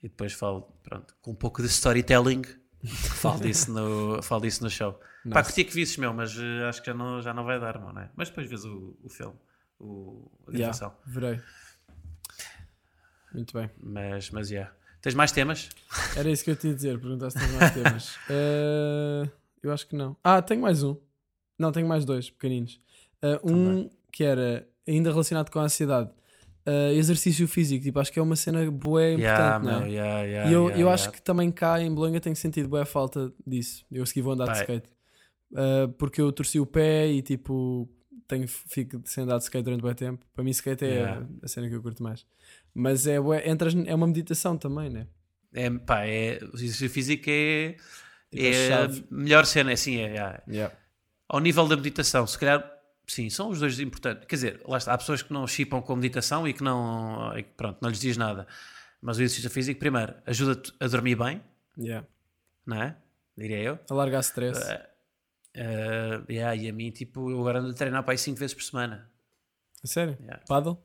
E 0.04 0.10
depois 0.10 0.34
falo, 0.34 0.68
pronto, 0.84 1.16
com 1.22 1.32
um 1.32 1.36
pouco 1.36 1.62
de 1.62 1.70
storytelling, 1.70 2.42
falo 2.86 3.40
disso 3.40 3.72
no, 3.72 4.22
falo 4.22 4.42
disso 4.42 4.62
no 4.64 4.70
show. 4.70 4.94
Pá, 4.94 5.40
Nice. 5.40 5.44
curti 5.44 5.64
que 5.64 5.74
visses, 5.74 5.96
meu, 5.98 6.14
mas 6.14 6.38
eh, 6.38 6.66
acho 6.68 6.82
que 6.82 6.88
já 6.88 6.94
não, 6.94 7.22
já 7.22 7.34
não 7.34 7.46
vai 7.46 7.58
dar, 7.58 7.80
não 7.80 7.98
é? 7.98 8.10
Mas 8.14 8.28
depois 8.28 8.48
vês 8.50 8.66
o, 8.66 8.94
o 9.02 9.08
filme, 9.10 9.36
o, 9.80 10.30
a 10.48 10.52
Yeah. 10.52 10.60
gravação. 10.78 10.94
Verei. 11.06 11.40
Muito 13.34 13.54
bem. 13.58 13.70
Mas, 13.82 14.30
mas, 14.30 14.50
yeah. 14.52 14.72
Tens 15.02 15.16
mais 15.16 15.32
temas? 15.32 15.70
Era 16.16 16.30
isso 16.30 16.44
que 16.44 16.52
eu 16.52 16.56
te 16.56 16.68
ia 16.68 16.76
dizer, 16.76 17.00
perguntaste 17.00 17.40
se 17.40 17.46
tens 17.46 17.58
mais 17.60 17.74
temas. 17.74 18.18
Eh, 18.30 19.30
Eu 19.64 19.72
acho 19.72 19.88
que 19.88 19.96
não. 19.96 20.16
Ah, 20.24 20.42
tenho 20.42 20.62
mais 20.62 20.84
um. 20.84 20.98
Não, 21.58 21.72
tenho 21.72 21.88
mais 21.88 22.04
dois 22.06 22.30
pequeninos. 22.30 22.80
Uh, 23.24 23.50
um 23.54 23.90
que 24.12 24.24
era 24.26 24.68
ainda 24.88 25.10
relacionado 25.10 25.50
com 25.50 25.60
a 25.60 25.64
ansiedade. 25.64 26.10
Uh, 26.66 26.94
exercício 26.94 27.46
físico, 27.48 27.84
tipo, 27.84 28.00
acho 28.00 28.12
que 28.12 28.18
é 28.18 28.22
uma 28.22 28.38
cena 28.38 28.60
Yeah, 28.60 28.70
importante, 28.70 29.66
não 29.66 29.80
meu, 29.82 29.88
é? 29.88 29.92
yeah, 29.92 30.22
yeah, 30.22 30.50
e 30.50 30.54
eu, 30.54 30.62
yeah, 30.62 30.76
eu 30.76 30.80
yeah. 30.80 30.94
acho 30.94 31.12
que 31.12 31.22
também 31.22 31.52
cá 31.52 31.82
em 31.82 31.94
Bolonha 31.94 32.22
tenho 32.22 32.36
sentido 32.36 32.70
bué 32.70 32.86
falta 32.86 33.34
disso. 33.46 33.86
Eu 33.92 34.04
a 34.04 34.06
seguir 34.06 34.22
vou 34.22 34.34
andar 34.34 34.46
de 34.46 34.52
Pá, 34.52 34.60
skate. 34.62 34.90
Uh, 35.52 35.90
porque 35.98 36.22
eu 36.22 36.32
torci 36.32 36.60
o 36.62 36.66
pé 36.66 37.08
e 37.08 37.22
tipo 37.22 37.90
tenho, 38.28 38.48
fico 38.48 39.02
sem 39.04 39.26
andar 39.26 39.38
de 39.38 39.44
skate 39.44 39.64
durante 39.66 39.82
bué 39.82 39.94
tempo. 39.94 40.26
Para 40.34 40.44
mim 40.44 40.52
skate 40.52 40.86
é 40.86 40.88
Yeah. 40.88 41.28
a 41.42 41.48
cena 41.48 41.68
que 41.68 41.76
eu 41.76 41.82
curto 41.82 42.02
mais. 42.02 42.26
Mas 42.74 43.08
é, 43.08 43.20
bué, 43.20 43.48
entras, 43.50 43.76
é 43.76 43.94
uma 43.94 44.08
meditação 44.08 44.58
também, 44.58 44.90
né? 44.90 45.08
É, 45.54 45.70
pá, 45.70 46.06
é, 46.06 46.40
o 46.54 46.56
exercício 46.56 46.90
físico 46.90 47.26
é, 47.28 47.76
Tipo, 48.34 48.46
a 48.46 48.48
é 48.48 48.74
a 48.74 48.90
melhor 49.12 49.46
cena, 49.46 49.70
é 49.70 49.74
assim, 49.74 49.98
é, 49.98 50.16
é. 50.16 50.44
Yeah. 50.50 50.76
Ao 51.30 51.40
nível 51.40 51.68
da 51.68 51.76
meditação, 51.76 52.26
se 52.26 52.38
calhar, 52.38 52.68
sim, 53.08 53.30
são 53.30 53.50
os 53.50 53.60
dois 53.60 53.80
importantes. 53.80 54.26
Quer 54.28 54.36
dizer, 54.36 54.62
lá 54.68 54.78
está, 54.78 54.94
há 54.94 54.98
pessoas 54.98 55.22
que 55.22 55.32
não 55.34 55.46
chipam 55.48 55.82
com 55.82 55.96
meditação 55.96 56.48
e 56.48 56.54
que 56.54 56.64
não, 56.64 57.38
e 57.38 57.44
que, 57.44 57.50
pronto, 57.56 57.78
não 57.82 57.90
lhes 57.90 58.00
diz 58.00 58.18
nada. 58.18 58.48
Mas 59.02 59.18
o 59.18 59.22
exercício 59.22 59.50
físico, 59.50 59.80
primeiro, 59.80 60.14
ajuda-te 60.26 60.74
a 60.80 60.88
dormir 60.88 61.16
bem, 61.16 61.42
Yeah. 61.78 62.06
não 62.66 62.82
é? 62.82 62.96
Diria 63.38 63.58
eu. 63.60 63.80
Alargar 63.90 64.22
stress. 64.22 64.62
Uh, 65.56 66.24
yeah, 66.32 66.56
e 66.56 66.70
a 66.70 66.74
mim, 66.74 66.92
tipo, 66.92 67.30
eu 67.30 67.40
agora 67.40 67.60
ando 67.60 67.72
a 67.72 67.74
treinar 67.74 68.04
para 68.04 68.14
aí 68.14 68.18
5 68.18 68.38
vezes 68.40 68.54
por 68.54 68.64
semana. 68.64 69.10
A 69.84 69.88
sério? 69.88 70.18
Yeah. 70.22 70.44
Paddle? 70.48 70.78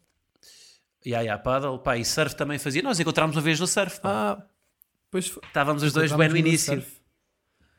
Yeah, 1.07 1.23
yeah, 1.23 1.43
paddle, 1.43 1.79
pá, 1.79 1.97
e 1.97 2.05
surf 2.05 2.35
também 2.35 2.59
fazia. 2.59 2.83
Nós 2.83 2.99
encontramos 2.99 3.37
uma 3.37 3.43
vez 3.43 3.61
no 3.61 3.67
surf, 3.67 4.01
pá. 4.01 4.33
Ah, 4.33 4.47
pois. 5.11 5.27
Estávamos 5.27 5.83
os 5.83 5.93
dois 5.93 6.11
bem 6.13 6.29
no 6.29 6.37
início. 6.37 6.75
surf. 6.75 6.99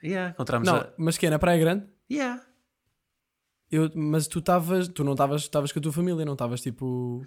Yeah, 0.03 0.31
encontramos 0.31 0.65
Não, 0.67 0.77
a... 0.77 0.89
mas 0.97 1.17
que 1.17 1.25
é 1.27 1.29
na 1.29 1.37
Praia 1.37 1.59
Grande? 1.59 1.85
Yeah. 2.09 2.41
Eu, 3.71 3.91
mas 3.95 4.27
tu 4.27 4.39
estavas, 4.39 4.87
tu 4.87 5.03
não 5.03 5.11
estavas, 5.11 5.41
estavas 5.41 5.71
com 5.71 5.79
a 5.79 5.81
tua 5.81 5.91
família, 5.91 6.25
não 6.25 6.33
estavas 6.33 6.61
tipo 6.61 7.23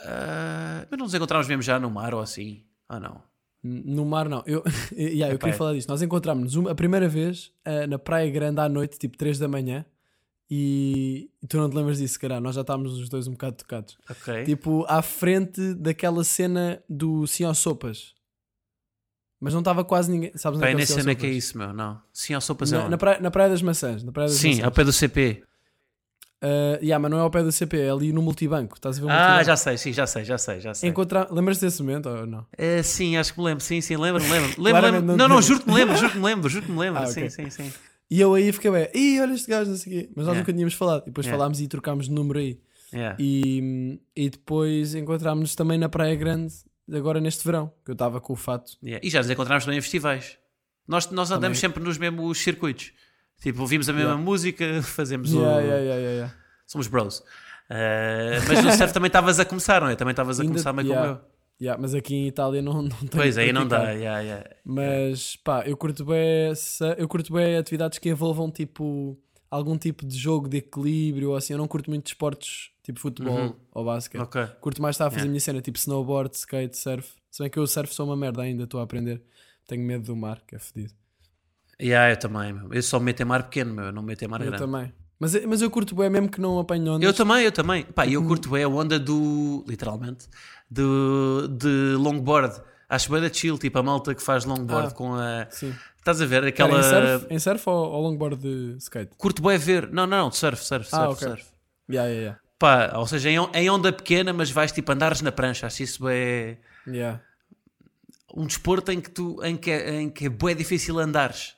Uh, 0.00 0.86
mas 0.90 0.98
não 0.98 1.04
nos 1.04 1.14
encontramos 1.14 1.46
mesmo 1.46 1.62
já 1.62 1.78
no 1.78 1.90
mar 1.90 2.14
ou 2.14 2.20
assim? 2.20 2.62
Ah, 2.88 2.98
não. 2.98 3.22
no 3.62 4.04
mar, 4.04 4.28
não. 4.28 4.42
Eu, 4.46 4.64
yeah, 4.92 5.32
eu 5.32 5.38
queria 5.38 5.54
é. 5.54 5.56
falar 5.56 5.74
disto. 5.74 5.88
Nós 5.88 6.02
encontramos-nos 6.02 6.70
a 6.70 6.74
primeira 6.74 7.08
vez 7.08 7.52
ah, 7.64 7.86
na 7.86 7.98
Praia 7.98 8.30
Grande 8.30 8.60
à 8.60 8.68
noite, 8.68 8.98
tipo 8.98 9.16
3 9.16 9.38
da 9.38 9.48
manhã, 9.48 9.84
e, 10.50 11.30
tu 11.48 11.58
não 11.58 11.70
te 11.70 11.76
lembras 11.76 11.98
disso, 11.98 12.18
cara. 12.18 12.40
Nós 12.40 12.56
já 12.56 12.62
estávamos 12.62 12.98
os 12.98 13.08
dois 13.08 13.28
um 13.28 13.32
bocado 13.32 13.56
tocados. 13.56 13.96
Ok. 14.10 14.44
Tipo, 14.44 14.84
à 14.88 15.00
frente 15.00 15.74
daquela 15.74 16.24
cena 16.24 16.82
do 16.88 17.26
Sim 17.26 17.44
ao 17.44 17.54
Sopas. 17.54 18.14
Mas 19.38 19.54
não 19.54 19.60
estava 19.60 19.84
quase 19.84 20.10
ninguém. 20.10 20.32
Sabes 20.34 20.60
Pá, 20.60 20.68
é 20.68 20.72
eu 20.72 20.76
que 20.76 20.92
é 20.92 21.02
nem 21.02 21.12
é 21.12 21.14
que 21.14 21.26
é 21.26 21.30
isso, 21.30 21.56
meu. 21.56 21.72
Não. 21.72 22.00
Sim, 22.12 22.34
ao 22.34 22.42
sopas 22.42 22.70
é 22.72 22.76
Na, 22.76 22.82
onde? 22.82 22.90
na, 22.90 22.98
praia, 22.98 23.20
na 23.20 23.30
Praia 23.30 23.48
das 23.48 23.62
Maçãs. 23.62 24.02
Na 24.02 24.12
praia 24.12 24.28
das 24.28 24.36
Sim, 24.36 24.48
Maçãs. 24.48 24.64
ao 24.64 24.70
pé 24.70 24.84
do 24.84 24.92
CP. 24.92 25.42
Ah, 26.42 26.78
yeah, 26.82 26.98
mas 26.98 27.10
não 27.10 27.18
é 27.18 27.20
ao 27.20 27.30
pé 27.30 27.42
do 27.42 27.52
CP, 27.52 27.78
é 27.78 27.90
ali 27.90 28.12
no 28.12 28.22
multibanco. 28.22 28.74
Estás 28.76 28.96
a 28.96 29.00
ver 29.00 29.06
o 29.06 29.10
Ah, 29.10 29.14
multibanco? 29.18 29.44
já 29.44 29.56
sei, 29.56 29.76
sim, 29.76 29.92
já 29.92 30.06
sei, 30.06 30.24
já 30.24 30.38
sei, 30.38 30.60
já 30.60 30.72
sei. 30.74 30.88
Encontrar... 30.88 31.30
Lembras-te 31.30 31.66
desse 31.66 31.82
momento 31.82 32.08
ou 32.08 32.26
não? 32.26 32.46
Eh, 32.56 32.82
sim, 32.82 33.16
acho 33.16 33.34
que 33.34 33.38
me 33.40 33.44
lembro, 33.46 33.62
sim, 33.64 33.80
sim, 33.80 33.96
lembro, 33.96 34.22
lembro. 34.22 34.48
lembro, 34.60 34.80
Claramente 34.80 35.00
lembro. 35.02 35.06
não 35.06 35.16
Não, 35.16 35.16
te 35.16 35.18
não, 35.18 35.36
lembras. 35.36 35.44
juro 35.46 35.60
que 35.60 35.68
me 35.68 35.74
lembro, 35.76 35.96
juro 35.96 36.10
que 36.12 36.18
me 36.18 36.24
lembro, 36.24 36.48
juro 36.48 36.66
que 36.66 36.72
me 36.72 36.78
lembro. 36.78 37.00
Ah, 37.02 37.06
sim, 37.06 37.20
ok. 37.24 37.30
sim, 37.30 37.50
sim. 37.50 37.72
E 38.10 38.20
eu 38.20 38.34
aí 38.34 38.50
fiquei 38.52 38.70
bem, 38.70 38.88
ih, 38.94 39.20
olha 39.20 39.34
este 39.34 39.48
gajo, 39.50 39.70
não 39.70 39.76
sei 39.76 39.92
o 39.92 39.96
quê. 40.00 40.08
Mas 40.16 40.26
nós 40.26 40.32
Yeah. 40.34 40.40
nunca 40.40 40.52
tínhamos 40.52 40.74
falado. 40.74 41.02
E 41.02 41.06
depois 41.06 41.26
Yeah. 41.26 41.38
falámos 41.38 41.60
e 41.60 41.68
trocámos 41.68 42.06
de 42.06 42.12
número 42.12 42.38
aí. 42.40 42.58
Yeah. 42.92 43.16
E, 43.20 44.00
e 44.16 44.30
depois 44.30 44.94
encontrámos-nos 44.96 45.54
também 45.54 45.78
na 45.78 45.88
Praia 45.88 46.16
Grande, 46.16 46.52
agora 46.92 47.20
neste 47.20 47.44
verão, 47.44 47.70
que 47.84 47.90
eu 47.90 47.92
estava 47.92 48.20
com 48.20 48.32
o 48.32 48.36
fato. 48.36 48.72
Yeah. 48.82 49.06
E 49.06 49.10
já 49.10 49.20
nos 49.20 49.30
encontramos 49.30 49.64
também 49.64 49.78
em 49.78 49.82
festivais. 49.82 50.38
Nós, 50.88 51.08
nós 51.10 51.30
andamos 51.30 51.60
Também. 51.60 51.70
sempre 51.72 51.84
nos 51.84 51.98
mesmos 51.98 52.38
circuitos. 52.38 52.92
Tipo, 53.40 53.60
ouvimos 53.62 53.88
a 53.88 53.92
mesma 53.92 54.10
Yeah. 54.10 54.24
música, 54.24 54.82
fazemos 54.82 55.32
Yeah, 55.32 55.56
o. 55.58 55.60
yeah. 55.62 56.34
Somos 56.66 56.86
bros. 56.86 57.22
Eh, 57.68 58.38
mas 58.48 58.64
no 58.64 58.72
surf 58.72 58.92
também 58.92 59.06
estavas 59.08 59.38
a 59.40 59.44
começar, 59.44 59.80
não 59.80 59.88
é? 59.88 59.96
Também 59.96 60.10
estavas 60.12 60.38
a 60.38 60.42
Ainda- 60.42 60.52
começar 60.52 60.72
meio 60.72 60.88
como 60.88 61.00
eu. 61.06 61.20
Yeah, 61.62 61.80
mas 61.80 61.94
aqui 61.94 62.14
em 62.14 62.26
Itália 62.26 62.62
não, 62.62 62.82
não 62.82 62.88
tenho 62.88 63.10
Pois 63.10 63.36
aí 63.38 63.52
não 63.52 63.66
dá. 63.68 63.90
Yeah, 63.92 64.20
yeah. 64.20 64.50
Mas 64.64 65.36
pá, 65.36 65.62
eu 65.66 65.76
curto 65.76 66.04
bem, 66.06 66.52
eu 66.96 67.06
curto 67.06 67.32
bem 67.32 67.56
atividades 67.56 67.98
que 67.98 68.08
envolvam 68.08 68.50
tipo 68.50 69.18
algum 69.50 69.76
tipo 69.76 70.06
de 70.06 70.16
jogo 70.16 70.48
de 70.48 70.56
equilíbrio 70.58 71.30
ou 71.30 71.36
assim. 71.36 71.52
Eu 71.52 71.58
não 71.58 71.68
curto 71.68 71.90
muito 71.90 72.06
esportes 72.06 72.70
tipo 72.82 72.98
futebol 72.98 73.36
Uhum. 73.38 73.54
ou 73.72 73.84
basquete. 73.84 74.20
Ok. 74.22 74.46
Curto 74.60 74.80
mais 74.82 74.94
estar 74.94 75.06
a 75.06 75.10
fazer 75.10 75.26
a 75.26 75.28
minha 75.28 75.40
cena, 75.40 75.60
tipo 75.60 75.76
snowboard, 75.78 76.34
skate, 76.34 76.76
surf. 76.78 77.10
Se 77.30 77.42
bem 77.42 77.50
que 77.50 77.58
eu 77.58 77.66
surf 77.66 77.94
sou 77.94 78.06
uma 78.06 78.16
merda 78.16 78.42
ainda, 78.42 78.64
estou 78.64 78.80
a 78.80 78.84
aprender. 78.84 79.22
Tenho 79.66 79.82
medo 79.84 80.04
do 80.06 80.16
mar, 80.16 80.40
que 80.46 80.56
é 80.56 80.58
fedido. 80.58 80.94
Yeah, 81.80 82.12
eu 82.12 82.16
também, 82.18 82.52
meu. 82.52 82.72
Eu 82.72 82.82
só 82.82 82.98
me 82.98 83.06
meto 83.06 83.20
em 83.22 83.24
mar 83.24 83.44
pequeno, 83.44 83.72
meu. 83.74 83.84
Eu 83.86 83.92
não 83.92 84.02
me 84.02 84.08
meto 84.08 84.22
em 84.24 84.28
mar 84.28 84.40
Eu 84.40 84.48
grande. 84.48 84.62
também. 84.64 84.92
Mas, 85.18 85.44
mas 85.44 85.60
eu 85.62 85.70
curto 85.70 85.94
bem 85.94 86.08
mesmo 86.10 86.28
que 86.30 86.40
não 86.40 86.58
apanho 86.58 86.92
ondas. 86.94 87.02
Eu 87.06 87.12
também, 87.14 87.44
eu 87.44 87.52
também. 87.52 87.84
Pá, 87.84 88.04
Uhum. 88.04 88.10
eu 88.12 88.24
curto 88.24 88.50
bem 88.50 88.64
a 88.64 88.68
onda 88.68 88.98
do. 88.98 89.64
literalmente. 89.68 90.26
Do, 90.70 91.48
de 91.48 91.94
longboard. 91.98 92.60
Acho 92.88 93.10
bem 93.12 93.20
da 93.20 93.32
chill, 93.32 93.56
tipo 93.58 93.78
a 93.78 93.82
malta 93.82 94.14
que 94.14 94.22
faz 94.22 94.44
longboard 94.44 94.88
Ah, 94.88 94.94
com 94.94 95.14
a. 95.14 95.46
Sim. 95.50 95.74
Estás 95.98 96.20
a 96.20 96.26
ver? 96.26 96.44
Aquela. 96.44 96.78
em 96.78 96.82
surf, 96.82 97.26
em 97.34 97.38
surf 97.38 97.68
ou, 97.68 97.90
ou 97.92 98.02
longboard 98.02 98.36
de 98.36 98.76
skate? 98.78 99.10
Curto 99.16 99.42
bem 99.42 99.58
ver. 99.58 99.90
Não, 99.92 100.06
não, 100.06 100.30
surf, 100.32 100.64
surf, 100.64 100.88
surf, 100.88 101.04
Ah, 101.04 101.10
ok. 101.10 101.28
surf. 101.28 101.44
Yeah, 101.90 102.08
yeah, 102.08 102.20
yeah. 102.20 102.40
Pá, 102.58 102.98
ou 102.98 103.06
seja, 103.06 103.30
em, 103.30 103.36
em 103.54 103.70
onda 103.70 103.92
pequena, 103.92 104.32
mas 104.32 104.50
vais 104.50 104.70
tipo 104.72 104.90
andares 104.92 105.20
na 105.22 105.30
prancha. 105.32 105.66
Acho 105.66 105.82
isso 105.82 106.08
é 106.08 106.56
Yeah. 106.86 107.20
um 108.34 108.46
desporto 108.46 108.90
em 108.92 109.00
que, 109.00 109.10
tu, 109.10 109.38
em 109.44 109.56
que, 109.56 109.70
é, 109.70 110.00
em 110.00 110.08
que 110.10 110.26
é 110.26 110.28
bué 110.28 110.54
difícil 110.54 110.98
andares. 110.98 111.54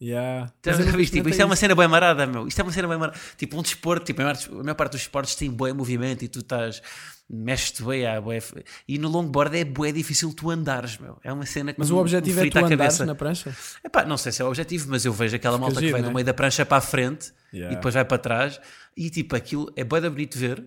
Yeah. 0.00 0.52
Estás 0.56 0.76
Mas 0.76 0.78
eu 0.78 0.82
a 0.82 0.86
nunca 0.86 0.96
ver 0.96 1.02
isto? 1.04 1.12
Tipo, 1.14 1.28
isto 1.28 1.40
é 1.40 1.44
uma 1.44 1.56
cena 1.56 1.74
bem 1.74 1.88
marada, 1.88 2.26
meu. 2.26 2.46
Isto 2.46 2.60
é 2.60 2.62
uma 2.62 2.72
cena 2.72 2.88
bem 2.88 2.98
marada. 2.98 3.18
Tipo, 3.36 3.58
um 3.58 3.62
desporto, 3.62 4.04
tipo, 4.04 4.20
a 4.20 4.24
maior, 4.24 4.38
a 4.50 4.62
maior 4.62 4.74
parte 4.74 4.92
dos 4.92 5.00
esportes 5.02 5.34
tem 5.34 5.50
bué 5.50 5.72
movimento 5.72 6.24
e 6.24 6.28
tu 6.28 6.40
estás, 6.40 6.82
mexes-te 7.30 7.82
bué, 7.82 8.06
há 8.06 8.20
bué. 8.20 8.38
E 8.86 8.98
no 8.98 9.08
longboard 9.08 9.56
é 9.56 9.64
bué 9.64 9.92
difícil 9.92 10.32
tu 10.34 10.50
andares, 10.50 10.98
meu. 10.98 11.18
É 11.22 11.32
uma 11.32 11.46
cena 11.46 11.72
que 11.72 11.78
Mas 11.78 11.90
o 11.90 11.96
objetivo 11.96 12.40
é 12.40 12.50
tu 12.50 12.58
andares 12.58 12.98
na 13.00 13.14
prancha? 13.14 13.56
Epá, 13.84 14.04
não 14.04 14.16
sei 14.18 14.32
se 14.32 14.42
é 14.42 14.44
o 14.44 14.48
objetivo, 14.48 14.88
mas 14.90 15.04
eu 15.04 15.12
vejo 15.12 15.36
aquela 15.36 15.58
malta 15.58 15.80
que 15.80 15.90
vai 15.90 16.02
né? 16.02 16.08
do 16.08 16.14
meio 16.14 16.26
da 16.26 16.34
prancha 16.34 16.66
para 16.66 16.78
a 16.78 16.82
frente 16.82 17.32
Yeah. 17.54 17.72
e 17.72 17.76
depois 17.76 17.94
vai 17.94 18.04
para 18.04 18.18
trás 18.18 18.60
e 18.96 19.08
tipo, 19.08 19.36
aquilo 19.36 19.72
é 19.76 19.84
bué 19.84 20.00
da 20.00 20.10
bonito 20.10 20.36
ver 20.36 20.64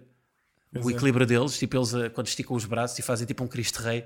Pois 0.72 0.86
o 0.86 0.90
é. 0.90 0.94
equilíbrio 0.94 1.26
deles, 1.26 1.58
tipo, 1.58 1.76
eles 1.76 1.94
eh, 1.94 2.08
quando 2.10 2.28
esticam 2.28 2.56
os 2.56 2.64
braços 2.64 2.98
e 2.98 3.02
fazem 3.02 3.28
tipo 3.28 3.44
um 3.44 3.48
Cristo 3.48 3.82
Rei. 3.82 4.06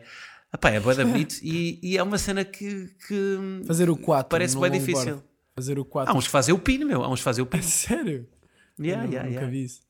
Epá, 0.54 0.70
é 0.72 0.80
bué 0.80 0.94
da 0.96 1.06
bonito 1.06 1.36
e, 1.42 1.80
e 1.82 1.98
é 1.98 2.04
uma 2.04 2.18
cena 2.18 2.44
que, 2.44 2.90
que 3.08 3.38
Fazer 3.66 3.90
o 3.90 3.96
4. 3.98 4.30
parece 4.30 4.56
longboard. 4.56 4.80
difícil. 4.80 5.24
Fazer 5.56 5.80
o 5.80 5.86
4. 5.86 6.14
Há 6.14 6.18
uns 6.18 6.26
que 6.26 6.32
fazem 6.32 6.54
o 6.54 6.60
pino, 6.60 6.86
meu. 6.86 7.04
Há 7.04 7.10
uns 7.10 7.20
que 7.20 7.24
fazem 7.24 7.44
o 7.44 7.48
pino. 7.48 7.64
Sério? 7.64 8.28
Yeah, 8.80 9.06
Eu 9.06 9.12
yeah, 9.12 9.30
nunca 9.30 9.42
yeah. 9.42 9.48
vi 9.50 9.64
isso. 9.64 9.82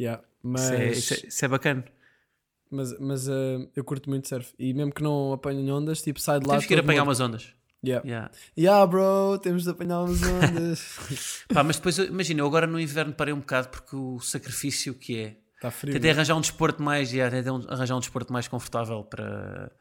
Yeah. 0.00 0.22
Mas, 0.42 0.62
Isso, 0.62 0.72
é, 0.72 0.90
isso, 0.92 1.14
é, 1.14 1.28
isso 1.28 1.44
é 1.44 1.48
bacana. 1.48 1.84
mas, 2.70 2.98
mas 3.00 3.28
uh, 3.28 3.68
eu 3.74 3.82
curto 3.84 4.08
muito 4.08 4.28
surf. 4.28 4.54
E 4.58 4.72
mesmo 4.72 4.92
que 4.92 5.02
não 5.02 5.32
apanhem 5.32 5.70
ondas, 5.70 6.00
tipo, 6.00 6.20
sai 6.20 6.38
de 6.40 6.46
lá. 6.46 6.52
Temos 6.54 6.66
que 6.66 6.74
ir 6.74 6.78
apanhar 6.80 7.04
morto. 7.04 7.08
umas 7.08 7.20
ondas. 7.20 7.52
Yeah. 7.84 8.06
Yeah. 8.06 8.30
yeah, 8.56 8.86
bro, 8.86 9.38
temos 9.42 9.64
de 9.64 9.70
apanhar 9.70 10.00
umas 10.02 10.20
ondas. 10.22 11.44
Pá, 11.52 11.62
mas 11.64 11.76
depois, 11.76 11.98
imagina, 11.98 12.40
eu 12.40 12.46
agora 12.46 12.66
no 12.66 12.78
inverno 12.80 13.12
parei 13.12 13.34
um 13.34 13.40
bocado 13.40 13.68
porque 13.68 13.94
o 13.96 14.18
sacrifício 14.20 14.94
que 14.94 15.18
é. 15.18 15.36
Está 15.58 15.72
frio. 15.72 15.92
Tentei 15.92 16.10
né? 16.10 16.16
arranjar 16.16 16.36
um 16.36 16.40
desporto 16.40 16.80
mais, 16.80 17.12
yeah, 17.12 17.34
tentei 17.34 17.52
arranjar 17.68 17.96
um 17.96 18.00
desporto 18.00 18.32
mais 18.32 18.46
confortável 18.46 19.02
para, 19.02 19.72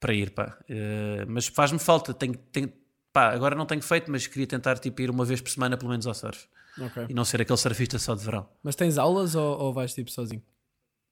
para 0.00 0.14
ir, 0.14 0.30
pá. 0.30 0.58
Eh, 0.68 1.24
mas 1.28 1.46
faz-me 1.46 1.78
falta. 1.78 2.14
Tenho, 2.14 2.34
tenho, 2.50 2.72
pá, 3.12 3.30
agora 3.30 3.54
não 3.54 3.66
tenho 3.66 3.82
feito, 3.82 4.10
mas 4.10 4.26
queria 4.26 4.46
tentar 4.46 4.78
tipo, 4.78 5.02
ir 5.02 5.10
uma 5.10 5.24
vez 5.24 5.40
por 5.40 5.50
semana 5.50 5.76
pelo 5.76 5.90
menos 5.90 6.06
ao 6.06 6.14
surf. 6.14 6.48
Ok. 6.80 7.06
E 7.10 7.14
não 7.14 7.26
ser 7.26 7.42
aquele 7.42 7.58
surfista 7.58 7.98
só 7.98 8.14
de 8.14 8.24
verão. 8.24 8.48
Mas 8.62 8.74
tens 8.74 8.96
aulas 8.96 9.34
ou, 9.34 9.58
ou 9.58 9.72
vais 9.74 9.92
tipo 9.92 10.10
sozinho? 10.10 10.42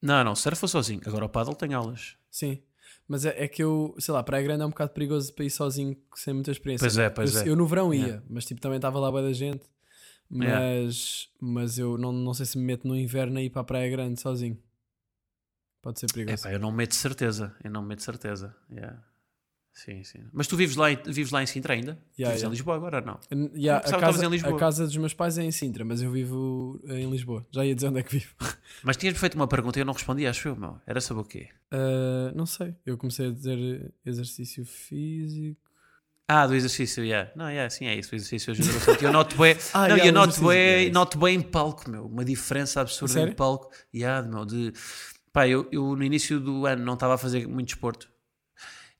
Não, 0.01 0.25
não, 0.25 0.35
surf 0.35 0.67
sozinho. 0.67 1.03
Agora 1.05 1.27
o 1.27 1.29
paddle 1.29 1.55
tem 1.55 1.75
aulas. 1.75 2.17
Sim. 2.31 2.63
Mas 3.07 3.27
é, 3.27 3.45
é 3.45 3.49
que 3.49 3.63
eu, 3.63 3.95
sei 3.99 4.15
lá, 4.15 4.23
Praia 4.23 4.43
Grande 4.43 4.63
é 4.63 4.67
um 4.67 4.71
bocado 4.71 4.93
perigoso 4.93 5.35
para 5.35 5.45
ir 5.45 5.51
sozinho 5.51 5.95
sem 6.15 6.33
muita 6.33 6.53
experiência. 6.53 6.87
Pois 6.87 6.97
é, 6.97 7.11
pois 7.11 7.35
eu, 7.35 7.43
é. 7.43 7.49
eu 7.49 7.57
no 7.57 7.67
verão 7.67 7.93
ia, 7.93 8.23
mas 8.31 8.47
tipo 8.47 8.61
também 8.63 8.77
estava 8.77 8.99
lá 8.99 9.11
boa 9.11 9.23
da 9.23 9.33
gente. 9.33 9.69
Mas, 10.31 11.29
mas 11.41 11.77
eu 11.79 11.99
não, 11.99 12.13
não 12.13 12.33
sei 12.33 12.47
se 12.47 12.57
me 12.57 12.65
meto 12.65 12.87
no 12.87 12.97
inverno 12.97 13.39
a 13.39 13.43
ir 13.43 13.51
para 13.51 13.63
a 13.63 13.65
Praia 13.65 13.91
Grande 13.91 14.21
sozinho. 14.21 14.57
Pode 15.83 15.99
ser 15.99 16.07
É 16.07 16.13
perigoso. 16.13 16.43
pá, 16.43 16.53
eu 16.53 16.59
não 16.59 16.71
meto 16.71 16.95
certeza. 16.95 17.57
Eu 17.65 17.71
não 17.71 17.83
meto 17.83 18.03
certeza. 18.03 18.55
Yeah. 18.71 19.03
Sim, 19.73 20.05
sim. 20.05 20.19
Mas 20.33 20.47
tu 20.47 20.57
vives 20.57 20.77
lá, 20.77 20.89
vives 21.07 21.31
lá 21.31 21.43
em 21.43 21.47
Sintra 21.47 21.75
ainda? 21.75 21.93
Yeah, 22.19 22.35
vives 22.35 22.43
yeah. 22.43 22.47
em 22.47 22.51
Lisboa 22.51 22.77
agora 22.77 23.01
não? 23.01 23.19
Yeah, 23.55 23.87
a, 23.87 23.99
casa, 23.99 24.25
em 24.25 24.29
Lisboa. 24.29 24.57
a 24.57 24.59
casa 24.59 24.85
dos 24.85 24.97
meus 24.97 25.15
pais 25.15 25.39
é 25.39 25.45
em 25.45 25.51
Sintra, 25.51 25.85
mas 25.85 26.03
eu 26.03 26.11
vivo 26.11 26.81
em 26.85 27.11
Lisboa. 27.11 27.47
Já 27.51 27.65
ia 27.65 27.75
dizer 27.75 27.89
onde 27.89 28.01
é 28.01 28.03
que 28.03 28.13
vivo. 28.13 28.35
Mas 28.85 28.97
tinhas 28.97 29.17
feito 29.17 29.35
uma 29.35 29.49
pergunta 29.49 29.79
e 29.79 29.83
eu 29.83 29.87
não 29.87 29.93
respondi, 29.93 30.27
acho 30.27 30.49
eu, 30.49 30.57
meu. 30.57 30.79
Era 30.87 31.01
sobre 31.01 31.23
o 31.23 31.27
quê? 31.27 31.49
Uh, 31.73 32.35
não 32.37 32.47
sei. 32.47 32.75
Eu 32.85 32.97
comecei 32.97 33.29
a 33.29 33.31
dizer 33.31 33.93
exercício 34.05 34.65
físico. 34.65 35.70
Ah, 36.33 36.47
do 36.47 36.55
exercício, 36.55 37.05
yeah. 37.05 37.29
Não, 37.35 37.51
yeah, 37.51 37.69
sim, 37.69 37.87
é 37.87 37.97
isso. 37.97 38.13
O 38.13 38.15
exercício 38.15 38.53
ajuda 38.53 38.73
bastante. 38.73 39.05
Eu 39.05 39.13
noto 39.13 39.37
bem, 39.37 39.57
Ah, 39.75 39.89
não, 39.89 39.97
yeah, 39.97 40.07
eu 40.07 40.13
noto 40.13 40.47
bem, 40.47 40.85
isso. 40.85 40.93
noto 40.93 41.19
bem 41.19 41.35
em 41.35 41.43
palco, 41.43 41.91
meu. 41.91 42.07
Uma 42.07 42.25
diferença 42.25 42.81
absurda 42.81 43.15
Sério? 43.15 43.33
em 43.33 43.35
palco. 43.35 43.73
Yeah, 43.93 44.25
meu, 44.29 44.45
de... 44.45 44.73
Pá, 45.33 45.49
eu, 45.49 45.67
eu 45.73 45.97
no 45.97 46.05
início 46.05 46.39
do 46.39 46.67
ano 46.67 46.85
não 46.85 46.95
estava 46.95 47.15
a 47.15 47.19
fazer 47.19 47.49
muito 47.49 47.71
desporto. 47.71 48.09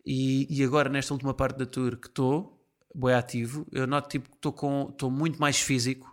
E, 0.05 0.49
e 0.51 0.65
agora, 0.65 0.89
nesta 0.89 1.15
última 1.15 1.33
parte 1.33 1.57
da 1.57 1.67
tour 1.67 1.97
que 1.99 2.09
estou, 2.09 2.61
bué 2.93 3.15
ativo, 3.15 3.65
eu 3.71 3.87
noto 3.87 4.09
tipo 4.09 4.29
que 4.29 4.35
estou 4.35 4.53
com 4.53 4.89
estou 4.91 5.09
muito 5.09 5.41
mais 5.41 5.61
físico. 5.61 6.13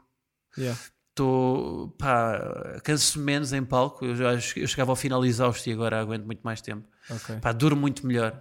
Yeah. 0.55 0.79
Estou, 1.09 1.89
pá, 1.97 2.79
canso 2.83 3.19
menos 3.19 3.53
em 3.53 3.63
palco. 3.63 4.05
Eu, 4.05 4.15
já, 4.15 4.33
eu 4.33 4.67
chegava 4.67 4.91
ao 4.91 4.95
final 4.95 5.25
exausto 5.25 5.67
e 5.67 5.73
agora 5.73 5.99
aguento 5.99 6.25
muito 6.25 6.41
mais 6.43 6.61
tempo. 6.61 6.87
Ok. 7.09 7.37
Pá, 7.37 7.51
durmo 7.51 7.81
muito 7.81 8.05
melhor. 8.05 8.39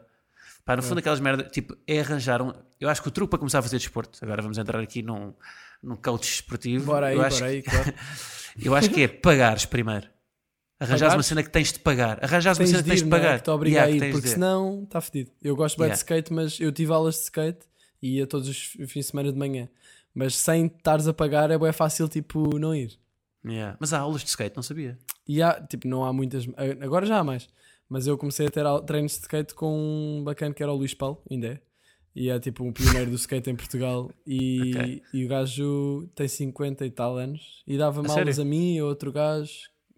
Pá, 0.66 0.74
no 0.76 0.82
fundo, 0.82 0.98
aquelas 0.98 1.20
merdas, 1.20 1.50
tipo, 1.52 1.76
é 1.86 2.00
arranjar 2.00 2.42
um. 2.42 2.52
Eu 2.80 2.88
acho 2.88 3.00
que 3.00 3.06
o 3.06 3.10
truque 3.12 3.30
para 3.30 3.38
começar 3.38 3.60
a 3.60 3.62
fazer 3.62 3.78
desporto, 3.78 4.18
agora 4.20 4.42
vamos 4.42 4.58
entrar 4.58 4.80
aqui 4.80 5.00
num, 5.00 5.32
num 5.80 5.94
coach 5.94 6.24
esportivo. 6.28 6.84
Bora 6.86 7.06
aí, 7.06 7.16
eu 7.16 7.22
acho, 7.22 7.38
bora 7.38 7.50
aí, 7.52 7.62
claro. 7.62 7.94
eu 8.60 8.74
acho 8.74 8.90
que 8.90 9.02
é 9.02 9.08
pagares 9.08 9.64
primeiro. 9.64 10.08
Arranjares 10.80 11.14
uma 11.14 11.22
cena 11.22 11.42
que 11.42 11.50
tens 11.50 11.72
de 11.72 11.78
pagar. 11.78 12.18
Arranjares 12.22 12.58
uma 12.58 12.66
cena 12.66 12.82
que 12.82 12.88
tens 12.88 13.00
ir, 13.00 13.04
de 13.04 13.08
é? 13.08 13.10
pagar. 13.10 13.38
Que 13.38 13.44
te 13.44 13.50
obriga 13.50 13.76
Yeah, 13.76 13.96
a 13.96 13.98
que 13.98 14.04
ir, 14.06 14.12
porque 14.12 14.26
de- 14.26 14.34
senão 14.34 14.82
está 14.82 15.00
fedido. 15.00 15.30
Eu 15.40 15.54
gosto 15.56 15.76
bem 15.78 15.84
Yeah. 15.86 15.94
de 15.94 15.98
skate, 16.00 16.32
mas 16.32 16.60
eu 16.60 16.72
tive 16.72 16.92
aulas 16.92 17.14
de 17.14 17.20
skate 17.22 17.60
e 18.02 18.16
ia 18.18 18.26
todos 18.26 18.48
os 18.48 18.58
fins 18.58 18.92
de 18.92 19.02
semana 19.04 19.32
de 19.32 19.38
manhã. 19.38 19.68
Mas 20.12 20.34
sem 20.36 20.66
estares 20.66 21.06
a 21.06 21.14
pagar 21.14 21.50
é 21.50 21.56
bem 21.58 21.72
fácil, 21.72 22.08
tipo, 22.08 22.58
não 22.58 22.74
ir. 22.74 22.98
Yeah. 23.46 23.76
Mas 23.78 23.92
há 23.92 24.00
aulas 24.00 24.22
de 24.22 24.28
skate, 24.28 24.56
não 24.56 24.62
sabia. 24.64 24.98
E 25.26 25.40
há, 25.40 25.54
tipo, 25.62 25.86
não 25.86 26.04
há 26.04 26.12
muitas. 26.12 26.44
Agora 26.82 27.06
já 27.06 27.18
há 27.20 27.24
mais. 27.24 27.48
Mas 27.88 28.06
eu 28.06 28.18
comecei 28.18 28.46
a 28.46 28.50
ter 28.50 28.64
treinos 28.84 29.12
de 29.12 29.18
skate 29.20 29.54
com 29.54 30.18
um 30.18 30.24
bacana 30.24 30.52
que 30.54 30.62
era 30.62 30.72
o 30.72 30.76
Luís 30.76 30.92
Paulo, 30.94 31.22
ainda 31.30 31.46
é. 31.48 31.60
E 32.14 32.30
é 32.30 32.40
tipo 32.40 32.64
um 32.64 32.72
pioneiro 32.72 33.10
do 33.10 33.16
skate 33.16 33.50
em 33.50 33.54
Portugal. 33.56 34.10
E, 34.26 34.72
Ok. 34.74 35.02
e 35.12 35.24
o 35.24 35.28
gajo 35.28 36.08
tem 36.14 36.26
50 36.26 36.84
e 36.86 36.90
tal 36.90 37.16
anos. 37.18 37.62
E 37.66 37.76
dava-me 37.76 38.08
A 38.08 38.12
aulas 38.12 38.36
sério? 38.36 38.42
a 38.42 38.44
mim 38.44 38.76
e 38.76 38.78
a 38.78 38.84
outro 38.86 39.12
gajo, 39.12 39.52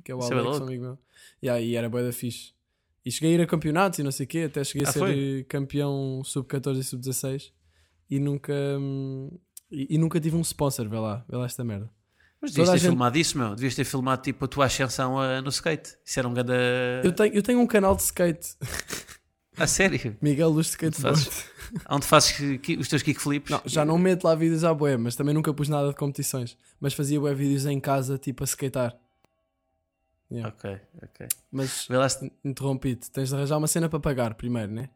que 0.04 0.10
é 0.10 0.14
o 0.14 0.18
Isso 0.18 0.32
é 0.32 0.36
Alex, 0.36 0.48
louco. 0.50 0.64
um 0.64 0.66
amigo 0.68 0.82
meu. 0.82 0.98
E 1.42 1.48
aí 1.48 1.76
era 1.76 1.88
boa 1.88 2.02
da 2.02 2.12
fixe. 2.12 2.52
E 3.06 3.10
cheguei 3.12 3.30
a 3.30 3.34
ir 3.36 3.40
a 3.42 3.46
campeonatos 3.46 4.00
e 4.00 4.02
não 4.02 4.10
sei 4.10 4.24
o 4.26 4.28
quê, 4.28 4.38
até 4.40 4.62
cheguei 4.64 4.84
a 4.86 4.90
Ah, 4.90 4.92
ser 4.92 4.98
foi? 4.98 5.46
campeão 5.48 6.20
sub-14 6.24 6.78
e 6.80 6.84
sub-16. 6.84 7.52
E 8.10 8.18
nunca. 8.18 8.52
hum, 8.78 9.30
E, 9.70 9.94
e 9.94 9.98
nunca 9.98 10.18
tive 10.20 10.34
um 10.36 10.40
sponsor, 10.40 10.88
vê 10.88 10.98
lá, 10.98 11.24
vê 11.28 11.36
lá 11.36 11.44
esta 11.46 11.62
merda. 11.62 11.88
Mas 12.40 12.52
devias 12.52 12.70
ter 12.70 12.78
gente- 12.78 12.88
filmado 12.90 13.18
isso, 13.18 13.36
meu. 13.38 13.54
Devias 13.54 13.74
ter 13.74 13.84
filmado 13.84 14.22
tipo 14.22 14.44
a 14.44 14.48
tua 14.48 14.66
ascensão 14.66 15.18
ah, 15.18 15.40
no 15.42 15.48
skate. 15.48 15.96
Isso 16.04 16.18
era 16.18 16.28
um 16.28 16.32
grande. 16.34 16.52
Eu 17.04 17.12
tenho, 17.12 17.34
eu 17.34 17.42
tenho 17.42 17.60
um 17.60 17.66
canal 17.66 17.96
de 17.96 18.02
skate, 18.02 18.56
A 19.56 19.66
sério? 19.66 20.16
Miguel 20.22 20.48
Luz 20.50 20.68
Skateboard. 20.68 21.18
Fazes? 21.24 21.44
Onde 21.90 22.06
fazes 22.06 22.32
ki- 22.32 22.58
ki- 22.58 22.76
os 22.76 22.88
teus 22.88 23.02
kickflips? 23.02 23.50
Não, 23.50 23.60
já 23.66 23.84
não 23.84 23.98
meto 23.98 24.24
lá 24.24 24.34
vídeos 24.34 24.62
à 24.64 24.72
bué, 24.72 24.96
mas 24.96 25.16
também 25.16 25.34
nunca 25.34 25.52
pus 25.52 25.68
nada 25.68 25.88
de 25.88 25.94
competições. 25.96 26.56
Mas 26.80 26.94
fazia 26.94 27.18
bué 27.20 27.34
vídeos 27.34 27.66
em 27.66 27.78
casa, 27.80 28.16
tipo 28.18 28.44
a 28.44 28.46
skatear. 28.46 28.96
Yeah. 30.30 30.48
Ok, 30.54 30.80
ok. 31.02 31.26
Mas 31.50 31.88
in- 32.22 32.30
interrompi-te, 32.44 33.10
tens 33.10 33.30
de 33.30 33.34
arranjar 33.34 33.56
uma 33.58 33.66
cena 33.66 33.88
para 33.88 33.98
pagar 33.98 34.34
primeiro, 34.34 34.70
né? 34.72 34.90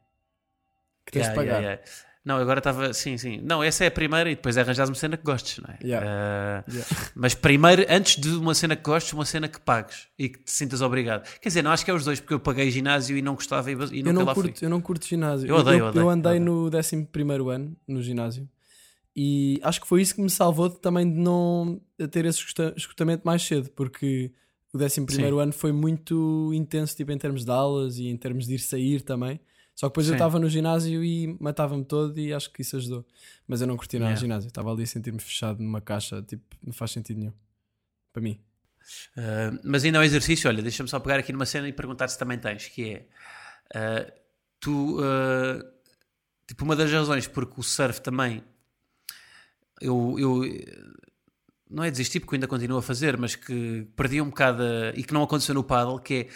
Que 1.05 1.13
tens 1.13 1.27
Yeah, 1.27 1.33
de 1.43 1.49
pagar. 1.49 1.61
yeah, 1.63 1.83
yeah. 1.83 2.12
Não, 2.25 2.37
agora 2.37 2.59
estava. 2.61 2.93
Sim, 2.95 3.19
sim. 3.19 3.41
Não, 3.43 3.63
essa 3.65 3.83
é 3.83 3.89
a 3.89 3.91
primeira 3.91 4.31
e 4.31 4.37
depois 4.37 4.57
é 4.57 4.61
arranjares 4.61 4.89
uma 4.89 4.95
cena 4.95 5.17
que 5.17 5.25
gostes, 5.25 5.59
não 5.59 5.75
é? 5.75 5.79
Yeah. 5.85 6.07
Ah, 6.09 6.65
Yeah. 6.71 6.89
mas 7.17 7.35
primeiro, 7.35 7.85
antes 7.89 8.17
de 8.17 8.29
uma 8.29 8.55
cena 8.55 8.77
que 8.77 8.83
gostes, 8.85 9.13
uma 9.13 9.25
cena 9.25 9.49
que 9.49 9.59
pagues 9.61 10.07
e 10.17 10.29
que 10.29 10.39
te 10.39 10.51
sintas 10.53 10.81
obrigado. 10.83 11.29
Quer 11.41 11.49
dizer, 11.49 11.63
não 11.63 11.73
acho 11.73 11.85
que 11.85 11.91
é 11.91 11.95
os 11.95 12.05
dois, 12.05 12.21
porque 12.21 12.35
eu 12.35 12.39
paguei 12.41 12.71
ginásio 12.71 13.17
e 13.17 13.23
não 13.23 13.35
gostava 13.35 13.71
e, 13.71 13.75
e 13.75 13.77
nunca 13.77 14.09
Eu 14.09 14.13
não, 14.13 14.25
lá 14.25 14.35
curto, 14.35 14.57
fui. 14.59 14.67
eu 14.67 14.71
não 14.71 14.81
curto 14.81 15.05
ginásio. 15.07 15.49
Eu 15.49 15.57
odeio, 15.57 15.79
eu, 15.79 15.87
odeio, 15.87 16.03
eu 16.05 16.11
andei 16.11 16.33
odeio. 16.41 16.45
no 16.45 16.67
11 16.67 17.51
ano 17.55 17.77
no 17.89 18.01
ginásio 18.03 18.49
e 19.17 19.59
acho 19.63 19.81
que 19.81 19.87
foi 19.89 20.01
isso 20.01 20.15
que 20.15 20.23
me 20.23 20.31
salvou 20.31 20.69
de- 20.69 20.79
também 20.79 21.11
de 21.11 21.19
não 21.19 21.81
ter 22.11 22.25
esse 22.25 22.39
escuta- 22.39 22.73
escutamento 22.77 23.23
mais 23.27 23.43
cedo, 23.43 23.69
porque 23.71 24.31
o 24.73 24.79
11 24.79 25.07
Sim. 25.11 25.23
ano 25.41 25.53
foi 25.53 25.73
muito 25.73 26.51
intenso 26.55 26.97
tipo, 26.97 27.13
em 27.13 27.19
termos 27.19 27.45
de 27.45 27.51
aulas 27.51 27.99
e 27.99 28.07
em 28.09 28.17
termos 28.17 28.47
de 28.47 28.55
ir 28.55 28.59
sair 28.61 29.01
também. 29.03 29.39
Só 29.75 29.87
que 29.89 29.93
depois 29.93 30.07
eu 30.07 30.13
Sim. 30.13 30.17
estava 30.17 30.39
no 30.39 30.49
ginásio 30.49 31.03
e 31.03 31.37
matava-me 31.41 31.85
todo 31.85 32.19
e 32.21 32.33
acho 32.33 32.53
que 32.53 32.63
isso 32.63 32.77
ajudou. 32.77 33.05
Mas 33.49 33.61
eu 33.61 33.67
não 33.67 33.77
curti 33.77 33.99
nada 33.99 34.11
Yeah. 34.11 34.21
no 34.21 34.21
ginásio, 34.21 34.49
estava 34.49 34.71
ali 34.73 34.83
a 34.83 34.87
sentir-me 34.87 35.19
fechado 35.21 35.63
numa 35.63 35.81
caixa, 35.81 36.23
tipo, 36.23 36.45
não 36.63 36.73
faz 36.73 36.91
sentido 36.93 37.19
nenhum. 37.19 37.33
Para 38.13 38.23
mim. 38.23 38.39
Uh, 39.17 39.59
mas 39.65 39.85
ainda 39.85 39.99
é 39.99 40.01
um 40.01 40.05
exercício, 40.05 40.49
olha, 40.51 40.61
deixa-me 40.63 40.89
só 40.89 40.99
pegar 41.01 41.19
aqui 41.19 41.33
numa 41.33 41.47
cena 41.47 41.69
e 41.69 41.73
perguntar 41.73 42.09
se 42.09 42.19
também 42.19 42.39
tens, 42.39 42.69
que 42.69 43.07
é 43.71 44.09
uh, 44.09 44.13
tu 44.61 44.99
uh, 45.01 45.65
tipo 46.47 46.65
uma 46.65 46.77
das 46.77 46.91
razões 46.93 47.27
porque 47.27 47.55
o 47.59 47.63
surf 47.63 48.01
também 48.03 48.43
eu, 49.81 50.17
eu 50.19 50.43
não 51.71 51.83
é 51.85 51.91
desistir 51.91 52.21
porque 52.21 52.35
eu 52.35 52.37
ainda 52.37 52.47
continuo 52.49 52.79
a 52.79 52.83
fazer, 52.83 53.17
mas 53.17 53.35
que 53.35 53.87
perdi 53.97 54.21
um 54.21 54.29
bocado 54.29 54.63
a- 54.63 54.91
e 54.95 55.03
que 55.03 55.15
não 55.15 55.23
aconteceu 55.23 55.55
no 55.55 55.65
paddle, 55.65 55.99
que 56.01 56.29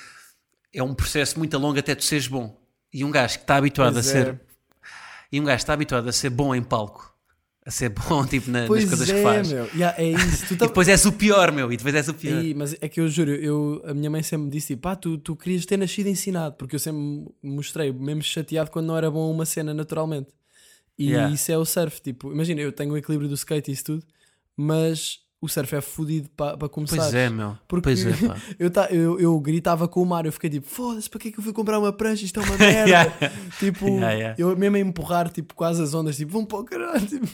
é, 0.73 0.79
é 0.79 0.83
um 0.83 0.95
processo 0.95 1.39
muito 1.39 1.57
longo 1.59 1.79
até 1.79 1.95
tu 1.95 2.05
seres 2.05 2.27
bom. 2.27 2.65
E 2.99 3.05
um 3.05 3.11
gajo 3.11 3.35
que 3.39 3.45
está 3.45 3.57
habituado 3.57 3.95
Pois 3.95 4.07
a 4.09 4.11
é. 4.19 4.25
ser 4.25 4.41
e 5.33 5.41
um 5.41 5.45
gajo 5.45 5.57
que 5.57 5.63
está 5.63 5.73
habituado 5.73 6.09
a 6.09 6.13
ser 6.13 6.31
bom 6.31 6.55
em 6.55 6.63
palco, 6.63 7.13
a 7.65 7.71
ser 7.71 7.89
bom 8.09 8.25
tipo 8.25 8.49
na- 8.51 8.61
nas 8.61 8.69
coisas 8.69 9.09
é, 9.11 9.15
que 9.15 9.23
faz. 9.23 9.51
meu. 9.53 9.65
Yeah, 9.75 10.01
é 10.01 10.11
isso. 10.13 10.47
Tu 10.49 10.55
E 10.55 10.57
tam- 10.57 10.69
depois 10.69 10.89
és 10.89 11.05
o 11.05 11.13
pior, 11.13 11.51
meu, 11.53 11.73
e 11.73 11.77
depois 11.77 11.95
és 11.95 12.09
o 12.09 12.15
pior. 12.15 12.43
Ei, 12.43 12.55
mas 12.55 12.75
é 12.81 12.89
que 12.89 13.01
eu 13.01 13.09
juro, 13.09 13.33
eu, 13.33 13.83
a 13.85 13.93
minha 13.93 14.09
mãe 14.09 14.23
sempre 14.23 14.45
me 14.47 14.51
disse 14.51 14.69
tipo, 14.75 14.89
ah, 14.89 14.95
tu, 14.97 15.19
tu 15.19 15.35
querias 15.37 15.67
ter 15.67 15.77
nascido 15.77 16.07
ensinado, 16.09 16.55
porque 16.57 16.77
eu 16.77 16.81
sempre 16.81 17.01
me 17.01 17.31
mostrei 17.43 17.93
mesmo 17.93 18.23
chateado 18.23 18.71
quando 18.71 18.87
não 18.87 18.97
era 18.97 19.11
bom 19.11 19.31
uma 19.31 19.45
cena 19.45 19.75
naturalmente. 19.75 20.29
E 20.99 21.11
Yeah. 21.11 21.35
isso 21.35 21.53
é 21.53 21.59
o 21.59 21.65
surf, 21.67 22.01
tipo, 22.01 22.33
imagina, 22.33 22.61
eu 22.63 22.73
tenho 22.73 22.93
o 22.93 22.97
equilíbrio 22.97 23.29
do 23.29 23.35
skate 23.35 23.71
e 23.71 23.75
isso 23.75 23.85
tudo, 23.85 24.05
mas 24.57 25.19
o 25.41 25.49
surf 25.49 25.75
é 25.77 25.81
fodido 25.81 26.31
para 26.31 26.69
começar. 26.69 26.97
Pois 26.97 27.15
é, 27.15 27.29
meu. 27.29 27.57
Porque 27.69 27.83
Pois 27.85 28.05
é, 28.07 28.11
pá. 28.27 28.37
eu, 28.59 28.71
eu, 28.91 29.21
eu 29.21 29.41
gritava 29.41 29.87
com 29.87 30.03
o 30.03 30.07
mar, 30.07 30.25
eu 30.27 30.33
fiquei 30.33 30.49
tipo, 30.51 30.67
foda-se, 30.67 31.09
para 31.11 31.21
que 31.21 31.29
é 31.29 31.33
que 31.33 31.39
eu 31.39 31.45
fui 31.45 31.53
comprar 31.53 31.79
uma 31.79 31.93
prancha? 31.93 32.25
Isto 32.25 32.41
é 32.41 32.43
uma 32.45 32.57
merda. 32.59 32.89
Yeah. 32.89 33.31
Tipo, 33.59 33.87
Yeah, 33.97 34.13
yeah. 34.13 34.35
eu 34.39 34.57
mesmo 34.57 34.77
a 34.77 34.81
empurrar 34.81 35.29
tipo, 35.31 35.55
quase 35.55 35.83
as 35.83 35.93
ondas, 35.95 36.17
tipo, 36.17 36.33
vão 36.33 36.45
para 36.45 36.59
o 36.59 36.65
caralho. 36.65 37.07
tipo. 37.07 37.27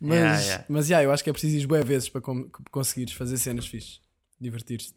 Mas, 0.00 0.44
Yeah, 0.46 0.64
mas 0.68 0.88
yeah, 0.88 1.04
eu 1.04 1.10
acho 1.12 1.24
que 1.24 1.30
é 1.30 1.32
preciso 1.32 1.56
ir 1.56 1.66
bué 1.66 1.82
vezes 1.82 2.08
para 2.08 2.20
com- 2.20 2.48
conseguires 2.70 3.14
fazer 3.14 3.36
cenas 3.38 3.66
fixe, 3.66 4.00
divertir-te. 4.40 4.94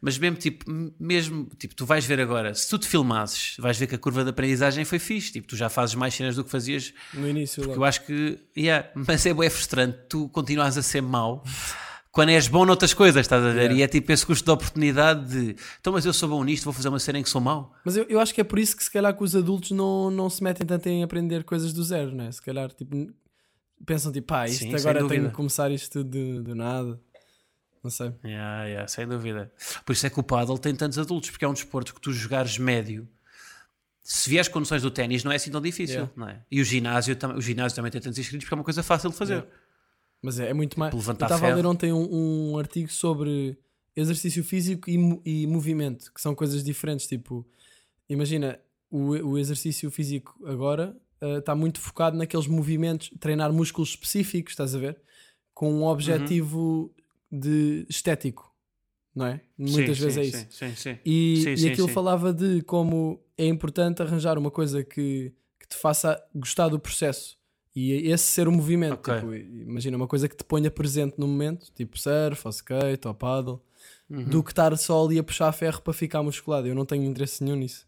Mas 0.00 0.16
mesmo 0.18 0.36
tipo, 0.36 0.64
mesmo, 0.98 1.46
tipo, 1.58 1.74
tu 1.74 1.84
vais 1.84 2.04
ver 2.06 2.20
agora, 2.20 2.54
se 2.54 2.68
tu 2.68 2.78
te 2.78 2.86
filmasses, 2.86 3.56
vais 3.58 3.76
ver 3.78 3.86
que 3.86 3.94
a 3.94 3.98
curva 3.98 4.24
de 4.24 4.30
aprendizagem 4.30 4.84
foi 4.84 4.98
fixe, 4.98 5.32
tipo, 5.32 5.46
tu 5.46 5.56
já 5.56 5.68
fazes 5.68 5.94
mais 5.94 6.14
cenas 6.14 6.36
do 6.36 6.44
que 6.44 6.50
fazias, 6.50 6.94
No 7.12 7.28
início, 7.28 7.56
porque 7.56 7.68
logo. 7.72 7.80
eu 7.82 7.84
acho 7.84 8.06
que, 8.06 8.38
yeah, 8.56 8.88
mas 8.96 9.26
é 9.26 9.34
bué 9.34 9.50
frustrante, 9.50 9.98
tu 10.08 10.28
continuas 10.30 10.78
a 10.78 10.82
ser 10.82 11.02
mau 11.02 11.44
quando 12.12 12.30
és 12.30 12.48
bom 12.48 12.66
noutras 12.66 12.92
coisas, 12.92 13.20
estás 13.20 13.44
a 13.44 13.50
ver? 13.50 13.70
Yeah. 13.70 13.74
E 13.76 13.82
é 13.82 13.88
tipo 13.88 14.10
esse 14.10 14.26
custo 14.26 14.44
de 14.44 14.50
oportunidade 14.50 15.28
de, 15.30 15.56
então, 15.80 15.92
mas 15.92 16.04
eu 16.04 16.12
sou 16.12 16.28
bom 16.28 16.42
nisto, 16.42 16.64
vou 16.64 16.72
fazer 16.72 16.88
uma 16.88 16.98
cena 16.98 17.20
em 17.20 17.22
que 17.22 17.30
sou 17.30 17.40
mau. 17.40 17.72
Mas 17.84 17.96
eu, 17.96 18.04
eu 18.08 18.18
acho 18.18 18.34
que 18.34 18.40
é 18.40 18.44
por 18.44 18.58
isso 18.58 18.76
que 18.76 18.82
se 18.82 18.90
calhar 18.90 19.16
que 19.16 19.22
os 19.22 19.36
adultos 19.36 19.70
não, 19.70 20.10
não 20.10 20.28
se 20.28 20.42
metem 20.42 20.66
tanto 20.66 20.88
em 20.88 21.04
aprender 21.04 21.44
coisas 21.44 21.72
do 21.72 21.84
zero, 21.84 22.12
né? 22.12 22.32
Se 22.32 22.42
calhar 22.42 22.72
tipo, 22.72 23.12
pensam 23.86 24.10
tipo, 24.10 24.26
pá, 24.26 24.46
isto 24.48 24.64
Sim, 24.64 24.74
agora 24.74 25.06
tenho 25.06 25.28
que 25.28 25.34
começar 25.34 25.70
isto 25.70 26.02
tudo 26.02 26.10
do, 26.10 26.42
do 26.42 26.54
nada. 26.54 27.00
Não 27.82 27.90
sei. 27.90 28.12
Yeah, 28.24 28.64
yeah, 28.64 28.88
sem 28.88 29.06
dúvida. 29.06 29.50
Por 29.84 29.92
isso 29.92 30.06
é 30.06 30.10
que 30.10 30.20
o 30.20 30.22
paddle 30.22 30.58
tem 30.58 30.74
tantos 30.74 30.98
adultos, 30.98 31.30
porque 31.30 31.44
é 31.44 31.48
um 31.48 31.52
desporto 31.52 31.94
que 31.94 32.00
tu 32.00 32.12
jogares 32.12 32.58
médio. 32.58 33.08
Se 34.02 34.28
vieres 34.28 34.48
com 34.48 34.58
noções 34.58 34.82
do 34.82 34.90
ténis, 34.90 35.24
não 35.24 35.32
é 35.32 35.36
assim 35.36 35.50
tão 35.50 35.60
difícil, 35.60 35.94
Yeah. 35.94 36.12
não 36.16 36.28
é? 36.28 36.42
E 36.50 36.60
o 36.60 36.64
ginásio, 36.64 37.16
o 37.36 37.40
ginásio 37.40 37.76
também 37.76 37.90
tem 37.90 38.00
tantos 38.00 38.18
inscritos 38.18 38.44
porque 38.44 38.54
é 38.54 38.58
uma 38.58 38.64
coisa 38.64 38.82
fácil 38.82 39.10
de 39.10 39.16
fazer. 39.16 39.34
Yeah. 39.34 39.50
Mas 40.22 40.38
é, 40.38 40.50
é 40.50 40.54
muito 40.54 40.78
mais. 40.78 40.92
Eu 40.92 40.98
levantar 40.98 41.26
estava 41.26 41.50
a 41.50 41.54
ler 41.54 41.64
ontem 41.64 41.92
um, 41.92 42.52
um 42.52 42.58
artigo 42.58 42.90
sobre 42.90 43.58
exercício 43.96 44.44
físico 44.44 44.88
e, 44.90 45.20
e 45.24 45.46
movimento, 45.46 46.12
que 46.12 46.20
são 46.20 46.34
coisas 46.34 46.62
diferentes. 46.62 47.06
Tipo, 47.06 47.46
imagina, 48.08 48.58
o, 48.90 49.10
o 49.10 49.38
exercício 49.38 49.90
físico 49.90 50.38
agora 50.46 50.94
eh, 51.20 51.38
está 51.38 51.54
muito 51.54 51.80
focado 51.80 52.16
naqueles 52.16 52.46
movimentos, 52.46 53.10
treinar 53.18 53.52
músculos 53.52 53.90
específicos, 53.90 54.52
estás 54.52 54.74
a 54.74 54.78
ver? 54.78 54.98
Com 55.54 55.72
um 55.72 55.84
objetivo 55.84 56.92
de 57.30 57.86
estético, 57.88 58.52
não 59.14 59.26
é? 59.26 59.40
Muitas 59.56 59.98
Sim, 59.98 60.04
vezes 60.04 60.14
sim, 60.14 60.20
é 60.20 60.24
isso. 60.24 60.46
Sim, 60.50 60.68
sim, 60.68 60.74
sim. 60.76 60.98
E, 61.04 61.56
Sim, 61.56 61.66
e 61.66 61.70
aquilo 61.70 61.88
falava 61.88 62.32
de 62.32 62.62
como 62.62 63.20
é 63.36 63.46
importante 63.46 64.02
arranjar 64.02 64.36
uma 64.38 64.50
coisa 64.50 64.82
que, 64.84 65.32
que 65.58 65.68
te 65.68 65.76
faça 65.76 66.22
gostar 66.34 66.68
do 66.68 66.78
processo. 66.78 67.38
E 67.74 67.92
esse 68.10 68.24
ser 68.24 68.48
o 68.48 68.52
movimento. 68.52 68.94
Ok. 68.94 69.14
Tipo, 69.14 69.34
imagina 69.34 69.96
uma 69.96 70.08
coisa 70.08 70.28
que 70.28 70.36
te 70.36 70.42
ponha 70.42 70.70
presente 70.70 71.14
no 71.18 71.28
momento, 71.28 71.70
tipo 71.72 71.96
surf, 71.98 72.42
ou 72.44 72.50
skate, 72.50 73.06
ou 73.06 73.14
paddle, 73.14 73.60
Uhum. 74.10 74.24
do 74.24 74.42
que 74.42 74.50
estar 74.50 74.76
só 74.76 75.04
ali 75.06 75.20
a 75.20 75.22
puxar 75.22 75.52
ferro 75.52 75.80
para 75.82 75.92
ficar 75.92 76.20
musculado. 76.20 76.66
Eu 76.66 76.74
não 76.74 76.84
tenho 76.84 77.04
interesse 77.04 77.44
nenhum 77.44 77.54
nisso. 77.56 77.86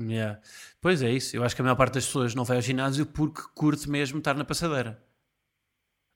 Yeah. 0.00 0.40
Pois 0.80 1.02
é 1.02 1.12
isso. 1.12 1.36
Eu 1.36 1.44
acho 1.44 1.54
que 1.54 1.60
a 1.60 1.64
maior 1.64 1.76
parte 1.76 1.94
das 1.94 2.06
pessoas 2.06 2.34
não 2.34 2.44
vai 2.44 2.56
ao 2.56 2.62
ginásio 2.62 3.04
porque 3.04 3.42
curte 3.54 3.90
mesmo 3.90 4.18
estar 4.18 4.34
na 4.34 4.42
passadeira. 4.44 5.02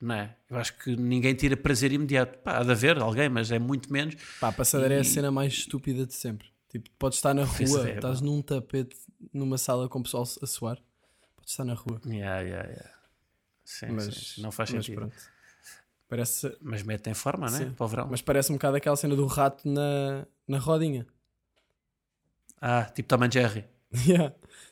Não 0.00 0.14
é? 0.14 0.36
Eu 0.50 0.58
acho 0.58 0.76
que 0.78 0.94
ninguém 0.94 1.34
tira 1.34 1.56
prazer 1.56 1.90
imediato. 1.92 2.38
Pá, 2.40 2.58
há 2.58 2.62
de 2.62 2.70
haver 2.70 2.98
alguém, 2.98 3.28
mas 3.28 3.50
é 3.50 3.58
muito 3.58 3.90
menos. 3.92 4.14
Pá, 4.38 4.48
a 4.48 4.52
passadeira 4.52 4.94
é 4.94 4.98
a 4.98 5.02
E- 5.02 5.04
cena 5.04 5.30
mais 5.30 5.52
estúpida 5.54 6.06
de 6.06 6.14
sempre. 6.14 6.48
Tipo, 6.68 6.90
podes 6.98 7.18
estar 7.18 7.32
na 7.32 7.44
rua, 7.44 7.88
é, 7.88 7.94
estás 7.94 8.20
num 8.20 8.42
tapete 8.42 8.96
numa 9.32 9.56
sala 9.56 9.88
com 9.88 10.00
o 10.00 10.02
pessoal 10.02 10.24
a 10.42 10.46
suar, 10.46 10.76
podes 11.36 11.52
estar 11.52 11.64
na 11.64 11.74
rua. 11.74 12.00
Yeah, 12.04 12.40
yeah, 12.40 12.68
yeah. 12.68 12.90
Sim, 13.64 13.86
Mas 13.92 14.04
sim, 14.14 14.42
não 14.42 14.52
faz 14.52 14.70
mas 14.70 14.84
sentido. 14.84 15.02
Mas, 15.06 15.14
pronto. 15.14 15.36
Parece, 16.08 16.56
mete 16.60 17.08
em 17.10 17.14
forma, 17.14 17.48
não 17.50 17.56
é? 17.56 17.60
Sim. 17.64 17.70
Para 17.72 17.84
o 17.84 17.88
verão. 17.88 18.08
mas 18.10 18.20
parece 18.22 18.52
um 18.52 18.56
bocado 18.56 18.76
aquela 18.76 18.94
cena 18.96 19.16
do 19.16 19.26
rato 19.26 19.66
na, 19.68 20.26
na 20.46 20.58
rodinha. 20.58 21.06
Ah, 22.60 22.84
tipo 22.84 23.08
Tom 23.08 23.24
and 23.24 23.30
Jerry. 23.32 23.64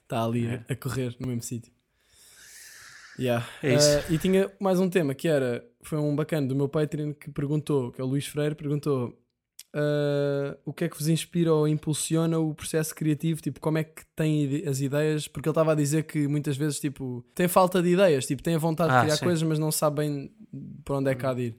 Está 0.03 0.22
ali 0.25 0.47
É. 0.47 0.64
a 0.68 0.77
correr 0.77 1.16
no 1.18 1.27
mesmo 1.29 1.43
sítio. 1.43 1.72
Yeah. 3.19 3.47
É 3.62 3.75
isso. 3.75 3.89
Ah, 3.99 4.12
e 4.12 4.19
tinha 4.19 4.51
mais 4.61 4.81
um 4.81 4.89
tema 4.89 5.15
que 5.15 5.29
era, 5.29 5.65
foi 5.83 5.99
um 5.99 6.15
bacana 6.17 6.47
do 6.49 6.55
meu 6.57 6.69
Patreon 6.69 7.12
que 7.15 7.31
perguntou, 7.31 7.93
que 7.93 8.01
é 8.01 8.05
o 8.05 8.07
Luís 8.07 8.27
Freire, 8.27 8.55
perguntou 8.55 9.17
ah, 9.73 10.57
o 10.65 10.73
que 10.73 10.85
é 10.85 10.89
que 10.89 10.97
vos 10.97 11.09
inspira 11.09 11.53
ou 11.53 11.67
impulsiona 11.69 12.39
o 12.39 12.55
processo 12.55 12.95
criativo, 12.95 13.41
tipo, 13.41 13.61
como 13.61 13.79
é 13.79 13.85
que 13.85 14.05
têm 14.17 14.65
as 14.67 14.81
ideias, 14.81 15.29
porque 15.29 15.49
ele 15.49 15.53
estava 15.53 15.73
a 15.73 15.75
dizer 15.75 16.05
que 16.05 16.27
muitas 16.29 16.57
vezes, 16.57 16.79
tipo, 16.81 17.25
tem 17.35 17.47
falta 17.49 17.83
de 17.83 17.89
ideias, 17.91 18.27
tipo, 18.27 18.43
tem 18.43 18.55
a 18.55 18.59
vontade 18.59 18.93
Ah, 18.93 18.97
de 18.99 19.03
criar 19.05 19.17
sim. 19.17 19.25
coisas, 19.25 19.43
mas 19.43 19.59
não 19.59 19.71
sabem 19.73 20.33
para 20.85 20.97
onde 20.97 21.11
é 21.11 21.15
que 21.15 21.27
há 21.27 21.35
de 21.35 21.43
ir. 21.43 21.57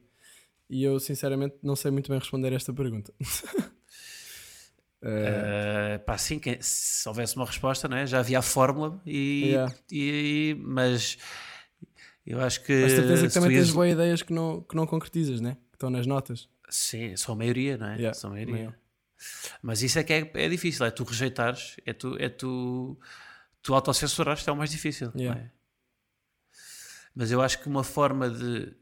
E 0.69 0.83
eu, 0.83 0.99
sinceramente, 0.99 1.55
não 1.61 1.75
sei 1.75 1.91
muito 1.91 2.09
bem 2.09 2.17
responder 2.19 2.51
esta 2.53 2.73
pergunta. 2.73 3.13
Uh, 5.07 5.99
pá, 6.03 6.17
sim, 6.17 6.39
que- 6.39 6.57
se 6.61 7.07
houvesse 7.07 7.35
uma 7.35 7.45
resposta, 7.45 7.87
não 7.87 7.95
é? 7.95 8.07
já 8.07 8.19
havia 8.19 8.39
a 8.39 8.41
fórmula, 8.41 8.99
e, 9.05 9.49
Yeah. 9.49 9.75
e- 9.91 10.57
mas 10.59 11.17
eu 12.25 12.41
acho 12.41 12.63
que. 12.63 12.81
Mas 12.81 12.91
certeza 12.93 13.27
que 13.27 13.33
também 13.33 13.51
tens 13.51 13.69
boas 13.71 13.91
ideias 13.91 14.21
que 14.23 14.33
não, 14.33 14.61
que 14.61 14.75
não 14.75 14.87
concretizas, 14.87 15.39
né? 15.41 15.57
Que 15.69 15.75
estão 15.75 15.89
nas 15.91 16.07
notas. 16.07 16.49
Sim, 16.69 17.15
são 17.15 17.35
a 17.35 17.37
maioria, 17.37 17.77
não 17.77 17.87
é? 17.87 17.95
Yeah, 17.97 18.13
São 18.15 18.31
a 18.31 18.33
maioria. 18.33 18.55
maior. 18.55 18.75
Mas 19.61 19.83
isso 19.83 19.99
é 19.99 20.03
que 20.03 20.11
é, 20.11 20.31
é 20.33 20.49
difícil, 20.49 20.83
é 20.85 20.89
tu 20.91 21.03
rejeitares, 21.03 21.77
é 21.85 21.93
tu, 21.93 22.17
é 22.19 22.27
tu, 22.27 22.99
tu 23.61 23.73
autocensurares, 23.75 24.47
é 24.47 24.51
o 24.51 24.55
mais 24.57 24.71
difícil. 24.71 25.11
Yeah. 25.15 25.39
é? 25.39 25.51
Mas 27.13 27.31
eu 27.31 27.41
acho 27.41 27.59
que 27.61 27.67
uma 27.67 27.83
forma 27.83 28.29
de. 28.29 28.73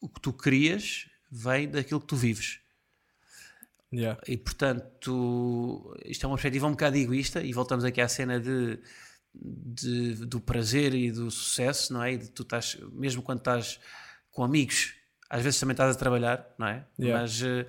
O 0.00 0.08
que 0.08 0.20
tu 0.20 0.32
crias 0.32 1.08
vem 1.30 1.68
daquilo 1.68 2.00
que 2.00 2.06
tu 2.06 2.16
vives. 2.16 2.60
Yeah. 3.92 4.20
E 4.26 4.36
portanto, 4.36 5.94
isto 6.04 6.24
é 6.24 6.26
uma 6.26 6.36
perspectiva 6.36 6.66
um 6.66 6.72
bocado 6.72 6.96
egoísta, 6.96 7.42
e 7.42 7.52
voltamos 7.52 7.84
aqui 7.84 8.00
à 8.00 8.08
cena 8.08 8.40
de, 8.40 8.78
de- 9.34 10.26
do 10.26 10.40
prazer 10.40 10.94
e 10.94 11.10
do 11.10 11.30
sucesso, 11.30 11.92
não 11.92 12.02
é? 12.02 12.14
E 12.14 12.18
de 12.18 12.30
tu 12.30 12.42
estás, 12.42 12.76
mesmo 12.92 13.22
quando 13.22 13.38
estás 13.38 13.78
com 14.30 14.42
amigos, 14.44 14.94
às 15.30 15.42
vezes 15.42 15.58
também 15.60 15.72
estás 15.72 15.94
a 15.94 15.98
trabalhar, 15.98 16.46
não 16.58 16.66
é? 16.66 16.84
Yeah. 16.98 17.20
Mas, 17.22 17.42
eh, 17.42 17.66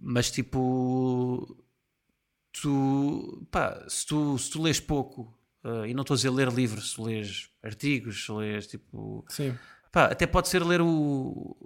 mas 0.00 0.30
tipo, 0.30 1.56
tu, 2.60 3.46
pá, 3.50 3.84
se 3.88 4.06
tu, 4.06 4.36
se 4.38 4.50
tu 4.50 4.60
lês 4.62 4.80
pouco, 4.80 5.32
eh, 5.64 5.88
e 5.88 5.94
não 5.94 6.02
estou 6.02 6.14
a 6.14 6.16
dizer 6.16 6.30
ler 6.30 6.48
livros, 6.48 6.92
se 6.92 7.00
lês 7.00 7.48
artigos, 7.62 8.24
se 8.26 8.32
lês 8.32 8.66
tipo, 8.66 9.24
Sim. 9.28 9.56
Pá, 9.90 10.06
até 10.06 10.26
pode 10.26 10.48
ser 10.48 10.64
ler 10.64 10.80
o 10.80 11.56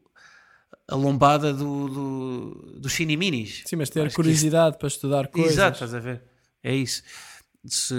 a 0.88 0.94
lombada 0.94 1.52
do, 1.52 1.88
do, 1.88 2.78
dos 2.80 2.92
Cineminis. 2.92 3.62
Sim, 3.66 3.76
mas 3.76 3.90
ter 3.90 4.06
Acho 4.06 4.14
curiosidade 4.16 4.78
para 4.78 4.88
estudar 4.88 5.28
coisas. 5.28 5.52
Exato, 5.52 5.74
estás 5.74 5.94
a 5.94 5.98
ver? 5.98 6.22
É 6.62 6.74
isso. 6.74 7.02
Se, 7.68 7.94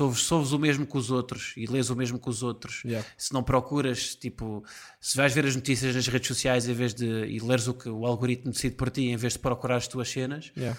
ouves 0.00 0.52
o 0.52 0.58
mesmo 0.58 0.86
que 0.86 0.96
os 0.96 1.10
outros 1.10 1.52
e 1.56 1.66
lês 1.66 1.90
o 1.90 1.96
mesmo 1.96 2.16
que 2.18 2.28
os 2.28 2.44
outros, 2.44 2.84
Yeah. 2.84 3.04
se 3.18 3.32
não 3.32 3.42
procuras, 3.42 4.14
tipo, 4.14 4.64
se 5.00 5.16
vais 5.16 5.34
ver 5.34 5.44
as 5.46 5.56
notícias 5.56 5.94
nas 5.96 6.06
redes 6.06 6.28
sociais 6.28 6.68
em 6.68 6.72
vez 6.74 6.94
de 6.94 7.04
e 7.26 7.40
leres 7.40 7.66
o 7.66 7.74
que 7.74 7.88
o 7.88 8.06
algoritmo 8.06 8.52
decide 8.52 8.76
por 8.76 8.90
ti 8.90 9.06
em 9.06 9.16
vez 9.16 9.32
de 9.32 9.40
procurar 9.40 9.76
as 9.76 9.88
tuas 9.88 10.08
cenas, 10.08 10.52
Yeah, 10.56 10.78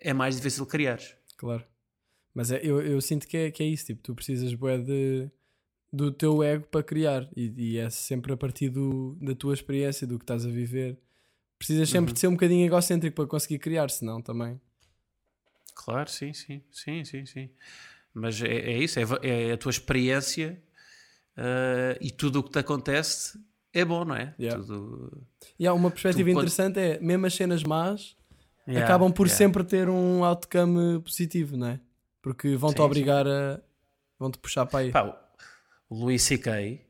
é 0.00 0.12
mais 0.12 0.36
difícil 0.36 0.64
criares. 0.66 1.14
claro. 1.36 1.64
Mas 2.32 2.52
é, 2.52 2.60
eu, 2.62 2.80
eu 2.80 3.00
sinto 3.00 3.26
que 3.26 3.36
é, 3.36 3.50
que 3.50 3.60
é 3.60 3.66
isso, 3.66 3.86
tipo, 3.86 4.00
tu 4.04 4.14
precisas 4.14 4.54
bué 4.54 4.78
de, 4.78 5.28
do 5.92 6.12
teu 6.12 6.42
ego 6.42 6.66
para 6.68 6.82
criar 6.82 7.28
e, 7.36 7.52
e 7.56 7.78
é 7.78 7.90
sempre 7.90 8.32
a 8.32 8.36
partir 8.36 8.68
do, 8.68 9.16
da 9.20 9.34
tua 9.34 9.54
experiência, 9.54 10.06
do 10.06 10.18
que 10.18 10.24
estás 10.24 10.46
a 10.46 10.48
viver. 10.48 10.98
Precisas 11.58 11.88
sempre 11.90 12.10
Uhum. 12.10 12.14
de 12.14 12.20
ser 12.20 12.28
um 12.28 12.32
bocadinho 12.32 12.64
egocêntrico 12.64 13.16
para 13.16 13.26
conseguir 13.26 13.58
criar, 13.58 13.90
senão 13.90 14.22
também. 14.22 14.60
Claro, 15.74 16.10
sim, 16.10 16.32
sim, 16.32 16.62
sim, 16.70 17.04
sim, 17.04 17.26
sim. 17.26 17.50
Mas 18.14 18.40
é, 18.42 18.48
é 18.48 18.78
isso, 18.78 18.98
é, 18.98 19.02
é 19.22 19.52
a 19.52 19.56
tua 19.56 19.70
experiência 19.70 20.62
ah, 21.36 21.96
e 22.00 22.10
tudo 22.10 22.40
o 22.40 22.42
que 22.42 22.50
te 22.50 22.58
acontece 22.58 23.38
é 23.72 23.84
bom, 23.84 24.04
não 24.04 24.14
é? 24.16 24.34
Yeah. 24.38 24.60
Tudo... 24.60 25.22
E 25.58 25.66
há 25.66 25.72
uma 25.72 25.90
perspectiva 25.90 26.28
quando- 26.30 26.38
interessante 26.38 26.78
é, 26.80 26.98
mesmo 27.00 27.26
as 27.26 27.34
cenas 27.34 27.62
más 27.62 28.16
Yeah, 28.68 28.84
acabam 28.86 29.10
por 29.10 29.26
yeah. 29.26 29.36
sempre 29.36 29.64
ter 29.64 29.88
um 29.88 30.22
outcome 30.22 31.00
positivo, 31.00 31.56
não 31.56 31.66
é? 31.68 31.80
Porque 32.22 32.54
vão-te 32.56 32.76
Sim, 32.76 32.82
obrigar 32.82 33.26
a... 33.26 33.60
vão-te 34.18 34.38
puxar 34.38 34.66
para 34.66 34.80
aí. 34.80 34.92
Pá, 34.92 35.18
Luís 35.90 36.22
C.K. 36.22 36.80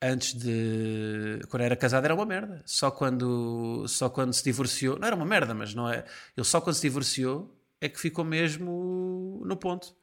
antes 0.00 0.34
de 0.34 1.40
quando 1.48 1.62
era 1.62 1.76
casado 1.76 2.04
era 2.04 2.14
uma 2.14 2.26
merda. 2.26 2.62
Só 2.64 2.90
quando 2.90 3.86
só 3.88 4.08
quando 4.08 4.32
se 4.32 4.44
divorciou, 4.44 4.98
não 4.98 5.06
era 5.06 5.16
uma 5.16 5.24
merda, 5.24 5.54
mas 5.54 5.74
não 5.74 5.88
é. 5.90 6.04
Ele 6.36 6.46
só 6.46 6.60
quando 6.60 6.76
se 6.76 6.82
divorciou 6.82 7.54
é 7.80 7.88
que 7.88 7.98
ficou 7.98 8.24
mesmo 8.24 9.42
no 9.44 9.56
ponto. 9.56 9.94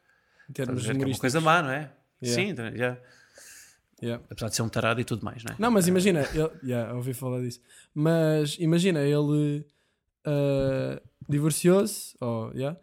em 0.50 0.54
termos 0.54 0.84
que 0.84 0.92
é 0.92 0.94
uma 0.94 1.18
coisa 1.18 1.40
má, 1.40 1.62
não 1.62 1.72
é? 1.72 1.92
Yeah. 2.22 2.50
Sim, 2.50 2.56
tá- 2.56 2.68
yeah. 2.70 3.00
Yeah. 4.02 4.24
apesar 4.30 4.50
de 4.50 4.56
ser 4.56 4.62
um 4.62 4.70
tarado 4.70 5.02
e 5.02 5.04
tudo 5.04 5.26
mais, 5.26 5.44
não 5.44 5.54
é? 5.54 5.56
Não, 5.60 5.70
mas 5.72 5.88
imagina, 5.88 6.22
ele, 6.34 6.50
yeah, 6.64 6.94
ouvi 6.94 7.14
falar 7.14 7.42
disso. 7.42 7.62
Mas 7.94 8.56
imagina, 8.58 9.02
ele 9.02 9.66
ah, 10.26 11.02
divorciou-se, 11.28 12.16
oh, 12.22 12.52
yeah, 12.54 12.78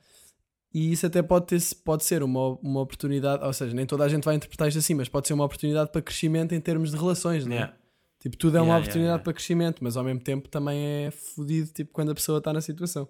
e 0.73 0.93
isso 0.93 1.07
até 1.07 1.23
pode, 1.23 1.47
ter, 1.47 1.61
pode 1.85 2.05
ser 2.05 2.23
uma, 2.23 2.59
uma 2.63 2.81
oportunidade, 2.81 3.45
ou 3.45 3.53
seja, 3.53 3.75
nem 3.75 3.87
toda 3.87 4.05
a 4.05 4.09
gente 4.09 4.25
vai 4.25 4.35
interpretar 4.35 4.69
isto 4.69 4.79
assim, 4.79 4.95
mas 4.95 5.09
pode 5.09 5.27
ser 5.27 5.35
uma 5.35 5.45
oportunidade 5.45 5.91
para 5.91 6.03
crescimento 6.03 6.55
em 6.55 6.61
termos 6.61 6.91
de 6.91 6.97
relações, 6.97 7.47
não 7.47 7.53
é? 7.53 7.57
Yeah. 7.57 7.77
Tipo, 8.21 8.37
tudo 8.37 8.57
é 8.57 8.61
uma 8.61 8.67
Yeah, 8.67 8.79
oportunidade 8.79 9.13
yeah, 9.13 9.25
para 9.25 9.33
crescimento, 9.33 9.85
mas 9.85 9.97
ao 9.97 10.05
mesmo 10.05 10.21
tempo 10.21 10.49
também 10.49 11.07
é 11.07 11.11
fodido 11.11 11.71
tipo, 11.73 11.93
quando 11.93 12.11
a 12.11 12.15
pessoa 12.15 12.39
está 12.39 12.53
na 12.53 12.61
situação. 12.61 13.09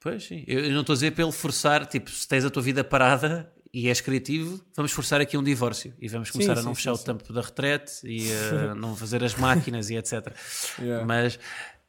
Pois 0.00 0.24
sim, 0.24 0.44
eu 0.46 0.70
não 0.70 0.82
estou 0.82 0.92
a 0.92 0.96
dizer 0.96 1.12
para 1.12 1.24
ele 1.24 1.32
forçar, 1.32 1.86
tipo, 1.86 2.10
se 2.10 2.28
tens 2.28 2.44
a 2.44 2.50
tua 2.50 2.62
vida 2.62 2.84
parada 2.84 3.52
e 3.72 3.88
és 3.88 4.00
criativo, 4.00 4.64
vamos 4.74 4.92
forçar 4.92 5.20
aqui 5.20 5.36
um 5.36 5.42
divórcio 5.42 5.92
e 6.00 6.08
vamos 6.08 6.30
começar 6.30 6.52
a 6.52 6.56
sim, 6.56 6.64
não 6.64 6.74
sim, 6.74 6.76
fechar 6.76 6.92
o 6.92 6.96
sim. 6.96 7.04
tampo 7.06 7.32
da 7.32 7.40
retrete 7.40 8.06
e 8.06 8.32
a 8.32 8.74
não 8.76 8.94
fazer 8.94 9.24
as 9.24 9.34
máquinas 9.34 9.90
e 9.90 9.96
etc. 9.96 10.32
Mas, 11.06 11.38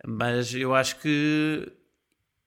mas 0.05 0.53
eu 0.53 0.73
acho 0.73 0.99
que 0.99 1.65
eh, 1.67 1.71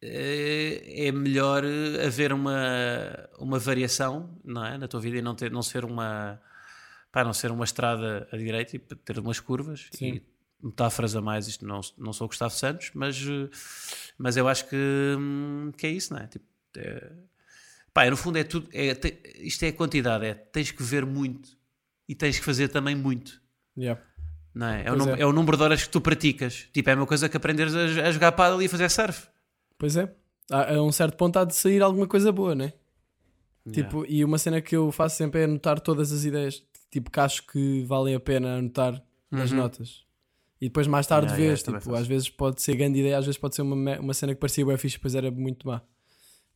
é 0.03 1.13
melhor 1.13 1.63
eh, 1.65 2.07
haver 2.07 2.33
uma, 2.33 3.29
uma 3.39 3.59
variação 3.59 4.39
não 4.45 4.65
é? 4.65 4.79
na 4.79 4.89
tua 4.89 5.01
vida 5.01 5.19
e 5.19 5.23
não, 5.23 5.35
ter, 5.35 5.51
não 5.51 5.63
ser 5.63 5.85
uma 5.85 6.41
pá, 7.13 7.23
não 7.25 7.33
ser 7.33 7.51
uma 7.51 7.65
estrada 7.65 8.27
a 8.33 8.37
direita 8.37 8.77
e 8.77 8.79
ter 8.79 9.19
umas 9.19 9.41
curvas 9.41 9.89
Sim. 9.93 10.23
e 10.63 10.67
metáforas 10.67 11.17
a 11.17 11.21
mais, 11.21 11.49
isto 11.49 11.67
não, 11.67 11.81
não 11.99 12.13
sou 12.13 12.27
o 12.27 12.29
Gustavo 12.29 12.55
Santos, 12.55 12.91
mas, 12.95 13.17
eh, 13.17 13.49
mas 14.19 14.37
eu 14.37 14.47
acho 14.49 14.69
que, 14.69 14.77
hum, 15.19 15.73
que 15.77 15.87
é 15.87 15.91
isso, 15.91 16.13
não 16.13 16.21
é? 16.21 16.27
Tipo, 16.27 16.45
é, 16.77 17.13
pá, 17.93 18.09
no 18.11 18.17
fundo 18.17 18.39
é 18.39 18.45
tudo, 18.45 18.69
é, 18.73 18.95
te- 18.95 19.21
isto 19.37 19.63
é 19.65 19.69
a 19.69 19.73
quantidade, 19.73 20.27
é 20.27 20.35
tens 20.35 20.71
que 20.71 20.83
ver 20.83 21.05
muito 21.07 21.51
e 22.09 22.15
tens 22.15 22.39
que 22.39 22.45
fazer 22.45 22.69
também 22.69 22.95
muito. 22.95 23.41
Yeah. 23.77 24.01
Não 24.55 24.67
é? 24.67 24.85
É, 24.85 24.93
o 24.93 25.15
é. 25.15 25.21
é 25.21 25.27
o 25.27 25.33
número 25.33 25.57
de 25.57 25.63
horas 25.63 25.83
que 25.85 25.89
tu 25.89 26.01
praticas. 26.01 26.69
Tipo, 26.73 26.91
é 26.91 26.93
a 26.93 26.97
mesma 26.97 27.07
coisa 27.07 27.29
que 27.29 27.37
aprenderes 27.37 27.75
a, 27.75 28.09
a 28.09 28.11
jogar 28.11 28.33
paddle 28.33 28.61
e 28.61 28.67
a 28.67 28.69
fazer 28.69 28.91
surf. 28.91 29.29
Pois 29.81 29.97
é. 29.97 30.13
A, 30.51 30.75
a 30.75 30.83
um 30.83 30.93
certo 30.93 31.17
ponto 31.17 31.39
há 31.39 31.45
de 31.45 31.55
sair 31.57 31.81
alguma 31.83 32.07
coisa 32.07 32.31
boa, 32.31 32.55
né? 32.55 32.75
Tipo, 33.73 34.05
e 34.07 34.23
uma 34.25 34.37
cena 34.37 34.61
que 34.61 34.77
eu 34.77 34.93
faço 34.93 35.17
sempre 35.17 35.41
é 35.41 35.45
anotar 35.45 35.81
todas 35.81 36.13
as 36.13 36.25
ideias, 36.25 36.63
tipo, 36.91 37.11
que 37.11 37.19
acho 37.21 37.47
que 37.47 37.83
valem 37.85 38.15
a 38.15 38.21
pena 38.21 38.57
anotar 38.57 39.03
nas 39.31 39.51
Uhum. 39.53 39.57
notas. 39.59 40.05
E 40.61 40.67
depois 40.67 40.87
mais 40.87 41.07
tarde 41.07 41.27
Yeah, 41.29 41.39
yeah, 41.41 41.55
vês, 41.55 41.63
também 41.63 41.81
tipo, 41.81 41.95
às 41.95 42.07
vezes 42.07 42.29
pode 42.29 42.61
ser 42.61 42.77
grande 42.77 42.99
ideia, 43.01 43.17
às 43.17 43.25
vezes 43.25 43.39
pode 43.39 43.55
ser 43.55 43.63
uma, 43.63 43.99
uma 44.01 44.13
cena 44.15 44.35
que 44.35 44.41
parecia 44.41 44.67
bem 44.67 44.77
fixe, 44.77 44.97
depois 44.97 45.15
era 45.15 45.31
muito 45.31 45.67
má. 45.67 45.81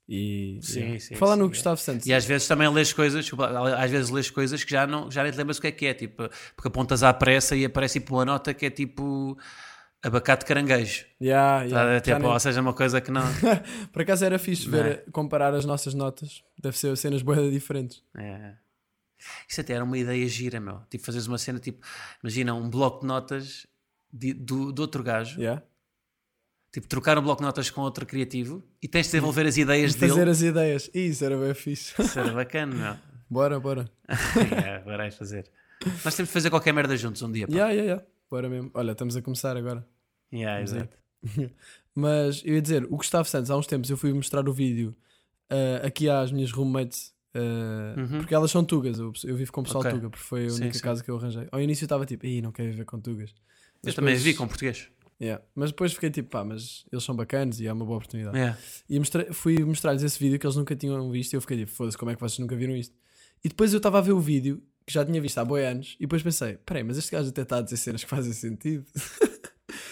E 0.06 0.58
Sim, 0.60 0.80
yeah. 0.80 1.00
sim, 1.00 1.14
falar 1.14 1.34
sim, 1.36 1.40
no. 1.40 1.48
Gustavo 1.48 1.80
Santos. 1.80 2.06
E 2.06 2.12
às 2.12 2.26
vezes 2.26 2.46
também 2.46 2.68
lês 2.70 2.92
coisas, 2.92 3.30
às 3.78 3.90
vezes 3.90 4.10
lês 4.10 4.28
coisas 4.28 4.62
que 4.62 4.70
já, 4.70 4.86
não, 4.86 5.10
já 5.10 5.22
nem 5.22 5.32
te 5.32 5.38
lembras 5.38 5.56
o 5.56 5.60
que 5.62 5.66
é 5.68 5.72
que 5.72 5.86
é. 5.86 5.94
Tipo, 5.94 6.28
porque 6.54 6.68
apontas 6.68 7.02
à 7.02 7.14
pressa 7.14 7.56
e 7.56 7.64
aparece 7.64 8.00
tipo 8.00 8.14
uma 8.16 8.24
nota 8.26 8.52
que 8.52 8.66
é 8.66 8.70
tipo 8.70 9.38
abacate 10.04 10.44
caranguejo. 10.44 11.04
Yeah, 11.20 11.60
Tá? 11.60 11.64
yeah. 11.64 11.94
Já 11.94 12.00
tipo, 12.00 12.18
nem- 12.20 12.28
ou 12.30 12.40
seja, 12.40 12.60
uma 12.60 12.72
coisa 12.74 13.00
que 13.00 13.10
não. 13.10 13.22
Por 13.92 14.02
acaso 14.02 14.24
era 14.24 14.38
fixe 14.38 14.68
Não 14.68 14.78
é? 14.78 14.82
ver, 14.82 15.04
comparar 15.10 15.54
as 15.54 15.64
nossas 15.64 15.94
notas. 15.94 16.42
Deve 16.60 16.76
ser 16.78 16.96
cenas 16.96 17.22
boas 17.22 17.50
diferentes. 17.50 18.02
É. 18.16 18.54
Isso 19.48 19.60
até 19.60 19.72
era 19.74 19.84
uma 19.84 19.96
ideia 19.96 20.26
gira, 20.28 20.60
meu. 20.60 20.80
Tipo, 20.90 21.04
fazeres 21.06 21.26
uma 21.26 21.38
cena, 21.38 21.58
tipo, 21.58 21.84
imagina 22.22 22.54
um 22.54 22.68
bloco 22.68 23.00
de 23.00 23.06
notas 23.06 23.66
de, 24.12 24.32
do, 24.34 24.70
do 24.72 24.80
outro 24.82 25.02
gajo, 25.02 25.40
Yeah. 25.40 25.62
tipo, 26.72 26.86
trocar 26.88 27.18
um 27.18 27.22
bloco 27.22 27.40
de 27.40 27.46
notas 27.46 27.70
com 27.70 27.80
outro 27.80 28.04
criativo 28.04 28.62
e 28.82 28.86
tens 28.88 29.06
de 29.06 29.12
desenvolver 29.12 29.46
as 29.46 29.56
ideias 29.56 29.94
fazer 29.94 30.14
dele. 30.14 30.30
as 30.30 30.42
ideias. 30.42 30.90
Isso 30.92 31.24
era 31.24 31.36
bem 31.38 31.54
fixe. 31.54 31.94
Isso 32.00 32.18
era 32.18 32.32
bacana, 32.32 32.74
meu. 32.74 32.96
bora, 33.30 33.58
bora. 33.58 33.90
é, 34.64 34.76
agora 34.76 34.98
vais 34.98 35.14
fazer. 35.14 35.50
Nós 36.04 36.14
temos 36.14 36.28
de 36.28 36.32
fazer 36.32 36.50
qualquer 36.50 36.72
merda 36.74 36.94
juntos 36.96 37.22
um 37.22 37.32
dia. 37.32 37.46
Pá. 37.46 37.52
Yeah, 37.54 37.72
yeah, 37.72 37.92
yeah. 37.92 38.06
Bora 38.30 38.48
mesmo. 38.48 38.70
Olha, 38.74 38.92
estamos 38.92 39.16
a 39.16 39.22
começar 39.22 39.56
agora. 39.56 39.86
Yeah, 40.34 40.60
exato. 40.62 40.96
Mas 41.94 42.42
eu 42.44 42.54
ia 42.54 42.62
dizer, 42.62 42.84
o 42.84 42.96
Gustavo 42.96 43.28
Santos, 43.28 43.50
há 43.50 43.56
uns 43.56 43.66
tempos 43.66 43.88
eu 43.88 43.96
fui 43.96 44.12
mostrar 44.12 44.48
o 44.48 44.52
vídeo 44.52 44.96
uh, 45.52 45.86
aqui 45.86 46.08
às 46.08 46.32
minhas 46.32 46.50
roommates, 46.50 47.14
uh, 47.36 48.00
Uhum. 48.00 48.18
porque 48.18 48.34
elas 48.34 48.50
são 48.50 48.64
tugas, 48.64 48.98
eu, 48.98 49.12
eu 49.24 49.36
vivo 49.36 49.52
com 49.52 49.62
pessoal 49.62 49.80
Ok. 49.82 49.92
tuga, 49.92 50.10
porque 50.10 50.24
foi 50.24 50.48
a 50.48 50.52
única 50.52 50.74
sim. 50.74 50.80
casa 50.82 51.02
que 51.04 51.10
eu 51.10 51.16
arranjei. 51.16 51.46
Ao 51.52 51.60
início 51.60 51.84
eu 51.84 51.86
estava 51.86 52.04
tipo, 52.04 52.26
Ih, 52.26 52.42
não 52.42 52.50
quero 52.52 52.70
viver 52.70 52.84
com 52.84 53.00
tugas. 53.00 53.30
Eu 53.30 53.34
Mas 53.84 53.94
também 53.94 54.14
depois- 54.14 54.24
vi 54.24 54.34
com 54.34 54.48
português. 54.48 54.88
Yeah. 55.22 55.42
Mas 55.54 55.70
depois 55.70 55.92
fiquei 55.92 56.10
tipo, 56.10 56.28
pá, 56.30 56.42
mas 56.44 56.84
eles 56.90 57.04
são 57.04 57.14
bacanas 57.14 57.60
e 57.60 57.66
é 57.68 57.72
uma 57.72 57.84
boa 57.84 57.98
oportunidade. 57.98 58.36
Yeah. 58.36 58.58
E 58.90 58.98
mostrei- 58.98 59.32
fui 59.32 59.64
mostrar-lhes 59.64 60.02
esse 60.02 60.18
vídeo 60.18 60.38
que 60.40 60.44
eles 60.46 60.56
nunca 60.56 60.74
tinham 60.74 61.08
visto 61.10 61.32
e 61.32 61.36
eu 61.36 61.40
fiquei 61.40 61.58
tipo, 61.58 61.70
foda-se, 61.70 61.96
como 61.96 62.10
é 62.10 62.14
que 62.16 62.20
vocês 62.20 62.40
nunca 62.40 62.56
viram 62.56 62.74
isto? 62.76 62.94
E 63.44 63.48
depois 63.48 63.72
eu 63.72 63.76
estava 63.76 63.98
a 63.98 64.00
ver 64.00 64.10
o 64.12 64.20
vídeo, 64.20 64.60
que 64.84 64.92
já 64.92 65.04
tinha 65.04 65.20
visto 65.20 65.38
há 65.38 65.44
boi 65.44 65.64
anos, 65.64 65.94
e 65.98 66.02
depois 66.02 66.22
pensei: 66.22 66.56
peraí, 66.66 66.82
mas 66.82 66.98
este 66.98 67.12
gajo 67.12 67.28
até 67.28 67.42
está 67.42 67.58
a 67.58 67.62
dizer 67.62 67.76
cenas 67.76 68.02
que 68.02 68.10
fazem 68.10 68.32
sentido. 68.32 68.84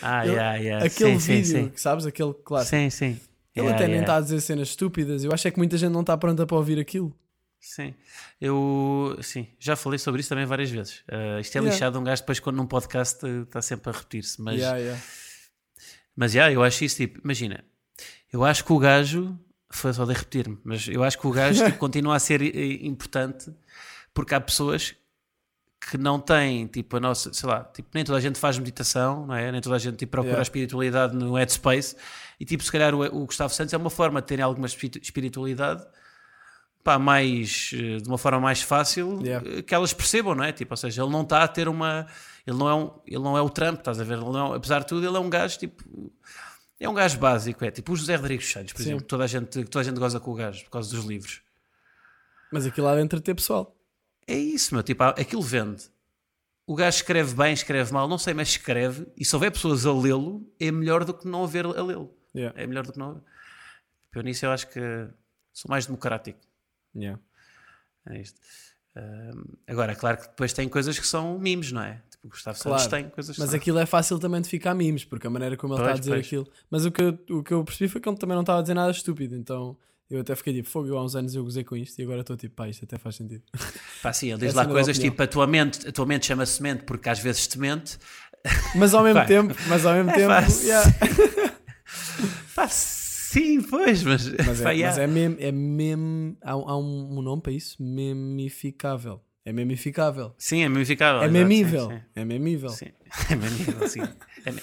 Ah, 0.02 0.26
Ele- 0.26 0.34
yeah, 0.34 0.56
yeah. 0.56 0.86
Aquele 0.86 1.20
sim, 1.20 1.36
vídeo, 1.36 1.62
sim, 1.64 1.68
que 1.68 1.80
sabes? 1.80 2.04
Aquele 2.06 2.32
sim. 2.32 2.38
clássico. 2.44 2.76
Sim, 2.76 2.90
sim. 2.90 3.20
Ele 3.54 3.66
Yeah, 3.66 3.76
até 3.76 3.86
nem 3.86 4.00
está 4.00 4.16
a 4.16 4.20
dizer 4.20 4.40
cenas 4.40 4.68
estúpidas. 4.68 5.24
Eu 5.24 5.32
acho 5.32 5.46
é 5.46 5.50
que 5.50 5.58
muita 5.58 5.76
gente 5.76 5.92
não 5.92 6.00
está 6.00 6.16
pronta 6.16 6.46
para 6.46 6.56
ouvir 6.56 6.78
aquilo. 6.78 7.14
Sim, 7.60 7.94
eu 8.40 9.16
sim, 9.22 9.46
já 9.56 9.76
falei 9.76 9.96
sobre 9.96 10.20
isso 10.20 10.28
também 10.28 10.44
várias 10.44 10.68
vezes. 10.68 11.04
Uh, 11.08 11.38
isto 11.40 11.56
é 11.56 11.60
lixado 11.60 11.96
um 11.96 12.02
gajo 12.02 12.20
depois 12.22 12.40
quando 12.40 12.56
num 12.56 12.66
podcast 12.66 13.24
uh, 13.24 13.42
está 13.42 13.62
sempre 13.62 13.88
a 13.88 13.92
repetir-se, 13.92 14.42
mas, 14.42 14.60
mas 16.16 16.34
yeah, 16.34 16.52
eu 16.52 16.60
acho 16.64 16.82
isso 16.82 16.96
tipo, 16.96 17.20
imagina, 17.22 17.64
eu 18.32 18.44
acho 18.44 18.64
que 18.64 18.72
o 18.72 18.78
gajo, 18.80 19.38
foi 19.70 19.92
só 19.92 20.04
de 20.04 20.12
repetir-me, 20.12 20.58
mas 20.64 20.88
eu 20.88 21.04
acho 21.04 21.16
que 21.16 21.24
o 21.24 21.30
gajo 21.30 21.62
tipo, 21.64 21.78
continua 21.78 22.16
a 22.16 22.18
ser 22.18 22.42
eh, 22.42 22.84
importante 22.84 23.52
porque 24.12 24.34
há 24.34 24.40
pessoas 24.40 24.96
que 25.90 25.98
não 25.98 26.20
têm, 26.20 26.66
tipo, 26.66 26.96
a 26.96 27.00
nossa, 27.00 27.32
sei 27.32 27.48
lá, 27.48 27.64
tipo, 27.64 27.88
nem 27.92 28.04
toda 28.04 28.16
a 28.18 28.20
gente 28.20 28.38
faz 28.38 28.56
meditação, 28.58 29.26
não 29.26 29.34
é? 29.34 29.50
Nem 29.50 29.60
toda 29.60 29.74
a 29.76 29.78
gente 29.78 29.96
tipo, 29.96 30.10
procura 30.12 30.30
Yeah. 30.30 30.40
a 30.40 30.44
espiritualidade 30.44 31.14
no 31.16 31.34
Headspace 31.34 31.96
e 32.38 32.44
tipo, 32.44 32.62
se 32.62 32.70
calhar 32.70 32.94
o, 32.94 33.00
o 33.02 33.26
Gustavo 33.26 33.52
Santos 33.52 33.74
é 33.74 33.76
uma 33.76 33.90
forma 33.90 34.20
de 34.20 34.26
terem 34.28 34.44
alguma 34.44 34.66
espiritu- 34.66 34.98
espiritualidade 35.02 35.84
pá, 36.84 36.98
mais, 36.98 37.70
eh, 37.74 37.98
de 37.98 38.08
uma 38.08 38.18
forma 38.18 38.40
mais 38.40 38.62
fácil 38.62 39.20
Yeah. 39.24 39.48
eh, 39.58 39.62
que 39.62 39.74
elas 39.74 39.92
percebam, 39.92 40.34
não 40.34 40.44
é? 40.44 40.52
Tipo, 40.52 40.72
ou 40.72 40.76
seja, 40.76 41.02
ele 41.02 41.10
não 41.10 41.22
está 41.22 41.42
a 41.42 41.48
ter 41.48 41.68
uma. 41.68 42.06
Ele 42.46 42.56
não 42.56 42.68
é, 42.68 42.74
um, 42.74 42.90
ele 43.06 43.22
não 43.22 43.36
é 43.38 43.40
o 43.42 43.48
Trump, 43.50 43.78
estás 43.78 44.00
a 44.00 44.04
ver? 44.04 44.18
Não, 44.18 44.52
apesar 44.52 44.80
de 44.80 44.86
tudo, 44.86 45.06
ele 45.06 45.16
é 45.16 45.20
um 45.20 45.30
gajo 45.30 45.58
tipo. 45.58 46.12
É 46.80 46.88
um 46.88 46.94
gajo 46.94 47.18
básico, 47.18 47.64
é 47.64 47.70
tipo 47.70 47.92
o 47.92 47.96
José 47.96 48.16
Rodrigues 48.16 48.50
Santos, 48.50 48.72
por 48.72 48.82
Sim. 48.82 48.88
exemplo. 48.90 49.06
Toda 49.06 49.22
a, 49.22 49.26
gente, 49.28 49.64
toda 49.66 49.80
a 49.80 49.84
gente 49.84 49.98
goza 49.98 50.18
com 50.18 50.32
o 50.32 50.34
gajo 50.34 50.64
por 50.64 50.70
causa 50.70 50.90
dos 50.94 51.04
livros. 51.04 51.40
Mas 52.52 52.66
aquilo 52.66 52.86
lá 52.88 52.96
dentro 52.96 53.20
ter 53.20 53.34
pessoal. 53.34 53.76
É 54.26 54.36
isso, 54.36 54.74
meu. 54.74 54.82
Tipo, 54.82 55.02
aquilo 55.04 55.42
vende. 55.42 55.84
O 56.66 56.74
gajo 56.76 56.96
escreve 56.96 57.34
bem, 57.34 57.52
escreve 57.52 57.92
mal, 57.92 58.06
não 58.08 58.18
sei, 58.18 58.34
mas 58.34 58.48
escreve. 58.48 59.06
E 59.16 59.24
se 59.24 59.34
houver 59.34 59.50
pessoas 59.50 59.84
a 59.84 59.92
lê-lo, 59.92 60.46
é 60.60 60.70
melhor 60.70 61.04
do 61.04 61.12
que 61.12 61.26
não 61.26 61.44
haver 61.44 61.66
a 61.66 61.82
lê-lo. 61.82 62.14
Yeah. 62.34 62.58
É 62.60 62.66
melhor 62.66 62.86
do 62.86 62.92
que 62.92 62.98
não 62.98 63.10
haver. 63.10 63.22
Eu 64.14 64.22
nisso 64.22 64.44
eu 64.46 64.50
acho 64.52 64.68
que 64.68 64.80
sou 65.52 65.68
mais 65.68 65.86
democrático. 65.86 66.38
Yeah. 66.94 67.20
É 68.08 68.20
isto. 68.20 68.38
Ahm, 68.94 69.44
agora, 69.66 69.94
claro 69.96 70.18
que 70.18 70.28
depois 70.28 70.52
tem 70.52 70.68
coisas 70.68 70.98
que 70.98 71.06
são 71.06 71.38
memes, 71.38 71.72
não 71.72 71.82
é? 71.82 72.02
Tipo, 72.10 72.28
Gustavo 72.28 72.58
Claro. 72.60 72.78
Santos 72.78 72.90
tem 72.90 73.08
coisas 73.10 73.34
que 73.36 73.40
Mas 73.40 73.50
são- 73.50 73.58
aquilo 73.58 73.78
é 73.78 73.86
fácil 73.86 74.18
também 74.18 74.40
de 74.40 74.48
ficar 74.48 74.74
memes, 74.74 75.04
porque 75.04 75.26
a 75.26 75.30
maneira 75.30 75.56
como 75.56 75.74
ele 75.74 75.82
Pois, 75.82 75.88
está 75.90 75.98
a 75.98 76.00
dizer 76.00 76.10
pois. 76.12 76.26
aquilo. 76.26 76.48
Mas 76.70 76.84
o 76.84 76.90
que, 76.92 77.02
eu, 77.02 77.38
o 77.38 77.42
que 77.42 77.52
eu 77.54 77.64
percebi 77.64 77.88
foi 77.88 78.00
que 78.00 78.08
ele 78.08 78.18
também 78.18 78.34
não 78.34 78.42
estava 78.42 78.58
a 78.58 78.62
dizer 78.62 78.74
nada 78.74 78.90
estúpido. 78.90 79.34
Então 79.34 79.76
eu 80.12 80.20
até 80.20 80.36
fiquei 80.36 80.52
tipo, 80.54 80.68
fogo, 80.68 80.88
eu 80.88 80.98
há 80.98 81.04
uns 81.04 81.16
anos 81.16 81.34
eu 81.34 81.42
gozei 81.42 81.64
com 81.64 81.76
isto 81.76 81.98
e 81.98 82.02
agora 82.04 82.20
estou 82.20 82.36
tipo, 82.36 82.54
pá, 82.54 82.68
isto 82.68 82.84
até 82.84 82.98
faz 82.98 83.16
sentido. 83.16 83.42
Pá, 84.02 84.12
sim, 84.12 84.28
ele 84.30 84.38
diz 84.38 84.48
Essa 84.50 84.56
lá 84.58 84.62
é 84.62 84.66
a 84.66 84.68
coisas 84.70 84.96
opinião. 84.96 85.10
tipo: 85.12 85.22
a 85.22 85.26
tua 85.26 85.46
mente, 85.46 85.88
a 85.88 85.92
tua 85.92 86.06
mente 86.06 86.26
chama-se 86.26 86.62
mente 86.62 86.82
porque 86.84 87.08
às 87.08 87.18
vezes 87.20 87.46
te 87.46 87.58
mente. 87.58 87.98
Mas 88.74 88.92
ao 88.94 89.02
mesmo 89.04 89.20
Pá. 89.20 89.26
tempo, 89.26 89.54
mas 89.68 89.86
ao 89.86 89.94
mesmo 89.94 90.10
É 90.10 90.14
tempo, 90.14 90.28
fácil. 90.28 90.66
yeah. 90.66 90.90
Pá, 92.54 92.68
sim, 92.68 93.62
pois, 93.62 94.02
mas. 94.02 94.26
mas, 94.26 94.32
é, 94.34 94.36
pá, 94.36 94.44
mas 94.46 94.60
yeah. 94.78 95.02
é 95.02 95.06
mem, 95.06 95.36
é 95.38 95.52
mem, 95.52 96.36
há, 96.42 96.50
há 96.52 96.76
um, 96.76 97.18
um 97.18 97.22
nome 97.22 97.40
para 97.40 97.52
isso? 97.52 97.80
Memificável. 97.82 99.22
É 99.44 99.52
memificável. 99.52 100.34
Sim, 100.38 100.62
é 100.62 100.68
memificável. 100.68 101.22
É 101.22 101.28
memível. 101.28 101.88
sim, 101.90 102.00
É 102.14 102.24
memível. 102.24 102.68
Sim, 102.70 102.86
sim. 103.10 103.32
É 103.32 103.36
memível, 103.36 103.88
sim. 103.88 104.00
É, 104.44 104.50
me- 104.52 104.62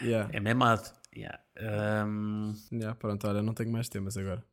Yeah. 0.00 0.30
é 0.32 0.38
memado. 0.40 0.82
Yeah. 1.18 1.38
Ahm, 1.58 2.54
Yeah, 2.72 2.94
pronto, 2.94 3.26
olha, 3.26 3.42
não 3.42 3.52
tenho 3.54 3.70
mais 3.72 3.88
temas 3.88 4.16
agora. 4.16 4.44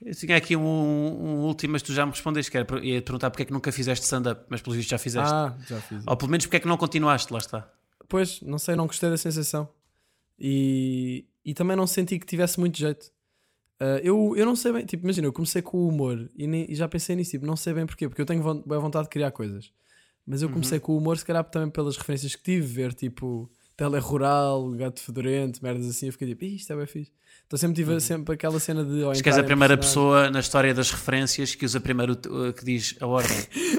eu 0.00 0.14
tinha 0.14 0.36
aqui 0.36 0.56
um, 0.56 0.62
um 0.62 1.38
último, 1.46 1.72
mas 1.72 1.82
tu 1.82 1.92
já 1.92 2.06
me 2.06 2.12
respondeste. 2.12 2.50
Que 2.50 2.58
era, 2.58 2.84
ia 2.84 3.02
perguntar 3.02 3.30
porque 3.30 3.42
é 3.42 3.46
que 3.46 3.52
nunca 3.52 3.72
fizeste 3.72 4.04
stand-up, 4.04 4.44
mas 4.48 4.60
pelo 4.62 4.76
visto 4.76 4.88
já 4.90 4.98
fizeste. 4.98 5.28
Ah, 5.32 5.56
já 5.68 5.80
fiz. 5.80 6.04
Ou 6.06 6.16
pelo 6.16 6.30
menos 6.30 6.46
porque 6.46 6.56
é 6.56 6.60
que 6.60 6.68
não 6.68 6.76
continuaste, 6.76 7.32
lá 7.32 7.38
está. 7.38 7.70
Pois, 8.08 8.40
não 8.40 8.58
sei, 8.58 8.76
não 8.76 8.86
gostei 8.86 9.10
da 9.10 9.16
sensação. 9.16 9.68
E, 10.38 11.26
e 11.44 11.54
também 11.54 11.76
não 11.76 11.86
senti 11.86 12.18
que 12.18 12.26
tivesse 12.26 12.58
muito 12.60 12.78
jeito. 12.78 13.10
Ah, 13.80 14.00
eu, 14.02 14.34
eu 14.36 14.46
não 14.46 14.54
sei 14.56 14.72
bem, 14.72 14.86
tipo, 14.86 15.04
imagina, 15.04 15.26
eu 15.26 15.32
comecei 15.32 15.60
com 15.60 15.76
o 15.78 15.88
humor 15.88 16.30
e, 16.36 16.46
nem- 16.46 16.70
e 16.70 16.74
já 16.74 16.88
pensei 16.88 17.16
nisso, 17.16 17.32
tipo, 17.32 17.44
não 17.46 17.56
sei 17.56 17.74
bem 17.74 17.84
porquê, 17.86 18.08
porque 18.08 18.22
eu 18.22 18.26
tenho 18.26 18.42
boa 18.42 18.80
vontade 18.80 19.04
de 19.04 19.10
criar 19.10 19.30
coisas. 19.32 19.72
Mas 20.24 20.42
eu 20.42 20.48
comecei 20.50 20.80
com 20.80 20.92
o 20.92 20.98
humor, 20.98 21.16
se 21.18 21.24
calhar 21.24 21.44
também 21.44 21.70
pelas 21.70 21.96
referências 21.96 22.34
que 22.34 22.42
tive, 22.42 22.66
ver 22.66 22.92
tipo 22.94 23.50
tele 23.76 23.98
rural, 23.98 24.70
gato 24.70 25.00
fedorento, 25.00 25.60
merdas 25.62 25.86
assim, 25.86 26.06
eu 26.06 26.12
fiquei 26.12 26.28
tipo, 26.28 26.44
"Ih, 26.44 26.56
isto 26.56 26.72
é 26.72 26.76
bem 26.76 26.86
fixe. 26.86 27.12
Então 27.46 27.56
sempre 27.56 27.76
tive 27.76 28.00
sempre 28.00 28.34
aquela 28.34 28.58
cena 28.58 28.84
de. 28.84 29.04
oh, 29.04 29.10
Acho 29.12 29.22
que 29.22 29.28
és 29.28 29.38
a 29.38 29.44
primeira 29.44 29.76
pessoa 29.76 30.28
na 30.30 30.40
história 30.40 30.74
das 30.74 30.90
referências 30.90 31.54
que 31.54 31.64
usa 31.64 31.78
primeiro 31.78 32.14
o- 32.14 32.52
que 32.52 32.64
diz 32.64 32.96
a 33.00 33.06
ordem, 33.06 33.36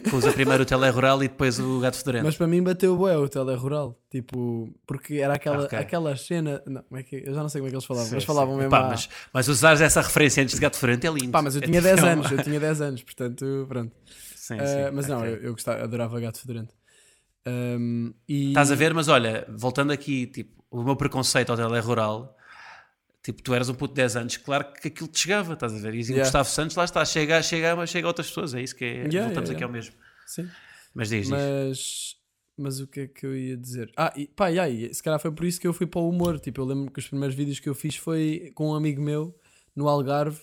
que 0.08 0.16
usa 0.16 0.32
primeiro 0.32 0.64
o 0.64 0.66
telerural 0.66 1.22
e 1.22 1.28
depois 1.28 1.60
o 1.60 1.80
gato 1.82 1.98
fedorento. 1.98 2.24
Mas 2.26 2.38
para 2.38 2.48
mim 2.48 2.64
bateu 2.64 2.96
bué 2.96 3.18
o 3.18 3.28
tele 3.28 3.54
rural, 3.56 4.00
tipo, 4.10 4.74
porque 4.86 5.16
era 5.16 5.34
aquela, 5.34 5.66
Ok. 5.66 5.78
aquela 5.78 6.16
cena. 6.16 6.62
Não, 6.66 6.82
como 6.84 6.98
é 7.02 7.04
que, 7.04 7.18
eu 7.26 7.34
já 7.34 7.42
não 7.42 7.50
sei 7.50 7.60
como 7.60 7.68
é 7.68 7.72
que 7.72 7.76
eles 7.76 7.86
falavam, 7.86 8.08
Sim, 8.08 8.16
mas 8.16 8.24
sim. 8.24 8.28
falavam 8.28 8.56
mesmo. 8.56 8.70
Epá, 8.70 8.86
à- 8.86 8.90
mas, 8.90 9.10
mas 9.34 9.48
usares 9.50 9.82
essa 9.82 10.00
referência 10.02 10.42
antes 10.44 10.56
de 10.56 10.62
gato 10.62 10.78
fedorento 10.78 11.06
é 11.06 11.10
lindo. 11.10 11.32
Pá, 11.32 11.42
mas 11.42 11.56
eu 11.56 11.62
É 11.62 11.66
tinha 11.66 11.82
tipo, 11.82 11.94
10 11.96 12.06
é 12.06 12.10
anos, 12.12 12.32
eu 12.32 12.42
tinha 12.44 12.60
10 12.62 12.80
anos, 12.80 13.04
portanto, 13.04 13.66
pronto. 13.68 13.92
Sim, 14.36 14.56
Uh, 14.56 14.66
sim, 14.66 14.92
mas 14.94 15.08
não, 15.10 15.20
ok. 15.20 15.30
eu, 15.30 15.38
eu 15.42 15.52
gostava, 15.52 15.84
adorava 15.84 16.18
gato 16.22 16.40
fedorento. 16.40 16.74
Um, 17.48 18.14
e... 18.28 18.50
Estás 18.50 18.72
a 18.72 18.76
ver, 18.76 18.94
mas 18.94 19.08
olha, 19.08 19.48
voltando 19.50 19.92
aqui, 19.92 20.28
tipo, 20.28 20.62
o 20.70 20.84
meu 20.84 20.98
preconceito 20.98 21.50
ao 21.50 21.56
telerural, 21.56 22.36
tipo, 23.24 23.42
tu 23.42 23.54
eras 23.54 23.70
um 23.70 23.74
puto 23.74 23.94
de 23.94 24.02
10 24.02 24.16
anos, 24.18 24.38
claro 24.38 24.74
que 24.74 24.90
aquilo 24.90 25.08
te 25.08 25.20
chegava, 25.20 25.54
estás 25.54 25.74
a 25.74 25.78
ver? 25.78 25.96
E 25.96 26.00
o 26.00 26.02
Yeah. 26.02 26.24
Gustavo 26.24 26.50
Santos, 26.50 26.76
lá 26.76 26.84
está, 26.84 27.06
chega, 27.06 27.42
chega, 27.42 27.86
chega 27.86 28.08
a 28.08 28.10
outras 28.10 28.28
pessoas, 28.28 28.54
é 28.54 28.62
isso 28.62 28.76
que 28.76 28.84
é, 28.84 28.88
Yeah, 29.06 29.22
voltamos 29.22 29.50
yeah, 29.50 29.54
aqui 29.54 29.64
ao 29.64 29.70
mesmo. 29.70 29.96
Sim. 30.26 30.50
Mas 30.94 31.10
diz, 31.10 31.28
diz. 31.28 31.30
Mas, 31.30 32.16
mas 32.58 32.80
o 32.82 32.88
que 32.88 33.02
é 33.02 33.08
que 33.08 33.26
eu 33.26 33.38
ia 33.38 33.56
dizer? 33.56 33.92
Ah, 33.96 34.12
e, 34.16 34.28
pá, 34.28 34.52
e 34.52 34.60
aí, 34.60 34.94
se 34.94 35.02
calhar 35.02 35.20
foi 35.20 35.32
por 35.32 35.46
isso 35.46 35.62
que 35.62 35.68
eu 35.68 35.74
fui 35.74 35.88
para 35.88 36.02
o 36.02 36.10
humor. 36.10 36.40
Tipo, 36.40 36.62
eu 36.62 36.66
lembro 36.66 36.92
que 36.92 37.00
os 37.00 37.08
primeiros 37.08 37.36
vídeos 37.36 37.60
que 37.60 37.70
eu 37.70 37.76
fiz 37.76 37.96
foi 37.96 38.52
com 38.56 38.72
um 38.72 38.76
amigo 38.76 39.02
meu 39.02 39.34
no 39.76 39.88
Algarve 39.88 40.40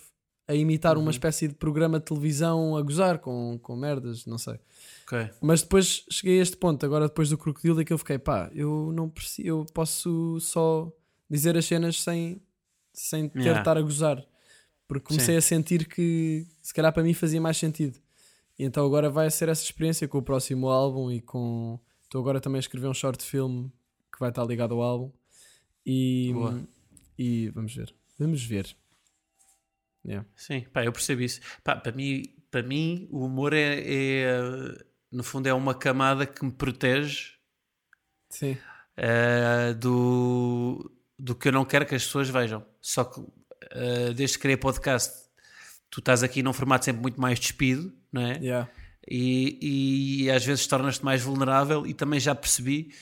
a 0.46 0.54
imitar 0.54 0.96
Uhum. 0.96 1.02
uma 1.02 1.10
espécie 1.10 1.48
de 1.48 1.54
programa 1.54 1.98
de 1.98 2.04
televisão 2.06 2.76
a 2.76 2.82
gozar 2.82 3.18
com, 3.18 3.58
com 3.62 3.74
merdas, 3.76 4.26
não 4.26 4.36
sei. 4.38 4.58
Ok. 5.04 5.30
Mas 5.40 5.62
depois 5.62 6.04
cheguei 6.10 6.38
a 6.38 6.42
este 6.42 6.56
ponto, 6.56 6.84
agora 6.84 7.08
depois 7.08 7.30
do 7.30 7.38
crocodilo, 7.38 7.80
é 7.80 7.84
que 7.84 7.92
eu 7.92 7.98
fiquei, 7.98 8.18
pá, 8.18 8.50
eu 8.54 8.92
não 8.92 9.08
preciso, 9.08 9.48
eu 9.48 9.66
posso 9.72 10.38
só 10.40 10.92
dizer 11.30 11.56
as 11.56 11.64
cenas 11.64 12.00
sem, 12.00 12.42
sem 12.92 13.28
ter 13.28 13.38
Yeah. 13.40 13.60
estar 13.60 13.78
a 13.78 13.82
gozar. 13.82 14.24
Porque 14.86 15.06
comecei 15.06 15.34
Sim. 15.34 15.38
a 15.38 15.40
sentir 15.40 15.88
que 15.88 16.46
se 16.60 16.74
calhar 16.74 16.92
para 16.92 17.02
mim 17.02 17.14
fazia 17.14 17.40
mais 17.40 17.56
sentido. 17.56 17.98
E 18.58 18.64
então 18.64 18.84
agora 18.84 19.08
vai 19.08 19.30
ser 19.30 19.48
essa 19.48 19.62
experiência 19.64 20.06
com 20.06 20.18
o 20.18 20.22
próximo 20.22 20.68
álbum 20.68 21.10
e 21.10 21.20
com. 21.22 21.80
Estou 22.02 22.20
agora 22.20 22.38
também 22.38 22.58
a 22.58 22.60
escrever 22.60 22.86
um 22.86 22.94
short 22.94 23.24
film 23.24 23.68
que 24.12 24.20
vai 24.20 24.28
estar 24.28 24.44
ligado 24.44 24.74
ao 24.74 24.82
álbum. 24.82 25.10
E, 25.86 26.30
Boa. 26.34 26.60
e 27.18 27.48
vamos 27.48 27.74
ver. 27.74 27.94
Vamos 28.18 28.44
ver. 28.44 28.76
Yeah. 30.06 30.26
Sim, 30.36 30.66
pá, 30.72 30.84
eu 30.84 30.92
percebo 30.92 31.22
isso. 31.22 31.40
Pá, 31.62 31.76
para 31.76 31.92
mim, 31.92 32.22
para 32.50 32.62
mim, 32.62 33.08
o 33.10 33.24
humor 33.24 33.52
é, 33.52 33.80
é, 33.84 34.38
no 35.10 35.22
fundo, 35.22 35.46
é 35.46 35.54
uma 35.54 35.74
camada 35.74 36.26
que 36.26 36.44
me 36.44 36.52
protege 36.52 37.32
Sim. 38.28 38.56
eh, 38.96 39.74
do, 39.74 40.90
do 41.18 41.34
que 41.34 41.48
eu 41.48 41.52
não 41.52 41.64
quero 41.64 41.86
que 41.86 41.94
as 41.94 42.04
pessoas 42.04 42.28
vejam. 42.28 42.64
Só 42.80 43.04
que 43.04 43.24
eh, 43.70 44.12
desde 44.12 44.36
que 44.36 44.42
criei 44.42 44.56
podcast, 44.56 45.28
tu 45.90 46.00
estás 46.00 46.22
aqui 46.22 46.42
num 46.42 46.52
formato 46.52 46.84
sempre 46.84 47.02
muito 47.02 47.20
mais 47.20 47.40
despido, 47.40 47.92
não 48.12 48.22
é? 48.22 48.38
Yeah. 48.38 48.70
E, 49.08 50.24
e 50.24 50.30
às 50.30 50.44
vezes 50.44 50.66
tornas-te 50.66 51.04
mais 51.04 51.22
vulnerável 51.22 51.86
e 51.86 51.94
também 51.94 52.18
já 52.20 52.34
percebi 52.34 52.94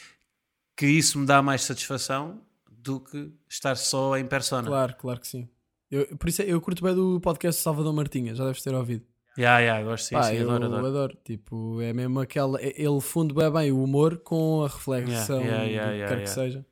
que 0.76 0.86
isso 0.86 1.18
me 1.18 1.26
dá 1.26 1.42
mais 1.42 1.62
satisfação 1.62 2.42
do 2.70 3.00
que 3.00 3.32
estar 3.48 3.76
só 3.76 4.16
em 4.16 4.26
persona. 4.26 4.66
Claro, 4.66 4.96
claro 4.96 5.20
que 5.20 5.28
sim. 5.28 5.48
Eu, 5.93 6.16
por 6.16 6.28
isso 6.28 6.40
é- 6.43 6.47
eu 6.47 6.59
curto 6.61 6.82
bem 6.82 6.95
do 6.95 7.20
podcast 7.20 7.61
Salvador 7.61 7.93
Martinha, 7.93 8.34
já 8.34 8.45
deves 8.47 8.62
ter 8.62 8.74
ouvido. 8.74 9.05
Yeah, 9.38 9.61
yeah, 9.61 9.82
gosto 9.82 10.07
sim, 10.07 10.14
Pá, 10.14 10.24
sim, 10.24 10.36
eu 10.36 10.51
adoro, 10.51 10.86
adoro. 10.86 11.16
Tipo, 11.24 11.80
é 11.80 11.93
mesmo 11.93 12.18
aquela. 12.20 12.59
é- 12.61 12.74
Ele 12.82 13.01
funde 13.01 13.34
bem, 13.34 13.51
bem 13.51 13.70
o 13.72 13.82
humor 13.82 14.16
com 14.18 14.62
a 14.62 14.68
reflexão 14.68 15.40
Yeah, 15.40 15.62
yeah, 15.62 15.64
do 15.64 15.70
yeah, 15.70 15.90
que 15.93 15.97
yeah, 15.99 16.16
quer 16.16 16.22
que 16.22 16.30
seja. 16.30 16.66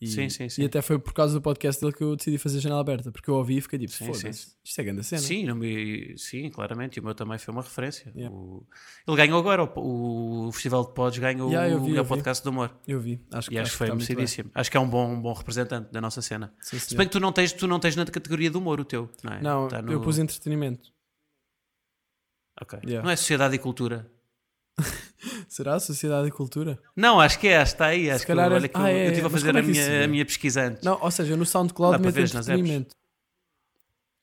E, 0.00 0.06
Sim, 0.06 0.28
sim, 0.30 0.48
sim. 0.48 0.62
E 0.62 0.64
até 0.66 0.80
foi 0.80 0.96
por 0.96 1.12
causa 1.12 1.34
do 1.34 1.42
podcast 1.42 1.80
dele 1.82 1.92
que 1.92 2.04
eu 2.04 2.14
decidi 2.14 2.38
fazer 2.38 2.60
janela 2.60 2.80
aberta, 2.80 3.10
porque 3.10 3.28
eu 3.28 3.34
ouvi 3.34 3.56
e 3.56 3.60
fiquei 3.60 3.80
tipo, 3.80 3.90
Sim, 3.92 4.06
foda-se, 4.06 4.32
sim. 4.32 4.50
isto 4.62 4.80
é 4.80 4.84
grande 4.84 5.02
cena. 5.02 5.20
Sim, 5.20 5.44
não 5.44 5.56
me- 5.56 6.14
sim, 6.16 6.48
claramente. 6.50 6.98
E 6.98 7.00
o 7.00 7.04
meu 7.04 7.16
também 7.16 7.36
foi 7.36 7.52
uma 7.52 7.62
referência. 7.62 8.12
Yeah. 8.14 8.32
O- 8.32 8.64
ele 9.08 9.16
ganhou 9.16 9.40
agora, 9.40 9.64
o, 9.64 10.46
o 10.46 10.52
Festival 10.52 10.86
de 10.86 10.94
Pods 10.94 11.18
ganhou 11.18 11.50
Yeah, 11.50 11.68
eu 11.72 11.78
o 11.78 11.82
vi, 11.82 11.90
melhor 11.90 12.04
vi. 12.04 12.08
podcast 12.10 12.44
do 12.44 12.50
humor. 12.50 12.72
Eu 12.86 13.00
vi, 13.00 13.20
acho 13.32 13.48
que, 13.48 13.56
E 13.56 13.58
acho, 13.58 13.72
que 13.72 13.76
foi 13.76 13.88
bem. 13.88 13.96
merecidíssimo. 13.96 14.50
Acho 14.54 14.70
que 14.70 14.76
é 14.76 14.80
um 14.80 14.88
bom, 14.88 15.14
um 15.14 15.20
bom 15.20 15.32
representante 15.32 15.90
da 15.90 16.00
nossa 16.00 16.22
cena. 16.22 16.54
Sim, 16.60 16.78
Se 16.78 16.94
bem 16.96 17.04
que 17.04 17.12
tu 17.12 17.18
não 17.18 17.32
tens, 17.32 17.52
tu 17.52 17.66
não 17.66 17.80
tens 17.80 17.96
na 17.96 18.04
categoria 18.06 18.52
do 18.52 18.60
humor 18.60 18.78
o 18.78 18.84
teu, 18.84 19.10
não 19.24 19.32
é? 19.32 19.42
Não, 19.42 19.66
Tá 19.66 19.82
no- 19.82 19.90
eu 19.90 20.00
pus 20.00 20.16
entretenimento. 20.20 20.92
Ok. 22.60 22.78
Yeah. 22.84 23.02
Não 23.04 23.10
é 23.10 23.16
sociedade 23.16 23.56
e 23.56 23.58
cultura. 23.58 24.08
Será? 25.58 25.80
Sociedade 25.80 26.28
e 26.28 26.30
Cultura? 26.30 26.78
Não, 26.94 27.18
acho 27.20 27.36
que 27.40 27.48
é, 27.48 27.60
está 27.60 27.86
aí. 27.86 28.08
Acho 28.08 28.20
que 28.20 28.28
calhar 28.28 28.46
eu, 28.46 28.52
é- 28.52 28.54
olha 28.54 28.68
que 28.68 28.76
Ah, 28.78 28.92
eu, 28.92 28.96
é, 28.96 29.06
eu 29.06 29.10
estive 29.10 29.26
a 29.26 29.30
fazer 29.30 29.56
é 29.56 29.58
a 29.58 29.62
se 29.64 29.68
minha, 29.68 30.04
a 30.04 30.06
minha 30.06 30.24
pesquisa 30.24 30.62
antes. 30.62 30.84
Não, 30.84 30.96
ou 31.02 31.10
seja, 31.10 31.36
no 31.36 31.44
SoundCloud 31.44 32.00
meto 32.00 32.16
entretenimento. 32.16 32.94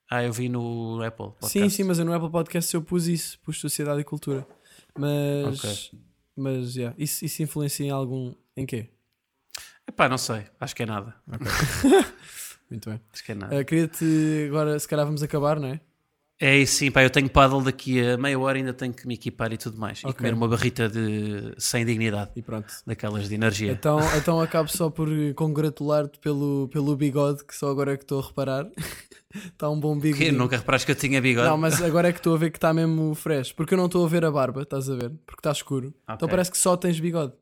Ah, 0.10 0.24
eu 0.24 0.32
vi 0.32 0.48
no 0.48 1.02
Apple. 1.04 1.26
Podcast. 1.32 1.52
Sim, 1.52 1.68
sim, 1.70 1.84
mas 1.84 2.00
no 2.00 2.14
Apple 2.14 2.30
Podcast 2.32 2.74
eu 2.74 2.82
pus 2.82 3.08
isso, 3.08 3.38
pus 3.40 3.60
Sociedade 3.60 4.00
e 4.00 4.04
Cultura. 4.06 4.48
Mas, 4.98 5.60
Ok. 5.60 6.00
mas 6.38 6.76
yeah, 6.78 6.96
isso, 6.98 7.26
isso 7.26 7.44
influencia 7.44 7.86
em 7.86 7.90
algum. 7.90 8.34
Em 8.56 8.66
quê? 8.66 8.88
Epá, 9.86 10.08
não 10.08 10.18
sei. 10.18 10.46
Acho 10.58 10.74
que 10.74 10.84
é 10.84 10.86
nada. 10.86 11.14
Muito 12.72 12.90
bem. 12.90 13.02
Acho 13.12 13.24
que 13.26 13.32
é 13.34 13.36
nada. 13.36 13.60
Ah, 13.60 13.64
Queria-te. 13.66 14.46
Agora, 14.48 14.80
se 14.80 14.88
calhar, 14.88 15.06
vamos 15.06 15.22
acabar, 15.22 15.60
não 15.60 15.68
é? 15.68 15.82
É 16.40 16.58
isso, 16.58 16.76
sim, 16.76 16.92
pá. 16.92 17.02
Eu 17.02 17.10
tenho 17.10 17.30
paddle 17.30 17.62
daqui 17.64 18.06
a 18.06 18.18
meia 18.18 18.38
hora 18.38 18.58
ainda 18.58 18.74
tenho 18.74 18.94
que 18.94 19.08
me 19.08 19.14
equipar 19.14 19.54
e 19.54 19.58
tudo 19.58 19.78
mais. 19.78 20.00
E 20.00 20.08
Ok. 20.08 20.16
comer 20.18 20.34
uma 20.34 20.48
barrita 20.48 20.90
de 20.90 21.56
sem 21.58 21.86
dignidade. 21.86 22.32
E 22.36 22.42
pronto. 22.42 22.74
Daquelas 22.86 23.30
de 23.30 23.36
energia. 23.36 23.72
Então, 23.72 24.00
então 24.18 24.42
acabo 24.42 24.68
só 24.70 24.90
por 24.90 25.08
congratular-te 25.36 26.20
pelo, 26.20 26.68
pelo 26.68 26.96
bigode, 26.98 27.46
que 27.46 27.56
só 27.56 27.70
agora 27.70 27.94
é 27.94 27.98
que 27.98 28.04
estou 28.04 28.22
a 28.22 28.28
reparar. 28.28 28.68
Está 29.34 29.70
um 29.70 29.80
bom 29.80 29.98
bigode. 29.98 30.26
Que 30.26 30.32
nunca 30.32 30.58
reparaste 30.58 30.86
que 30.86 30.92
eu 30.92 30.96
tinha 30.96 31.22
bigode? 31.22 31.48
Não, 31.48 31.58
mas 31.58 31.82
agora 31.82 32.08
é 32.10 32.12
que 32.14 32.20
estou 32.20 32.36
a 32.36 32.38
ver 32.38 32.52
que 32.52 32.58
está 32.58 32.74
mesmo 32.74 33.14
fresh. 33.16 33.52
Porque 33.54 33.74
eu 33.74 33.78
não 33.78 33.86
estou 33.86 34.06
a 34.06 34.08
ver 34.10 34.24
a 34.26 34.32
barba, 34.32 34.62
estás 34.62 34.90
a 34.90 34.96
ver? 34.96 35.10
Porque 35.26 35.40
está 35.40 35.52
escuro. 35.52 35.94
Então 36.04 36.16
Ok. 36.16 36.30
parece 36.30 36.52
que 36.52 36.58
só 36.58 36.76
tens 36.78 37.00
bigode. 37.00 37.34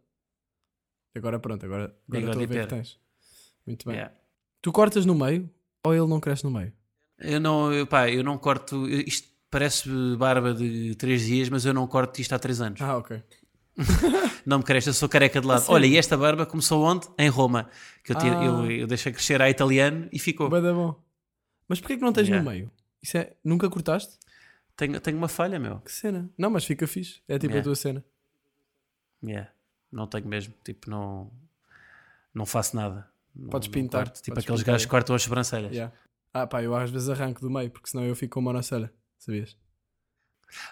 Agora 1.15 1.39
pronto, 1.39 1.63
agora, 1.65 1.95
agora 2.07 2.25
estou 2.25 2.39
a 2.39 2.43
e 2.43 2.47
ver 2.47 2.61
que 2.67 2.75
tens. 2.75 2.99
Muito 3.65 3.85
bem. 3.87 3.95
Yeah. 3.95 4.13
Tu 4.61 4.71
cortas 4.71 5.05
no 5.05 5.13
meio 5.13 5.49
ou 5.85 5.93
ele 5.93 6.07
não 6.07 6.19
cresce 6.19 6.43
no 6.43 6.51
meio? 6.51 6.73
Eu 7.19 7.39
não, 7.39 7.71
eu, 7.71 7.85
pá, 7.87 8.09
eu 8.09 8.23
não 8.23 8.37
corto. 8.37 8.87
eu- 8.87 9.01
Isto 9.01 9.27
parece 9.49 9.87
barba 10.17 10.53
de 10.53 10.95
3 10.95 11.25
dias, 11.25 11.49
mas 11.49 11.65
eu 11.65 11.73
não 11.73 11.85
corto 11.87 12.19
isto 12.21 12.33
há 12.33 12.39
3 12.39 12.59
anos. 12.61 12.81
Ah, 12.81 12.97
ok. 12.97 13.21
Não 14.45 14.59
me 14.59 14.63
cresce, 14.63 14.89
eu 14.89 14.93
sou 14.93 15.09
careca 15.09 15.41
de 15.41 15.47
lado. 15.47 15.65
Olha, 15.69 15.87
e 15.87 15.97
esta 15.97 16.15
barba 16.15 16.45
começou 16.45 16.83
onde? 16.83 17.07
Em 17.17 17.27
Roma. 17.29 17.69
Que 18.03 18.11
eu, 18.11 18.17
tiro- 18.17 18.37
Ah. 18.37 18.43
eu, 18.45 18.71
eu 18.71 18.85
deixei 18.87 19.11
crescer 19.11 19.41
a 19.41 19.49
italiano 19.49 20.07
e 20.11 20.19
ficou. 20.19 20.47
Bom. 20.49 20.95
Mas 21.67 21.79
porquê 21.79 21.95
que 21.95 22.01
não 22.03 22.13
tens 22.13 22.27
Yeah. 22.27 22.43
no 22.43 22.51
meio? 22.51 22.71
Isso 23.01 23.17
é... 23.17 23.33
Nunca 23.43 23.67
cortaste? 23.71 24.17
Tenho, 24.77 24.99
tenho 24.99 25.17
uma 25.17 25.27
falha, 25.27 25.57
meu. 25.59 25.79
Que 25.79 25.91
cena. 25.91 26.29
Não, 26.37 26.51
mas 26.51 26.65
fica 26.65 26.85
fixe. 26.85 27.21
É 27.27 27.39
tipo 27.39 27.51
a 27.53 27.55
Yeah. 27.55 27.63
tua 27.63 27.75
cena. 27.75 28.05
Yeah. 29.23 29.49
Não 29.91 30.05
tenho 30.05 30.27
mesmo. 30.27 30.53
Tipo, 30.63 30.89
não, 30.89 31.31
não 32.33 32.45
faço 32.45 32.75
nada. 32.75 33.07
Não- 33.35 33.49
Podes 33.49 33.67
não 33.69 33.73
pintar, 33.73 34.05
corto. 34.05 34.21
Tipo 34.21 34.35
podes 34.35 34.45
aqueles 34.45 34.61
pintar. 34.61 34.73
gajos 34.73 34.85
que 34.85 34.91
cortam 34.91 35.15
as 35.15 35.23
sobrancelhas. 35.23 35.71
Yeah. 35.71 35.91
Ah 36.33 36.47
pá, 36.47 36.63
eu 36.63 36.75
às 36.75 36.89
vezes 36.89 37.09
arranco 37.09 37.41
do 37.41 37.49
meio, 37.49 37.69
porque 37.69 37.89
senão 37.89 38.03
eu 38.05 38.15
fico 38.15 38.33
com 38.35 38.41
monocelha. 38.41 38.91
Sabias? 39.19 39.55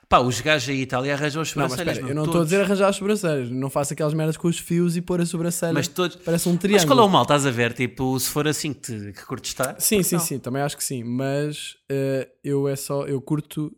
Pá, 0.07 0.19
os 0.19 0.39
gajos 0.41 0.69
aí 0.69 0.81
Itália 0.81 1.13
arranjam 1.13 1.41
as 1.41 1.55
Não, 1.55 1.63
mas 1.63 1.71
sobrancelhas. 1.71 1.97
espera, 1.97 2.11
eu 2.11 2.15
não 2.15 2.25
estou 2.25 2.41
a 2.41 2.43
dizer 2.43 2.61
arranjar 2.61 2.87
as 2.89 2.95
sobrancelhas. 2.95 3.49
Não 3.49 3.69
faço 3.69 3.93
aquelas 3.93 4.13
merdas 4.13 4.37
com 4.37 4.47
os 4.47 4.59
fios 4.59 4.95
e 4.95 5.01
pôr 5.01 5.21
a 5.21 5.25
sobrancelha. 5.25 5.73
Mas 5.73 5.87
todos. 5.87 6.17
Parece 6.17 6.47
um 6.49 6.51
Mas 6.53 6.61
triângulo. 6.61 6.87
qual 6.87 6.99
é 6.99 7.03
o 7.03 7.09
mal? 7.09 7.23
Estás 7.23 7.45
a 7.47 7.51
ver? 7.51 7.73
Tipo, 7.73 8.19
se 8.19 8.29
for 8.29 8.47
assim 8.47 8.73
que, 8.73 8.81
te, 8.81 9.11
que 9.13 9.25
curtes 9.25 9.51
estar. 9.51 9.79
Sim, 9.81 10.03
sim, 10.03 10.15
Não. 10.17 10.21
sim, 10.23 10.39
também 10.39 10.61
acho 10.61 10.77
que 10.77 10.83
sim. 10.83 11.03
Mas 11.03 11.77
eh, 11.89 12.29
eu 12.43 12.67
é 12.67 12.75
só, 12.75 13.05
eu 13.07 13.19
curto 13.21 13.75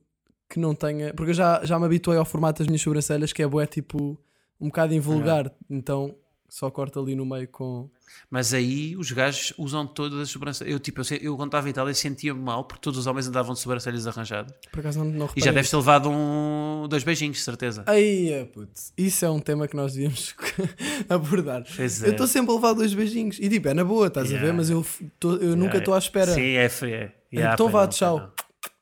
que 0.50 0.60
não 0.60 0.76
tenha. 0.76 1.14
Porque 1.14 1.32
eu 1.32 1.36
já, 1.36 1.64
já 1.64 1.80
me 1.80 1.86
habituei 1.86 2.18
ao 2.18 2.26
formato 2.26 2.60
das 2.60 2.68
minhas 2.68 2.82
sobrancelhas, 2.82 3.32
que 3.32 3.42
é 3.42 3.48
bué 3.48 3.66
tipo 3.66 4.20
um 4.60 4.68
bocado 4.68 4.94
invulgar. 4.94 5.54
Então 5.70 6.14
só 6.54 6.70
corto 6.70 7.00
ali 7.00 7.16
no 7.16 7.26
meio 7.26 7.48
com. 7.48 7.90
Mas 8.30 8.54
aí 8.54 8.96
os 8.96 9.12
gajos 9.12 9.54
usam 9.58 9.88
todas 9.88 10.20
as 10.20 10.30
sobrancelhas. 10.30 10.72
Eu, 10.72 10.80
tipo, 10.80 11.02
eu, 11.02 11.18
eu 11.20 11.36
quando 11.36 11.48
estava 11.48 11.68
em 11.68 11.72
Itália 11.72 11.92
sentia-me 11.96 12.40
mal 12.40 12.64
porque 12.64 12.80
todos 12.80 13.00
os 13.00 13.08
homens 13.08 13.28
andavam 13.28 13.56
de 13.56 13.60
sobrancelhas 13.60 14.06
arranjadas. 14.06 14.54
Por 14.72 14.82
acaso 14.82 15.00
não, 15.04 15.06
não 15.06 15.30
E 15.36 15.42
já 15.42 15.52
deves 15.52 15.72
ter 15.72 15.78
levado 15.78 16.12
um, 16.12 16.86
dois 16.88 17.04
beijinhos, 17.04 17.38
de 17.38 17.44
certeza. 17.44 17.84
Ai, 17.88 18.30
é, 18.32 18.46
puto. 18.46 18.72
Isso 18.96 19.26
é 19.26 19.30
um 19.32 19.40
tema 19.40 19.68
que 19.68 19.76
nós 19.76 19.94
devíamos 19.94 20.36
abordar. 21.10 21.64
Pois 21.76 22.04
Eu 22.04 22.10
é. 22.10 22.12
estou 22.12 22.28
sempre 22.28 22.52
a 22.52 22.56
levar 22.56 22.74
dois 22.74 22.94
beijinhos. 22.94 23.40
E 23.40 23.50
tipo, 23.50 23.68
é 23.68 23.74
na 23.74 23.84
boa, 23.84 24.06
estás 24.06 24.28
a 24.28 24.30
ver? 24.30 24.36
Yeah. 24.36 24.54
Mas 24.58 24.70
eu, 24.70 24.86
tô- 25.20 25.38
eu 25.38 25.56
nunca 25.56 25.64
Yeah. 25.74 25.78
estou 25.80 25.94
à 25.96 25.98
espera. 25.98 26.34
Sim, 26.36 26.52
é 26.54 26.70
frio. 26.70 26.94
É. 26.94 27.12
Yeah, 27.34 27.56
então 27.56 27.68
vá, 27.68 27.88
tchau. 27.88 28.20
não. 28.20 28.32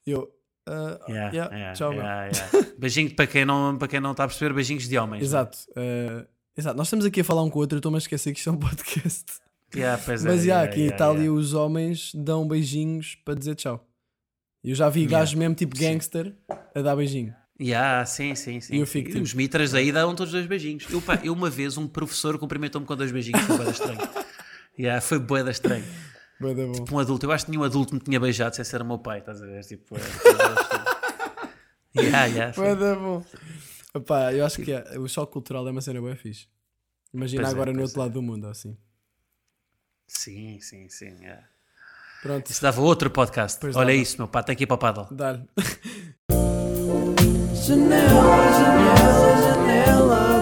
Eu. 0.06 0.30
ah, 0.68 1.00
Yeah, 1.08 1.32
yeah, 1.34 1.56
yeah, 1.56 1.74
tchau, 1.74 1.94
yeah, 1.94 2.26
yeah. 2.26 2.68
Beijinho 2.78 3.16
para 3.16 3.28
quem, 3.28 3.46
não, 3.46 3.78
para 3.78 3.88
quem 3.88 4.02
não 4.02 4.12
está 4.12 4.26
a 4.26 4.28
perceber, 4.28 4.54
beijinhos 4.54 4.90
de 4.90 4.98
homens. 4.98 5.24
Exato. 5.24 5.58
ah, 5.78 6.26
exato. 6.58 6.78
Nós 6.78 6.88
estamos 6.88 7.06
aqui 7.06 7.22
a 7.22 7.24
falar 7.24 7.44
um 7.44 7.50
com 7.50 7.60
o 7.60 7.62
outro, 7.62 7.76
eu 7.78 7.80
estou-me 7.80 7.98
a 7.98 8.00
esquecer 8.00 8.32
que 8.34 8.40
isto 8.40 8.50
é 8.50 8.54
um 8.54 8.58
podcast. 8.58 9.26
Yeah, 9.76 10.02
pois 10.06 10.26
é, 10.26 10.28
Mas 10.28 10.40
já, 10.40 10.46
yeah, 10.46 10.64
aqui 10.70 10.80
em 10.80 10.84
yeah, 10.84 10.96
Itália 10.96 11.22
yeah. 11.22 11.40
os 11.40 11.54
homens 11.54 12.12
dão 12.14 12.48
beijinhos 12.48 13.16
para 13.24 13.36
dizer 13.36 13.56
tchau. 13.56 13.86
Eu 14.64 14.76
já 14.76 14.90
vi 14.90 15.02
Yeah. 15.02 15.20
gajos 15.20 15.34
mesmo 15.36 15.56
tipo 15.56 15.78
Sim. 15.78 15.84
gangster 15.84 16.36
a 16.76 16.82
dar 16.82 16.96
beijinho. 16.96 17.34
Yeah, 17.60 18.06
sim, 18.06 18.34
sim, 18.36 18.60
sim. 18.60 18.76
E 18.76 18.80
eu 18.80 18.88
fico, 18.88 19.10
tipo- 19.12 19.22
Os 19.24 19.34
mitras 19.34 19.74
aí 19.74 19.92
dão 19.92 20.14
todos 20.16 20.32
dois 20.34 20.46
beijinhos. 20.48 20.86
Eu, 20.90 21.02
pá, 21.02 21.20
eu 21.24 21.32
uma 21.32 21.50
vez, 21.50 21.78
um 21.78 21.88
professor 21.88 22.38
cumprimentou-me 22.38 22.86
com 22.88 22.96
dois 22.96 23.12
beijinhos, 23.12 23.42
foi 23.44 23.56
boeda 23.58 23.72
estranho. 23.72 24.00
Yeah, 24.80 25.02
foi 25.02 25.20
boeda 25.20 25.52
estranho. 25.52 25.84
Bué 26.40 26.56
da 26.56 26.66
bom. 26.66 26.86
Um 26.92 27.00
adulto, 27.00 27.26
eu 27.28 27.32
acho 27.32 27.46
que 27.46 27.52
nenhum 27.52 27.64
adulto 27.64 27.94
me 27.94 28.00
tinha 28.02 28.20
beijado 28.20 28.56
sem 28.56 28.66
ser 28.66 28.82
o 28.82 28.86
meu 28.86 28.98
pai, 28.98 29.20
estás 29.20 29.42
a 29.42 29.46
ver? 29.46 29.64
Tipo, 29.64 29.96
é, 29.96 30.00
yeah, 32.02 32.26
yeah, 32.26 32.52
Bué 32.56 32.76
foi. 32.76 32.76
da 32.76 32.96
bom. 32.96 33.24
Opá, 33.94 34.34
eu 34.34 34.46
acho 34.46 34.62
que 34.62 34.72
é, 34.72 34.98
o 34.98 35.08
choque 35.08 35.34
cultural 35.34 35.68
é 35.68 35.72
uma 35.72 35.82
cena 35.82 36.02
bem 36.02 36.16
fixe. 36.16 36.48
Imagina 37.14 37.42
Pois 37.42 37.52
é, 37.52 37.56
agora 37.56 37.72
no 37.72 37.80
pois 37.80 37.90
outro 37.90 38.02
lado 38.02 38.14
do 38.14 38.22
mundo, 38.22 38.48
assim. 38.48 38.78
Sim, 40.08 40.60
sim, 40.62 40.88
sim. 40.90 41.18
yeah. 41.22 41.46
Pronto, 42.22 42.50
Isso 42.50 42.62
dava 42.62 42.82
outro 42.82 43.10
podcast. 43.10 43.60
Pois 43.60 43.76
Olha 43.76 43.88
dava. 43.88 43.98
isso, 43.98 44.18
meu 44.18 44.28
pá, 44.28 44.44
tem 44.44 44.56
que 44.56 44.64
ir 44.64 44.68
para 44.68 44.76
o 44.76 44.78
paddle. 44.78 45.08
dá-lhe. 45.12 45.44
Janela, 47.56 48.52
janela, 48.54 49.42
janela. 49.44 50.41